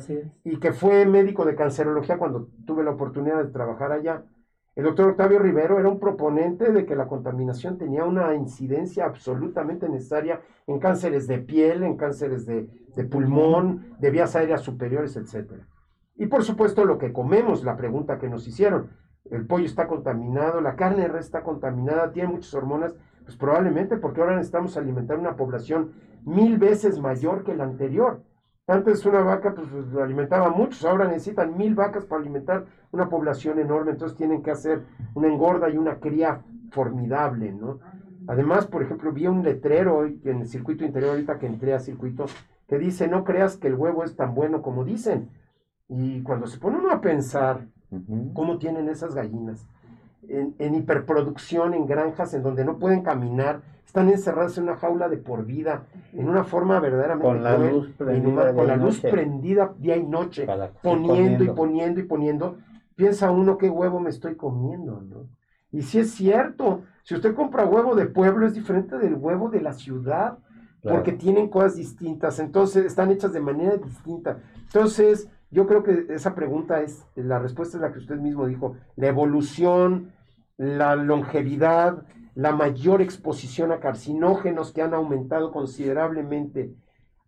[0.42, 4.24] y que fue médico de cancerología cuando tuve la oportunidad de trabajar allá.
[4.76, 9.88] El doctor Octavio Rivero era un proponente de que la contaminación tenía una incidencia absolutamente
[9.88, 12.68] necesaria en cánceres de piel, en cánceres de,
[13.10, 15.66] pulmón, de vías aéreas superiores, etcétera.
[16.16, 18.90] Y por supuesto lo que comemos, la pregunta que nos hicieron.
[19.28, 22.94] El pollo está contaminado, la carne está contaminada, tiene muchas hormonas,
[23.24, 25.92] pues probablemente porque ahora necesitamos alimentar una población
[26.24, 28.22] mil veces mayor que la anterior.
[28.70, 29.68] Antes una vaca pues
[30.00, 34.84] alimentaba muchos, ahora necesitan mil vacas para alimentar una población enorme, entonces tienen que hacer
[35.14, 37.80] una engorda y una cría formidable, ¿no?
[38.28, 41.80] Además, por ejemplo, vi un letrero hoy en el circuito interior, ahorita que entré a
[41.80, 42.26] circuito,
[42.68, 45.30] que dice, no creas que el huevo es tan bueno como dicen.
[45.88, 47.66] Y cuando se pone uno a pensar
[48.34, 49.66] cómo tienen esas gallinas,
[50.28, 55.16] en, hiperproducción, en granjas en donde no pueden caminar, están encerradas en una jaula de
[55.16, 59.96] por vida, en una forma verdaderamente con la luz prendida, con la luz prendida día
[59.96, 60.46] y noche,
[60.82, 62.56] poniendo, y poniendo y poniendo,
[62.94, 65.28] piensa uno qué huevo me estoy comiendo, ¿no?
[65.72, 69.60] Y si es cierto, si usted compra huevo de pueblo es diferente del huevo de
[69.60, 70.38] la ciudad,
[70.82, 74.38] porque tienen cosas distintas, entonces están hechas de manera distinta.
[74.62, 78.76] Entonces, yo creo que esa pregunta es, la respuesta es la que usted mismo dijo,
[78.96, 80.12] la evolución,
[80.56, 82.04] la longevidad,
[82.34, 86.74] la mayor exposición a carcinógenos que han aumentado considerablemente,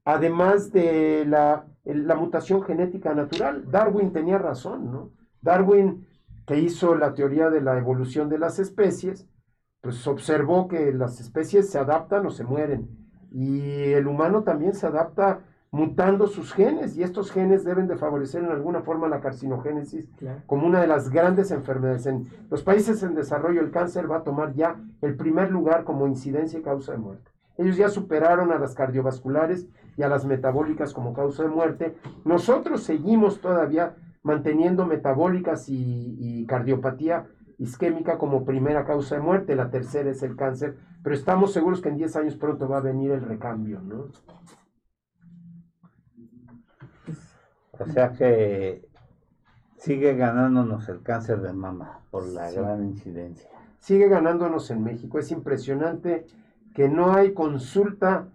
[0.04, 3.70] además de la, la mutación genética natural.
[3.70, 5.10] Darwin tenía razón, ¿no?
[5.40, 6.06] Darwin,
[6.46, 9.28] que hizo la teoría de la evolución de las especies,
[9.80, 12.88] pues observó que las especies se adaptan o se mueren.
[13.32, 15.40] Y el humano también se adapta
[15.72, 20.06] mutando sus genes y estos genes deben de favorecer en alguna forma la carcinogénesis
[20.46, 22.04] como una de las grandes enfermedades.
[22.06, 26.06] En los países en desarrollo el cáncer va a tomar ya el primer lugar como
[26.06, 27.30] incidencia y causa de muerte.
[27.56, 29.66] Ellos ya superaron a las cardiovasculares
[29.96, 31.96] y a las metabólicas como causa de muerte.
[32.24, 37.24] Nosotros seguimos todavía manteniendo metabólicas y, y cardiopatía
[37.58, 41.88] isquémica como primera causa de muerte, la tercera es el cáncer, pero estamos seguros que
[41.88, 44.06] en 10 años pronto va a venir el recambio, ¿no?
[47.78, 48.86] O sea que
[49.76, 53.48] sigue ganándonos el cáncer de mama por la gran incidencia.
[53.78, 55.18] Sigue ganándonos en México.
[55.18, 56.26] Es impresionante
[56.74, 58.28] que no hay consulta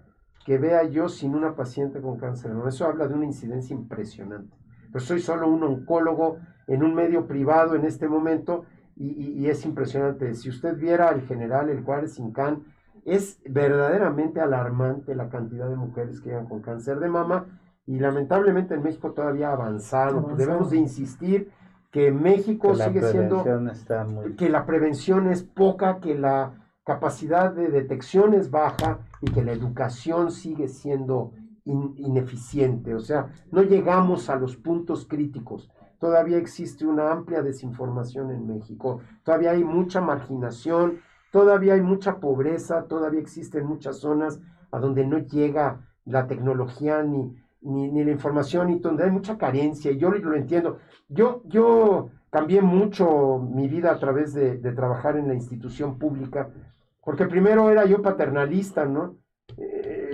[0.46, 2.70] que vea yo sin una paciente con cáncer de mama.
[2.70, 4.58] Eso habla de una incidencia impresionante.
[4.92, 8.66] Pero soy solo un oncólogo en un medio privado en este momento
[8.96, 10.34] y, es impresionante.
[10.34, 12.64] Si usted viera al general, el Juárez Incán,
[13.06, 17.46] es verdaderamente alarmante la cantidad de mujeres que llegan con cáncer de mama
[17.88, 20.36] y lamentablemente en México todavía ha avanzado.
[20.36, 21.52] Debemos de insistir
[21.90, 23.44] que México sigue siendo
[24.38, 26.52] que la prevención es poca, que la
[26.84, 31.32] capacidad de detección es baja y que la educación sigue siendo
[31.64, 32.94] ineficiente.
[32.94, 35.72] O sea, no llegamos a los puntos críticos.
[35.98, 39.00] Todavía existe una amplia desinformación en México.
[39.24, 41.00] Todavía hay mucha marginación,
[41.32, 44.42] todavía hay mucha pobreza, todavía existen muchas zonas
[44.72, 47.36] a donde no llega la tecnología ni,
[47.68, 50.78] ni, ni la información, y donde hay mucha carencia, y yo lo entiendo.
[51.08, 56.50] Yo, yo cambié mucho mi vida a través de, de trabajar en la institución pública.
[57.04, 59.16] Porque primero era yo paternalista, ¿no?
[59.58, 60.12] Eh,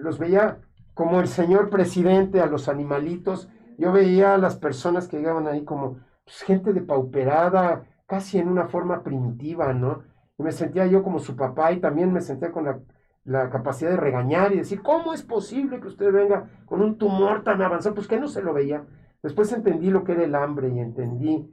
[0.00, 0.58] los veía
[0.94, 3.48] como el señor presidente a los animalitos.
[3.78, 8.66] Yo veía a las personas que llegaban ahí como pues, gente depauperada, casi en una
[8.68, 10.04] forma primitiva, ¿no?
[10.38, 12.78] Y me sentía yo como su papá y también me sentía con la,
[13.26, 17.42] la, capacidad de regañar y decir, ¿cómo es posible que usted venga con un tumor
[17.42, 17.94] tan avanzado?
[17.94, 18.84] Pues que no se lo veía.
[19.22, 21.50] Después entendí lo que era el hambre y entendí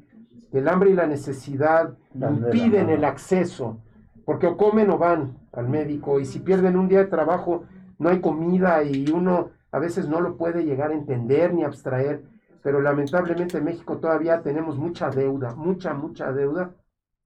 [0.51, 3.81] que el hambre y la necesidad impiden el acceso,
[4.25, 7.63] porque o comen o van al médico y si pierden un día de trabajo
[7.97, 12.23] no hay comida y uno a veces no lo puede llegar a entender ni abstraer,
[12.61, 16.75] pero lamentablemente en México todavía tenemos mucha deuda, mucha, mucha deuda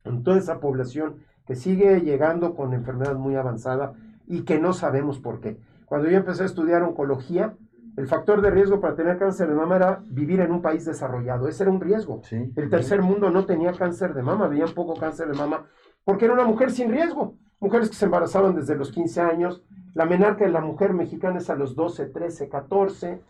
[0.06, 3.94] en toda esa población que sigue llegando con enfermedad muy avanzada
[4.28, 5.58] y que no sabemos por qué.
[5.86, 7.56] Cuando yo empecé a estudiar oncología,
[7.98, 11.48] el factor de riesgo para tener cáncer de mama era vivir en un país desarrollado.
[11.48, 12.22] Ese era un riesgo.
[12.56, 15.66] El tercer mundo no tenía cáncer de mama, veían poco cáncer de mama
[16.04, 17.36] porque era una mujer sin riesgo.
[17.60, 19.64] Mujeres que se embarazaban desde los 15 años.
[19.96, 23.22] La menarca de la mujer mexicana es a los 12, 13, 14.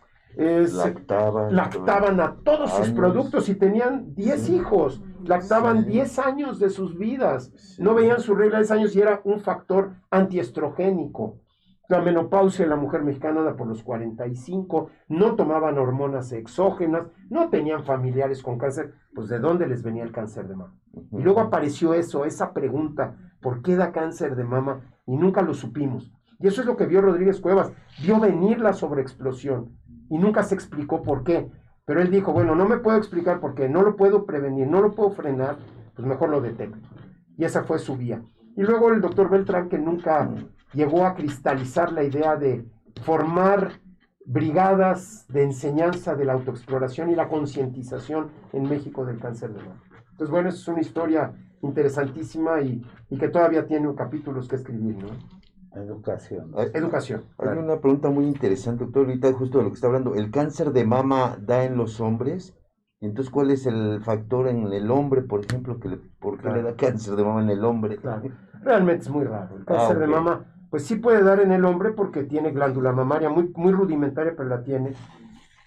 [1.50, 5.02] lactaban, a todos sus productos y tenían 10 hijos.
[5.24, 7.52] Lactaban 10 años de sus vidas.
[7.78, 11.40] No veían su regla de 10 años y era un factor antiestrogénico.
[11.88, 17.84] La menopausia de la mujer mexicana por los 45, no tomaban hormonas exógenas, no tenían
[17.84, 20.74] familiares con cáncer, pues ¿de dónde les venía el cáncer de mama?
[21.12, 24.82] Y luego apareció eso, esa pregunta, ¿por qué da cáncer de mama?
[25.06, 26.12] Y nunca lo supimos.
[26.38, 27.72] Y eso es lo que vio Rodríguez Cuevas,
[28.02, 29.78] vio venir la sobreexplosión
[30.10, 31.50] y nunca se explicó por qué.
[31.88, 34.82] Pero él dijo, bueno, no me puedo explicar por qué, no lo puedo prevenir, no
[34.82, 35.56] lo puedo frenar,
[35.96, 36.86] pues mejor lo detecto.
[37.38, 38.20] Y esa fue su vía.
[38.56, 40.28] Y luego el doctor Beltrán, que nunca
[40.74, 42.62] llegó a cristalizar la idea de
[43.00, 43.80] formar
[44.26, 49.82] brigadas de enseñanza de la autoexploración y la concientización en México del cáncer de mama.
[50.10, 51.32] Entonces, bueno, es una historia
[51.62, 52.84] interesantísima y,
[53.18, 55.08] que todavía tiene capítulos que escribir, ¿no?
[55.74, 56.52] Educación.
[56.74, 57.24] Educación.
[57.38, 60.14] Hay una pregunta muy interesante, doctor, ahorita justo de lo que está hablando.
[60.14, 62.54] ¿El cáncer de mama da en los hombres?
[63.00, 66.62] Entonces, ¿cuál es el factor en el hombre, por ejemplo, que le, por qué le
[66.62, 67.96] da cáncer de mama en el hombre?
[67.96, 68.22] Claro.
[68.62, 69.56] Realmente es muy raro.
[69.56, 72.92] El cáncer ah, de mama pues sí puede dar en el hombre porque tiene glándula
[72.92, 74.94] mamaria muy, muy rudimentaria, pero la tiene.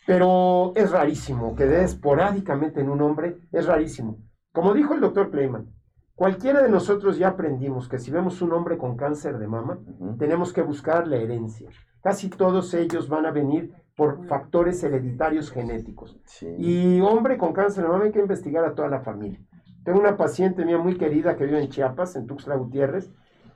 [0.05, 4.19] Pero es rarísimo que dé esporádicamente en un hombre, es rarísimo.
[4.51, 5.67] Como dijo el doctor Kleiman,
[6.15, 9.79] cualquiera de nosotros ya aprendimos que si vemos un hombre con cáncer de mama,
[10.17, 11.69] tenemos que buscar la herencia.
[12.01, 16.19] Casi todos ellos van a venir por factores hereditarios genéticos.
[16.57, 19.39] Y hombre con cáncer de mama hay que investigar a toda la familia.
[19.83, 23.11] Tengo una paciente mía muy querida que vive en Chiapas, en Tuxtla Gutiérrez,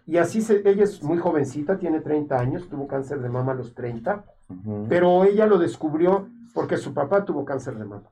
[0.07, 3.55] y así se, ella es muy jovencita, tiene 30 años, tuvo cáncer de mama a
[3.55, 4.23] los 30,
[4.87, 8.11] pero ella lo descubrió porque su papá tuvo cáncer de mama.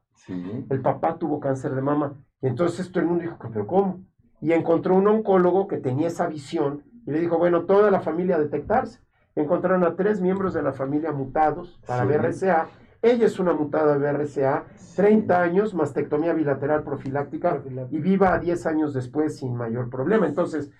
[0.70, 2.14] El papá tuvo cáncer de mama.
[2.41, 4.03] Y entonces todo el mundo dijo, ¿pero cómo?
[4.44, 8.36] Y encontró un oncólogo que tenía esa visión y le dijo, bueno, toda la familia
[8.36, 8.99] a detectarse.
[9.38, 12.68] Encontraron a tres miembros de la familia mutados para BRCA.
[13.02, 14.65] Ella es una mutada de BRCA,
[14.98, 20.28] 30 años, mastectomía bilateral profiláctica y viva a 10 años después sin mayor problema.
[20.28, 20.72] Entonces,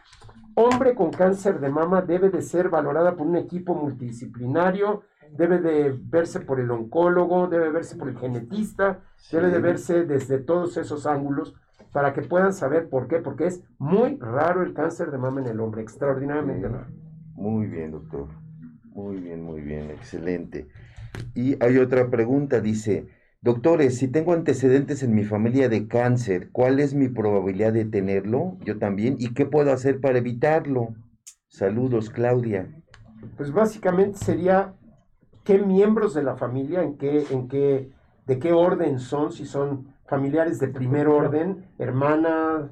[0.56, 5.98] hombre con cáncer de mama debe de ser valorada por un equipo multidisciplinario, debe de
[6.04, 9.00] verse por el oncólogo, debe verse por el genetista,
[9.32, 11.56] debe de verse desde todos esos ángulos
[11.94, 15.48] para que puedan saber por qué, porque es muy raro el cáncer de mama en
[15.48, 16.88] el hombre, extraordinariamente raro.
[17.36, 18.28] Muy bien, doctor.
[18.94, 20.68] Muy bien, muy bien, excelente.
[21.34, 23.08] Y hay otra pregunta, dice,
[23.44, 28.58] Doctores, si tengo antecedentes en mi familia de cáncer, ¿cuál es mi probabilidad de tenerlo?
[28.64, 29.18] Yo también.
[29.20, 30.96] ¿Y qué puedo hacer para evitarlo?
[31.50, 32.74] Saludos, Claudia.
[33.36, 34.76] Pues básicamente sería
[35.44, 37.92] qué miembros de la familia, en qué, en qué,
[38.28, 42.72] de qué orden son, si son familiares de primer orden, hermana,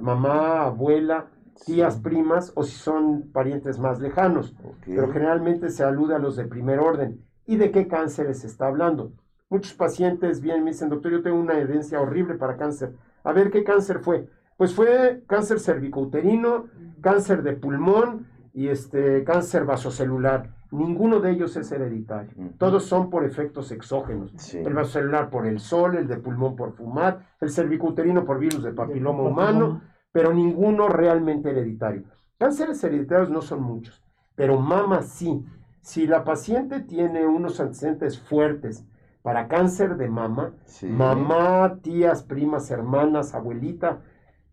[0.00, 1.26] mamá, abuela,
[1.64, 4.54] tías, primas, o si son parientes más lejanos.
[4.84, 7.24] Pero generalmente se alude a los de primer orden.
[7.46, 9.12] ¿Y de qué cánceres se está hablando?
[9.50, 12.94] Muchos pacientes vienen y me dicen, doctor, yo tengo una herencia horrible para cáncer.
[13.22, 14.28] A ver, ¿qué cáncer fue?
[14.56, 16.66] Pues fue cáncer cervicouterino,
[17.00, 20.53] cáncer de pulmón y este cáncer vasocelular.
[20.74, 22.32] Ninguno de ellos es hereditario.
[22.58, 24.52] Todos son por efectos exógenos.
[24.54, 28.72] El vasocelular por el sol, el de pulmón por fumar, el cervicouterino por virus de
[28.72, 32.02] papiloma humano, pero ninguno realmente hereditario.
[32.38, 34.02] Cánceres hereditarios no son muchos,
[34.34, 35.44] pero mama sí.
[35.80, 38.84] Si la paciente tiene unos antecedentes fuertes,
[39.22, 44.02] para cáncer de mama, mamá, tías, primas, hermanas, abuelita,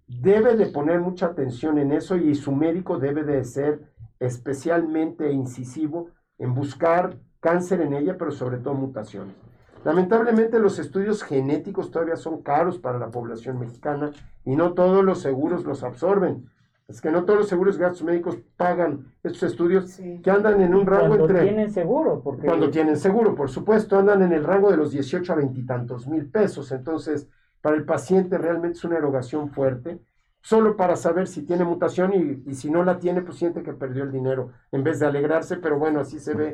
[0.07, 3.90] debe de poner mucha atención en eso y su médico debe de ser
[4.22, 9.35] especialmente incisivo en buscar cáncer en ella, pero sobre todo mutaciones.
[9.84, 14.11] Lamentablemente los estudios genéticos todavía son caros para la población mexicana
[14.45, 16.45] y no todos los seguros los absorben.
[16.88, 20.19] Es que no todos los seguros gastos médicos pagan estos estudios Sí.
[20.22, 21.43] que andan en un rango Cuando entre...
[21.43, 25.34] tienen seguro, porque Cuando tienen seguro, por supuesto, andan en el rango de los 18
[25.34, 26.72] a 20 y tantos mil pesos.
[26.72, 27.27] Entonces,
[27.61, 29.99] para el paciente realmente es una erogación fuerte,
[30.41, 33.73] solo para saber si tiene mutación y, y si no la tiene, pues siente que
[33.73, 36.53] perdió el dinero en vez de alegrarse, pero bueno, así se ve.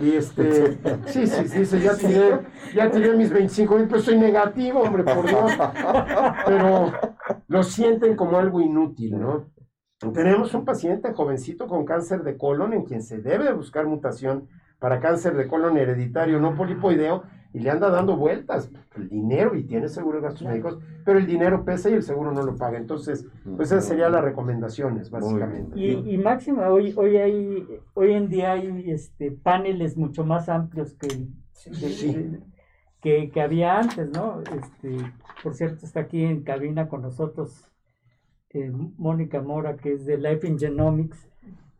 [0.00, 2.40] Y este, sí, sí, sí, dice, ya tiré,
[2.74, 5.52] ya tiré mis 25 mil, pues soy negativo, hombre, por Dios.
[6.46, 6.92] Pero
[7.48, 9.50] lo sienten como algo inútil, ¿no?
[10.12, 14.48] Tenemos un paciente jovencito con cáncer de colon en quien se debe buscar mutación
[14.78, 19.64] para cáncer de colon hereditario no polipoideo y le anda dando vueltas el dinero y
[19.64, 22.76] tiene seguro de gastos médicos, pero el dinero pesa y el seguro no lo paga.
[22.78, 25.78] Entonces, pues esas serían las recomendaciones, básicamente.
[25.78, 30.94] Y, y máxima, hoy, hoy hay, hoy en día hay este paneles mucho más amplios
[30.94, 32.12] que, de- Sí.
[32.12, 32.40] de-
[33.00, 34.40] que, que había antes, ¿no?
[34.40, 34.96] Este,
[35.42, 37.70] por cierto, está aquí en cabina con nosotros
[38.50, 41.28] eh, Mónica Mora, que es de Life in Genomics.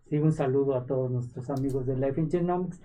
[0.09, 2.81] Sí, un saludo a todos nuestros amigos de Life in Genomics.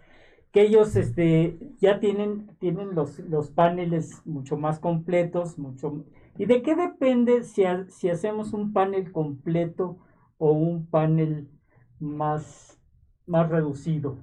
[0.51, 6.05] Que ellos este, ya tienen, tienen los, los paneles mucho más completos, mucho
[6.37, 9.97] ¿Y de qué depende si, si hacemos un panel completo
[10.37, 11.49] o un panel
[11.99, 12.79] más,
[13.25, 14.17] más reducido?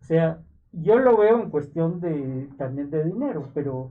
[0.00, 3.90] O sea, yo lo veo en cuestión de también de dinero, pero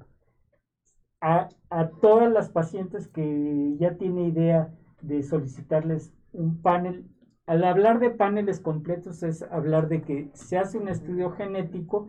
[1.21, 7.05] a, a todas las pacientes que ya tiene idea de solicitarles un panel,
[7.45, 12.07] al hablar de paneles completos es hablar de que se hace un estudio genético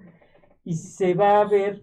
[0.65, 1.82] y se va a ver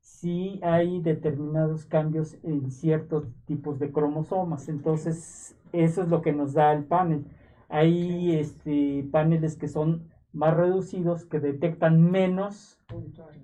[0.00, 4.68] si hay determinados cambios en ciertos tipos de cromosomas.
[4.68, 7.24] Entonces, eso es lo que nos da el panel.
[7.68, 12.78] Hay este, paneles que son más reducidos, que detectan menos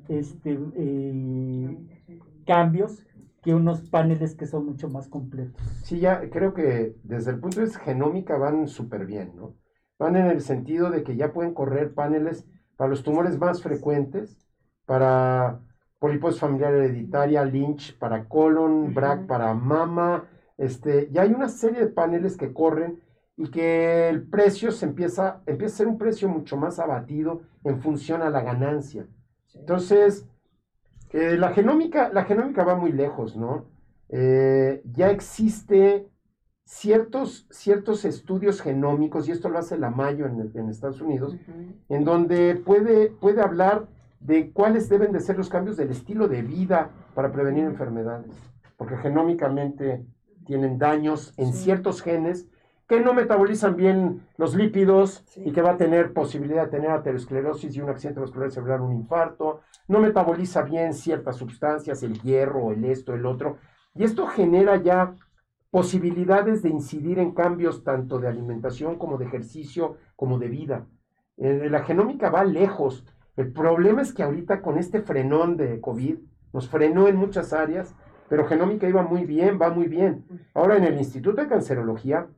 [0.08, 1.76] este, eh,
[2.46, 3.07] cambios
[3.42, 5.60] que unos paneles que son mucho más completos.
[5.82, 9.54] Sí, ya creo que desde el punto de vista genómica van súper bien, ¿no?
[9.98, 12.46] Van en el sentido de que ya pueden correr paneles
[12.76, 14.48] para los tumores más frecuentes,
[14.86, 15.60] para
[15.98, 21.86] poliposis familiar hereditaria, Lynch para colon, BRAC para mama, este, ya hay una serie de
[21.88, 23.00] paneles que corren
[23.36, 27.80] y que el precio se empieza, empieza a ser un precio mucho más abatido en
[27.80, 29.06] función a la ganancia.
[29.54, 30.27] Entonces,
[31.12, 33.66] eh, la, genómica, la genómica va muy lejos, ¿no?
[34.10, 36.08] Eh, ya existe
[36.64, 41.36] ciertos, ciertos estudios genómicos, y esto lo hace la Mayo en, en Estados Unidos,
[41.88, 43.86] en donde puede, puede hablar
[44.20, 48.32] de cuáles deben de ser los cambios del estilo de vida para prevenir enfermedades,
[48.76, 50.04] porque genómicamente
[50.44, 51.64] tienen daños en Sí.
[51.64, 52.46] ciertos genes
[52.88, 55.42] que no metabolizan bien los lípidos Sí.
[55.46, 58.92] y que va a tener posibilidad de tener aterosclerosis y un accidente vascular cerebral, un
[58.92, 63.58] infarto, no metaboliza bien ciertas sustancias, el hierro, el esto, el otro,
[63.94, 65.14] y esto genera ya
[65.70, 70.86] posibilidades de incidir en cambios tanto de alimentación como de ejercicio, como de vida.
[71.36, 73.04] Eh, la genómica va lejos.
[73.36, 76.16] El problema es que ahorita con este frenón de COVID
[76.54, 77.94] nos frenó en muchas áreas,
[78.28, 80.24] pero genómica iba muy bien, va muy bien.
[80.54, 82.28] Ahora en el Instituto de Cancerología,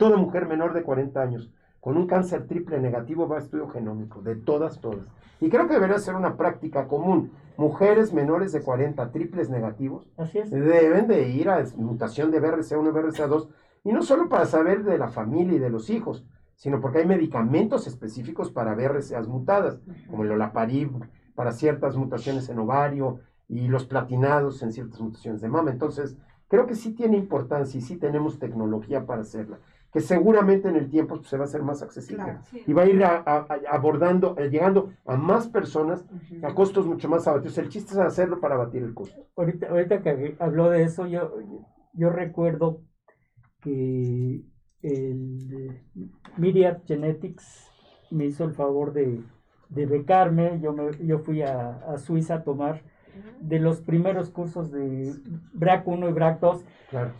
[0.00, 4.22] toda mujer menor de 40 años con un cáncer triple negativo va a estudio genómico,
[4.22, 5.06] de todas, todas.
[5.40, 7.32] Y creo que debería ser una práctica común.
[7.58, 10.50] Mujeres menores de 40 triples negativos Así es.
[10.50, 13.48] deben de ir a mutación de BRCA1 y BRCA2,
[13.84, 16.24] y no solo para saber de la familia y de los hijos,
[16.54, 20.92] sino porque hay medicamentos específicos para BRCAs mutadas, como el olaparib
[21.34, 25.70] para ciertas mutaciones en ovario y los platinados en ciertas mutaciones de mama.
[25.70, 26.16] Entonces,
[26.48, 29.58] creo que sí tiene importancia y sí tenemos tecnología para hacerla,
[29.92, 32.40] que seguramente en el tiempo pues, se va a hacer más accesible Claro.
[32.66, 36.04] y va a ir a- a- a- abordando, eh, llegando a más personas
[36.42, 37.58] a costos mucho más abatidos.
[37.58, 39.26] El chiste es hacerlo para abatir el costo.
[39.36, 41.34] Ahorita, ahorita que habló de eso, yo,
[41.94, 42.82] yo recuerdo
[43.60, 44.44] que
[44.82, 45.80] el
[46.36, 47.68] Myriad Genetics
[48.10, 49.22] me hizo el favor de,
[49.68, 50.60] de becarme.
[50.60, 52.82] Yo, me- yo fui a, a Suiza a tomar
[53.40, 55.12] de los primeros cursos de
[55.52, 56.64] BRAC 1 y BRAC 2.
[56.90, 57.10] Claro.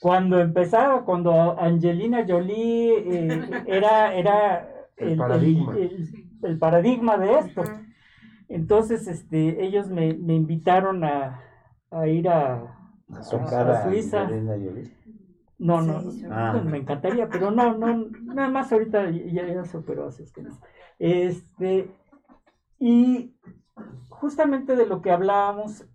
[0.00, 5.76] Cuando empezaba, cuando Angelina Jolie eh, era, era El paradigma.
[5.76, 7.62] el- el paradigma de esto.
[8.48, 11.40] Entonces, este, ellos me, me invitaron a,
[11.90, 12.76] a ir a,
[13.12, 13.22] A
[13.84, 14.26] Suiza.
[14.26, 14.92] Jolie.
[15.58, 16.26] No, no, Sí, sí.
[16.30, 16.60] Ah.
[16.64, 20.42] me encantaría, pero no, no, nada más ahorita ya, ya se operó, así es que
[20.42, 20.50] no.
[20.98, 21.90] Este,
[22.78, 23.34] y
[24.10, 25.86] justamente de lo que hablábamos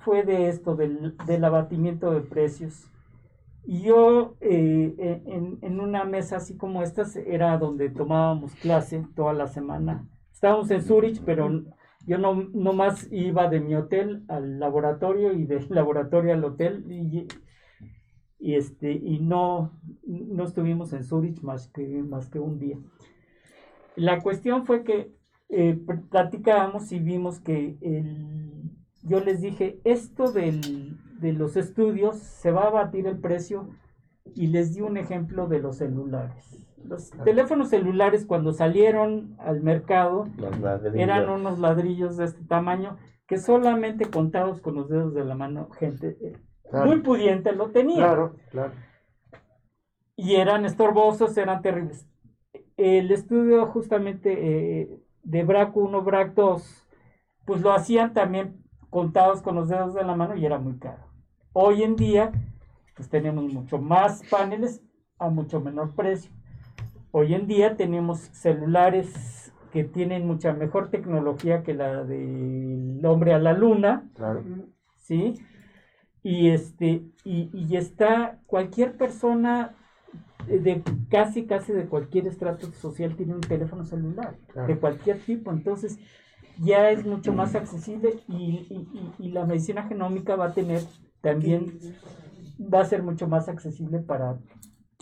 [0.00, 2.86] fue de esto, del, del abatimiento de precios.
[3.64, 9.32] Y yo eh, en, en una mesa así como esta era donde tomábamos clase toda
[9.32, 10.08] la semana.
[10.32, 11.62] Estábamos en Zurich, pero
[12.06, 16.84] yo no, no más iba de mi hotel al laboratorio y del laboratorio al hotel
[16.90, 17.28] y,
[18.38, 19.72] y este y no
[20.04, 22.78] no estuvimos en Zurich más que, más que un día.
[23.94, 25.14] La cuestión fue que
[25.48, 25.78] eh,
[26.10, 28.70] platicábamos y vimos que el,
[29.02, 33.70] yo les dije, esto del, de los estudios se va a batir el precio
[34.34, 36.66] y les di un ejemplo de los celulares.
[36.84, 40.26] Los teléfonos celulares cuando salieron al mercado
[40.94, 45.70] eran unos ladrillos de este tamaño que solamente contados con los dedos de la mano
[45.70, 46.36] gente eh,
[46.72, 47.98] muy pudiente lo tenía.
[47.98, 48.72] Claro, claro.
[50.16, 52.06] Y eran estorbosos, eran terribles.
[52.76, 56.88] El estudio justamente eh, de BRAC 1, BRAC 2,
[57.46, 61.11] pues lo hacían también contados con los dedos de la mano y era muy caro.
[61.52, 62.32] Hoy en día,
[62.96, 64.82] pues tenemos mucho más paneles
[65.18, 66.30] a mucho menor precio.
[67.10, 73.38] Hoy en día tenemos celulares que tienen mucha mejor tecnología que la del hombre a
[73.38, 74.10] la luna.
[74.14, 74.42] Claro.
[74.96, 75.34] ¿Sí?
[76.22, 79.74] Y este, y, y está cualquier persona
[80.46, 84.68] de casi casi de cualquier estrato social tiene un teléfono celular, Claro.
[84.68, 85.50] de cualquier tipo.
[85.52, 85.98] Entonces,
[86.58, 88.34] ya es mucho más accesible y,
[88.70, 90.82] y- y- y la medicina genómica va a tener
[91.22, 91.78] también,
[92.72, 94.36] va a ser mucho más accesible para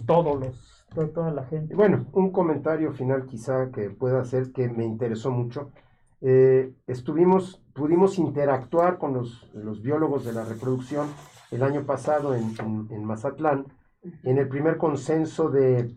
[0.06, 1.74] todos los, to- toda la gente.
[1.74, 5.72] bueno, un comentario final quizá que pueda hacer que me interesó mucho.
[6.20, 11.08] Eh, estuvimos, pudimos interactuar con los, los biólogos de la reproducción
[11.50, 13.66] el año pasado en, en- en Mazatlán,
[14.22, 15.94] en el primer consenso de,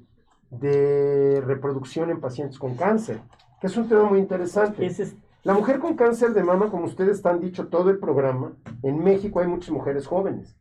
[0.49, 3.19] de reproducción en pacientes con cáncer,
[3.61, 4.85] que es un tema muy interesante.
[4.85, 9.03] Es, La mujer con cáncer de mama, como ustedes han dicho todo el programa, en
[9.03, 10.57] México hay muchas mujeres jóvenes.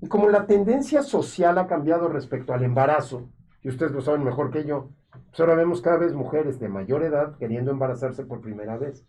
[0.00, 3.28] Y como la tendencia social ha cambiado respecto al embarazo,
[3.62, 7.02] y ustedes lo saben mejor que yo, pues ahora vemos cada vez mujeres de mayor
[7.02, 9.04] edad queriendo embarazarse por primera vez.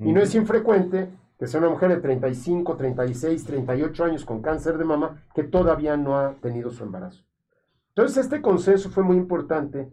[0.00, 1.08] Y no es infrecuente
[1.38, 5.96] que sea una mujer de 35, 36, 38 años con cáncer de mama que todavía
[5.96, 7.24] no ha tenido su embarazo.
[7.88, 9.88] Entonces este consenso fue muy importante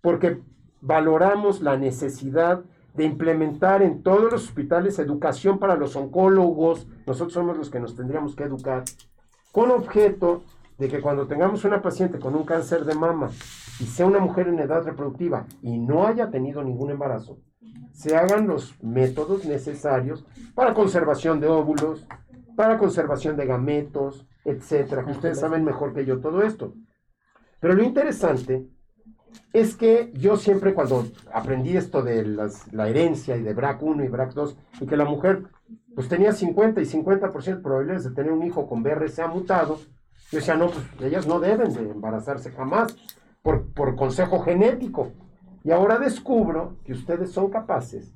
[0.00, 0.40] porque
[0.80, 2.64] valoramos la necesidad
[2.96, 7.94] de implementar en todos los hospitales educación para los oncólogos, nosotros somos los que nos
[7.94, 8.84] tendríamos que educar,
[9.52, 10.42] con objeto
[10.78, 13.30] de que cuando tengamos una paciente con un cáncer de mama
[13.80, 17.38] y sea una mujer en edad reproductiva y no haya tenido ningún embarazo,
[17.92, 22.06] se hagan los métodos necesarios para conservación de óvulos,
[22.56, 26.74] para conservación de gametos, etcétera, ustedes saben mejor que yo todo esto.
[27.60, 28.66] Pero lo interesante
[29.52, 34.04] es que yo siempre cuando aprendí esto de las- la herencia y de BRAC 1
[34.04, 35.44] y BRAC 2 y que la mujer
[35.94, 39.78] pues tenía 50 y 50% de probabilidades de tener un hijo con BRCA mutado,
[40.30, 42.94] yo decía, no, pues ellas no deben de embarazarse jamás
[43.42, 45.12] por, por consejo genético.
[45.64, 48.12] Y ahora descubro que ustedes son capaces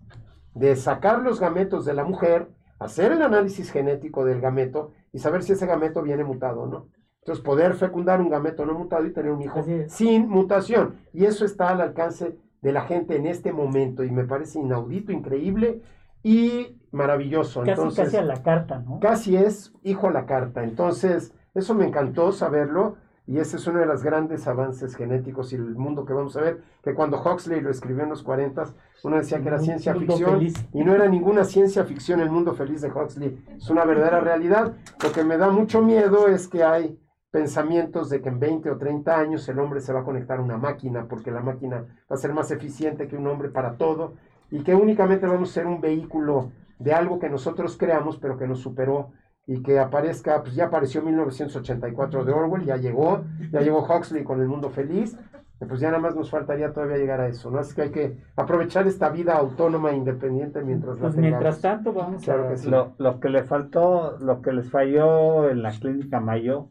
[0.54, 2.48] de sacar los gametos de la mujer,
[2.78, 6.86] hacer el análisis genético del gameto y saber si ese gameto viene mutado o no.
[7.20, 10.96] Entonces, poder fecundar un gameto no mutado y tener un hijo sin mutación.
[11.12, 15.12] Y eso está al alcance de la gente en este momento y me parece inaudito,
[15.12, 15.82] increíble
[16.22, 17.60] y maravilloso.
[17.60, 19.00] casi, Entonces, casi a la carta, ¿no?
[19.00, 20.64] Casi es hijo a la carta.
[20.64, 25.56] Entonces, eso me encantó saberlo y ese es uno de los grandes avances genéticos y
[25.56, 28.64] el mundo que vamos a ver, que cuando Huxley lo escribió en los 40,
[29.04, 30.54] uno decía que era ciencia ficción feliz.
[30.72, 34.74] y no era ninguna ciencia ficción el mundo feliz de Huxley, es una verdadera realidad.
[35.02, 36.98] Lo que me da mucho miedo es que hay
[37.30, 40.42] pensamientos de que en 20 o 30 años el hombre se va a conectar a
[40.42, 44.14] una máquina porque la máquina va a ser más eficiente que un hombre para todo
[44.50, 48.48] y que únicamente vamos a ser un vehículo de algo que nosotros creamos pero que
[48.48, 49.10] nos superó
[49.46, 54.40] y que aparezca, pues ya apareció 1984 de Orwell, ya llegó, ya llegó Huxley con
[54.40, 55.16] el mundo feliz,
[55.60, 57.58] y pues ya nada más nos faltaría todavía llegar a eso, ¿no?
[57.58, 61.30] Así que hay que aprovechar esta vida autónoma e independiente mientras la Pues tengamos.
[61.32, 62.48] mientras tanto vamos Claro a...
[62.50, 62.70] que sí.
[62.70, 66.70] Lo, lo que le faltó, lo que les falló en la clínica Mayo,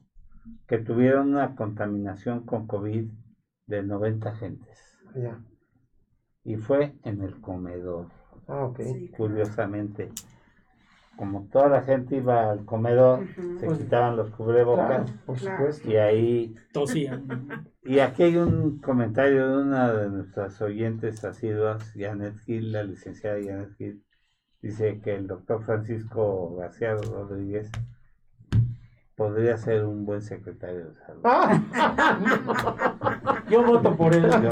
[0.67, 3.07] que tuvieron una contaminación con COVID
[3.67, 4.80] de 90 gentes.
[5.15, 5.39] Ya.
[6.43, 8.07] Y fue en el comedor,
[8.47, 8.80] Ah, ok.
[9.17, 10.09] curiosamente.
[11.17, 13.27] Como toda la gente iba al comedor,
[13.59, 15.89] se Pues- quitaban los Claro, cubrebocas por supuesto.
[15.91, 17.67] y ahí Tosían.
[17.84, 23.38] Y aquí hay un comentario de una de nuestras oyentes asiduas, Janet Gil, la licenciada
[23.43, 24.01] Janet Gil,
[24.61, 27.69] dice que el doctor Francisco García Rodríguez
[29.20, 31.22] podría ser un buen secretario de salud.
[31.26, 31.62] Ah,
[33.50, 34.24] Yo voto por él.
[34.24, 34.50] Yo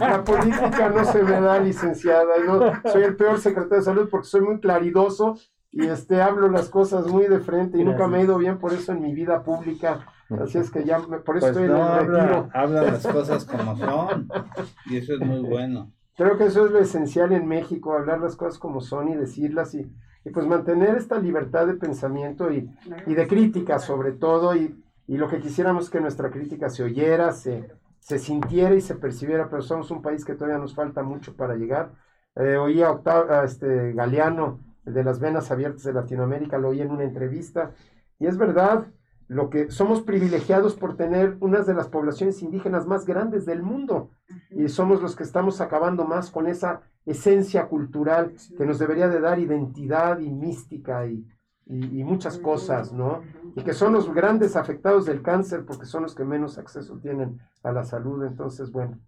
[0.00, 2.38] la política no se me da, licenciada.
[2.42, 5.36] y no- soy el peor secretario de salud porque soy muy claridoso
[5.70, 8.72] y este hablo las cosas muy de frente y nunca me he ido bien por
[8.72, 10.06] eso en mi vida pública.
[10.42, 12.48] Así es que ya, me- por eso Pues estoy no, en el retiro.
[12.54, 14.28] habla, habla las cosas como son.
[14.86, 15.92] Y eso es muy bueno.
[16.16, 19.74] Creo que eso es lo esencial en México, hablar las cosas como son y decirlas
[19.74, 19.92] y,
[20.24, 22.70] y pues mantener esta libertad de pensamiento y,
[23.06, 27.32] y de crítica sobre todo y, y lo que quisiéramos que nuestra crítica se oyera,
[27.32, 27.68] se,
[27.98, 31.54] se sintiera y se percibiera, pero somos un país que todavía nos falta mucho para
[31.56, 31.92] llegar.
[32.36, 36.90] Eh, oí a, a este Galeano, de las venas abiertas de Latinoamérica, lo oí en
[36.90, 37.72] una entrevista,
[38.18, 38.86] y es verdad,
[39.28, 44.10] lo que somos privilegiados por tener una de las poblaciones indígenas más grandes del mundo
[44.50, 49.20] y somos los que estamos acabando más con esa esencia cultural que nos debería de
[49.20, 51.26] dar identidad y mística y,
[51.66, 53.22] y, muchas cosas, ¿no?
[53.56, 57.40] Y que son los grandes afectados del cáncer porque son los que menos acceso tienen
[57.62, 58.24] a la salud.
[58.24, 58.98] Entonces, bueno,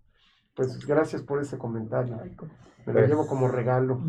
[0.55, 2.19] pues gracias por ese comentario.
[2.87, 4.03] Me lo llevo como regalo.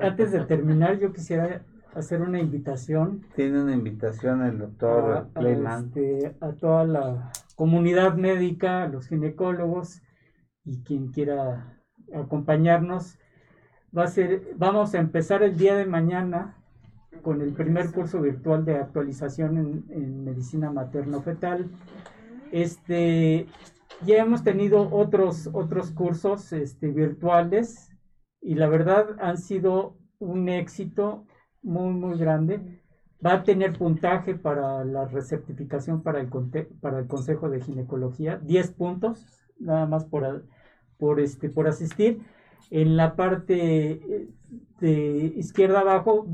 [0.00, 1.62] antes de terminar, yo quisiera
[1.94, 3.26] hacer una invitación.
[3.34, 10.02] Tiene una invitación el doctor a, este, a, toda la comunidad médica, a los ginecólogos
[10.64, 11.80] y quien quiera
[12.14, 13.18] acompañarnos.
[13.96, 16.56] Va a ser, vamos a empezar el día de mañana
[17.22, 21.70] con el primer curso virtual de actualización en, en medicina materno-fetal.
[22.52, 23.46] Este,
[24.04, 27.90] ya hemos tenido otros, otros cursos este, virtuales
[28.40, 31.26] y la verdad han sido un éxito
[31.68, 32.60] muy, muy grande.
[33.24, 36.28] Va a tener puntaje para la recertificación para el,
[36.80, 39.26] para el Consejo de Ginecología, 10 puntos,
[39.58, 40.44] nada más por,
[40.98, 42.22] por, este, por asistir.
[42.70, 44.28] En la parte eh,
[44.80, 46.26] de izquierda abajo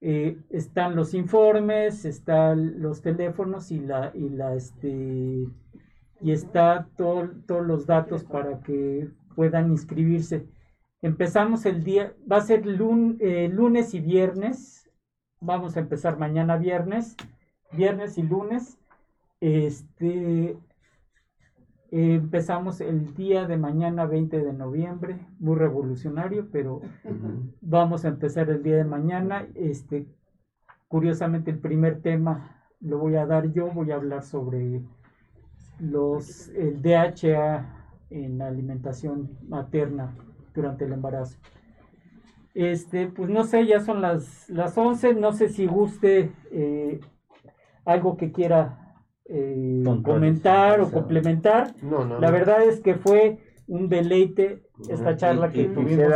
[0.00, 5.46] eh, están los informes, están los teléfonos y la, y la este
[6.22, 10.46] y está todos los datos para que puedan inscribirse.
[11.02, 14.88] Empezamos el día, va a ser eh, lunes y viernes.
[15.40, 17.16] Vamos a empezar mañana viernes,
[17.72, 18.78] viernes y lunes.
[19.40, 20.56] Este,
[21.90, 26.80] empezamos el día de mañana 20 de noviembre, muy revolucionario, pero
[27.60, 29.48] vamos a empezar el día de mañana.
[29.56, 30.06] Este,
[30.86, 34.82] curiosamente el primer tema lo voy a dar yo, voy a hablar sobre
[35.80, 40.14] los el DHA en alimentación materna
[40.54, 41.38] durante el embarazo.
[42.54, 47.00] Este, pues no sé, ya son las, las 11, no sé si guste eh,
[47.84, 51.74] algo que quiera eh, comentar o complementar.
[52.20, 56.12] La verdad es que fue un deleite esta charla que tuvimos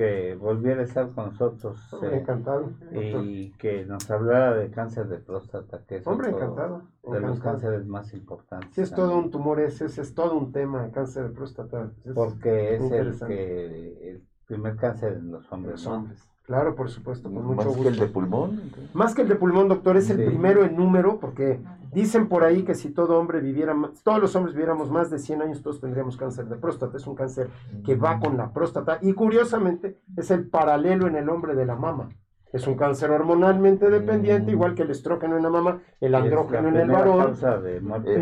[0.00, 1.78] que volviera a estar con nosotros.
[2.02, 2.70] Eh, encantado.
[2.90, 7.86] Y que nos hablara de cáncer de próstata, que es Hombre, encantado, de los cánceres
[7.86, 8.70] más importantes.
[8.72, 11.90] Sí, es todo un tumor, ese, es todo un tema, el cáncer de próstata.
[12.14, 15.86] Porque es el, que, el primer cáncer en los hombres.
[15.86, 16.26] hombres.
[16.44, 18.60] Claro, por supuesto, con mucho ¿Más que el de pulmón?
[18.94, 21.60] Más que el de pulmón, doctor, es el primero en número, porque
[21.92, 25.42] dicen por ahí que si todo hombre viviera, todos los hombres viviéramos más de 100
[25.42, 26.96] años, todos tendríamos cáncer de próstata.
[26.96, 27.50] Es un cáncer
[27.84, 31.76] que va con la próstata y curiosamente es el paralelo en el hombre de la
[31.76, 32.10] mama.
[32.52, 34.54] Es un cáncer hormonalmente dependiente, mm.
[34.54, 37.36] igual que el estrógeno en la mama, el andrógeno en el varón.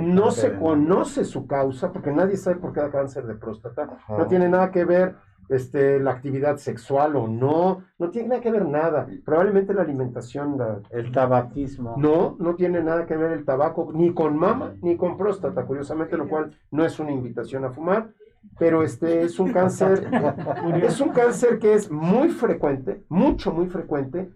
[0.02, 3.88] no se conoce su causa, porque nadie sabe por qué da cáncer de próstata.
[4.08, 5.16] No tiene nada que ver
[5.48, 9.08] este, la actividad sexual o no, no tiene nada que ver nada.
[9.24, 10.58] Probablemente la alimentación,
[10.90, 11.94] el tabaquismo.
[11.96, 16.16] No, no tiene nada que ver el tabaco ni con mama ni con próstata, curiosamente,
[16.16, 18.10] lo cual no es una invitación a fumar,
[18.58, 20.08] pero este es un cáncer,
[20.82, 24.30] es un cáncer que es muy frecuente, mucho, muy frecuente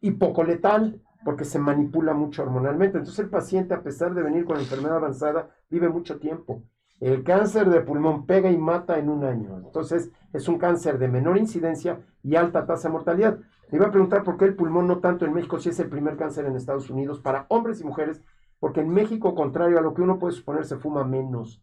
[0.00, 2.98] y poco letal porque se manipula mucho hormonalmente.
[2.98, 6.62] Entonces el paciente, a pesar de venir con enfermedad avanzada, vive mucho tiempo.
[7.00, 9.60] El cáncer de pulmón pega y mata en un año.
[9.64, 13.38] Entonces, es un cáncer de menor incidencia y alta tasa de mortalidad.
[13.70, 15.88] Me iba a preguntar por qué el pulmón no tanto en México, si es el
[15.88, 18.22] primer cáncer en Estados Unidos para hombres y mujeres,
[18.60, 21.62] porque en México, contrario a lo que uno puede suponer, se fuma menos.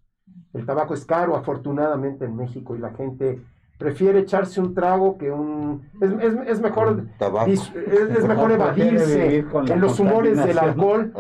[0.54, 3.42] El tabaco es caro, afortunadamente, en México y la gente
[3.78, 5.90] prefiere echarse un trago que un...
[6.02, 7.06] Es, es, es mejor,
[7.48, 11.14] es, es, mejor evadirse en los humores del alcohol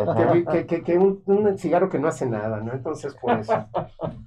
[0.52, 2.74] que, que, que un, un, cigarro que no hace nada, ¿no?
[2.74, 3.48] Entonces, pues...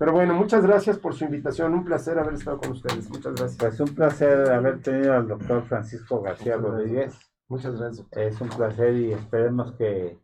[0.03, 3.57] Pero bueno, muchas gracias por su invitación, un placer haber estado con ustedes, muchas gracias.
[3.57, 7.15] Pues un placer haber tenido al doctor Francisco García Rodríguez.
[7.47, 8.09] Muchas gracias.
[8.11, 10.19] Es un placer y esperemos que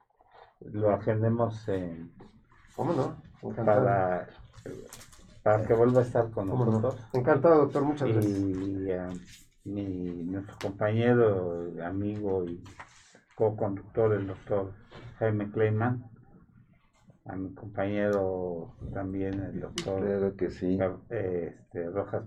[0.73, 2.13] lo agendemos en...
[2.75, 3.55] ¿Cómo no?
[3.55, 4.27] Para
[5.45, 6.97] para que vuelva a estar con nosotros.
[7.13, 8.35] Encantado, doctor, muchas gracias.
[8.35, 9.09] Y eh,
[9.63, 12.65] mi, nuestro compañero, amigo y
[13.37, 14.73] co-conductor, el doctor
[15.21, 16.08] Jaime Kleiman,
[17.29, 20.79] a mi compañero también, el doctor que sí.
[21.11, 22.25] este, Rojas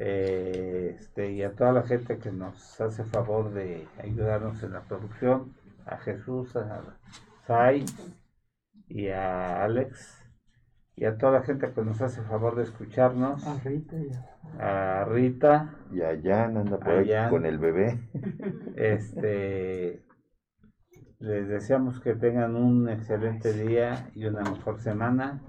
[0.00, 4.82] eh, este, y a toda la gente que nos hace favor de ayudarnos en la
[4.82, 5.56] producción,
[5.86, 6.82] a Jesús, a
[7.46, 7.84] Sai
[8.88, 10.24] y a Alex
[10.94, 13.44] y a toda la gente que nos hace favor de escucharnos.
[13.46, 14.10] A Rita y
[14.60, 15.74] a, Rita.
[15.92, 18.00] Y a Jan, anda por ahí con el bebé.
[18.76, 20.02] Este.
[21.20, 25.42] Les deseamos que tengan un excelente día y una mejor semana.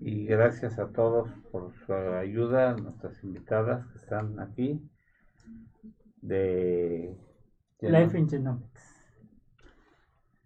[0.00, 4.80] Y gracias a todos por su ayuda, nuestras invitadas que están aquí
[6.22, 7.16] de
[7.80, 9.04] Life in Genomics.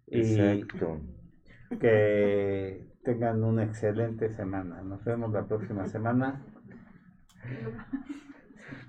[0.07, 1.01] y Exacto.
[1.79, 4.81] que tengan una excelente semana.
[4.81, 6.41] Nos vemos la próxima semana.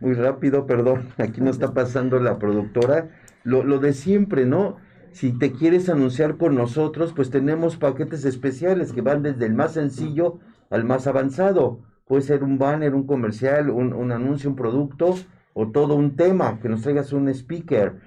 [0.01, 3.11] Muy rápido, perdón, aquí no está pasando la productora.
[3.43, 4.79] Lo, lo de siempre, ¿no?
[5.15, 9.75] Si te quieres anunciar con nosotros, pues tenemos paquetes especiales que van desde el más
[9.75, 11.83] sencillo al más avanzado.
[12.05, 15.15] Puede ser un banner, un comercial, un, un anuncio, un producto
[15.53, 18.01] o todo un tema, que nos traigas un speaker.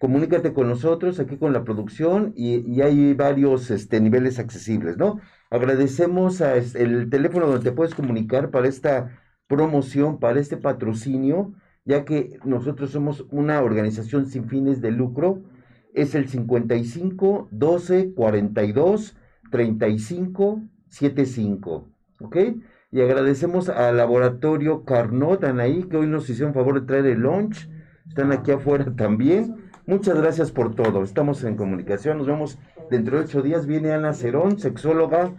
[0.00, 5.20] Comunícate con nosotros aquí con la producción y, y hay varios este, niveles accesibles, ¿no?
[5.50, 9.16] Agradecemos a el teléfono donde te puedes comunicar para esta
[9.46, 11.52] promoción, para este patrocinio,
[11.84, 15.44] ya que nosotros somos una organización sin fines de lucro.
[15.94, 19.16] Es el 55 12 42
[19.50, 21.88] 35 75.
[22.20, 22.36] ¿Ok?
[22.90, 27.68] Y agradecemos al laboratorio Carnot, Anaí, que hoy nos hicieron favor de traer el lunch.
[28.08, 29.56] Están aquí afuera también.
[29.86, 31.02] Muchas gracias por todo.
[31.02, 32.18] Estamos en comunicación.
[32.18, 32.58] Nos vemos
[32.90, 33.66] dentro de ocho días.
[33.66, 35.32] Viene Ana Cerón, sexóloga,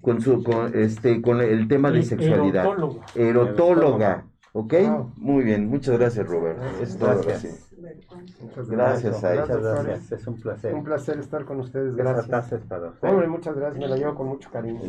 [0.00, 2.64] con, su, con, este, con el tema de sexualidad.
[2.64, 3.00] erotólogo.
[3.14, 4.26] Erotóloga.
[4.52, 4.74] ¿Ok?
[4.82, 5.12] Wow.
[5.16, 5.68] Muy bien.
[5.68, 6.58] Muchas gracias, Robert.
[6.82, 7.20] Es todo.
[7.22, 7.74] Gracias.
[8.40, 9.38] Muchas Gracias, Sai.
[9.38, 9.84] Muchas Flores.
[9.84, 10.20] gracias.
[10.20, 10.74] Es un placer.
[10.74, 12.52] Un placer estar con ustedes, gracias.
[12.52, 13.08] es para usted.
[13.08, 14.80] Hombre, muchas gracias, me la llevo con mucho cariño.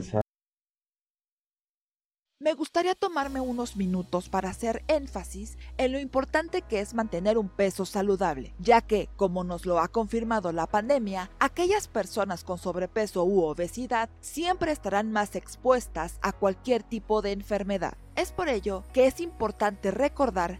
[2.40, 7.50] Me gustaría tomarme unos minutos para hacer énfasis en lo importante que es mantener un
[7.50, 13.26] peso saludable, ya que, como nos lo ha confirmado la pandemia, aquellas personas con sobrepeso
[13.26, 17.98] u obesidad siempre estarán más expuestas a cualquier tipo de enfermedad.
[18.16, 20.60] Es por ello que es importante recordar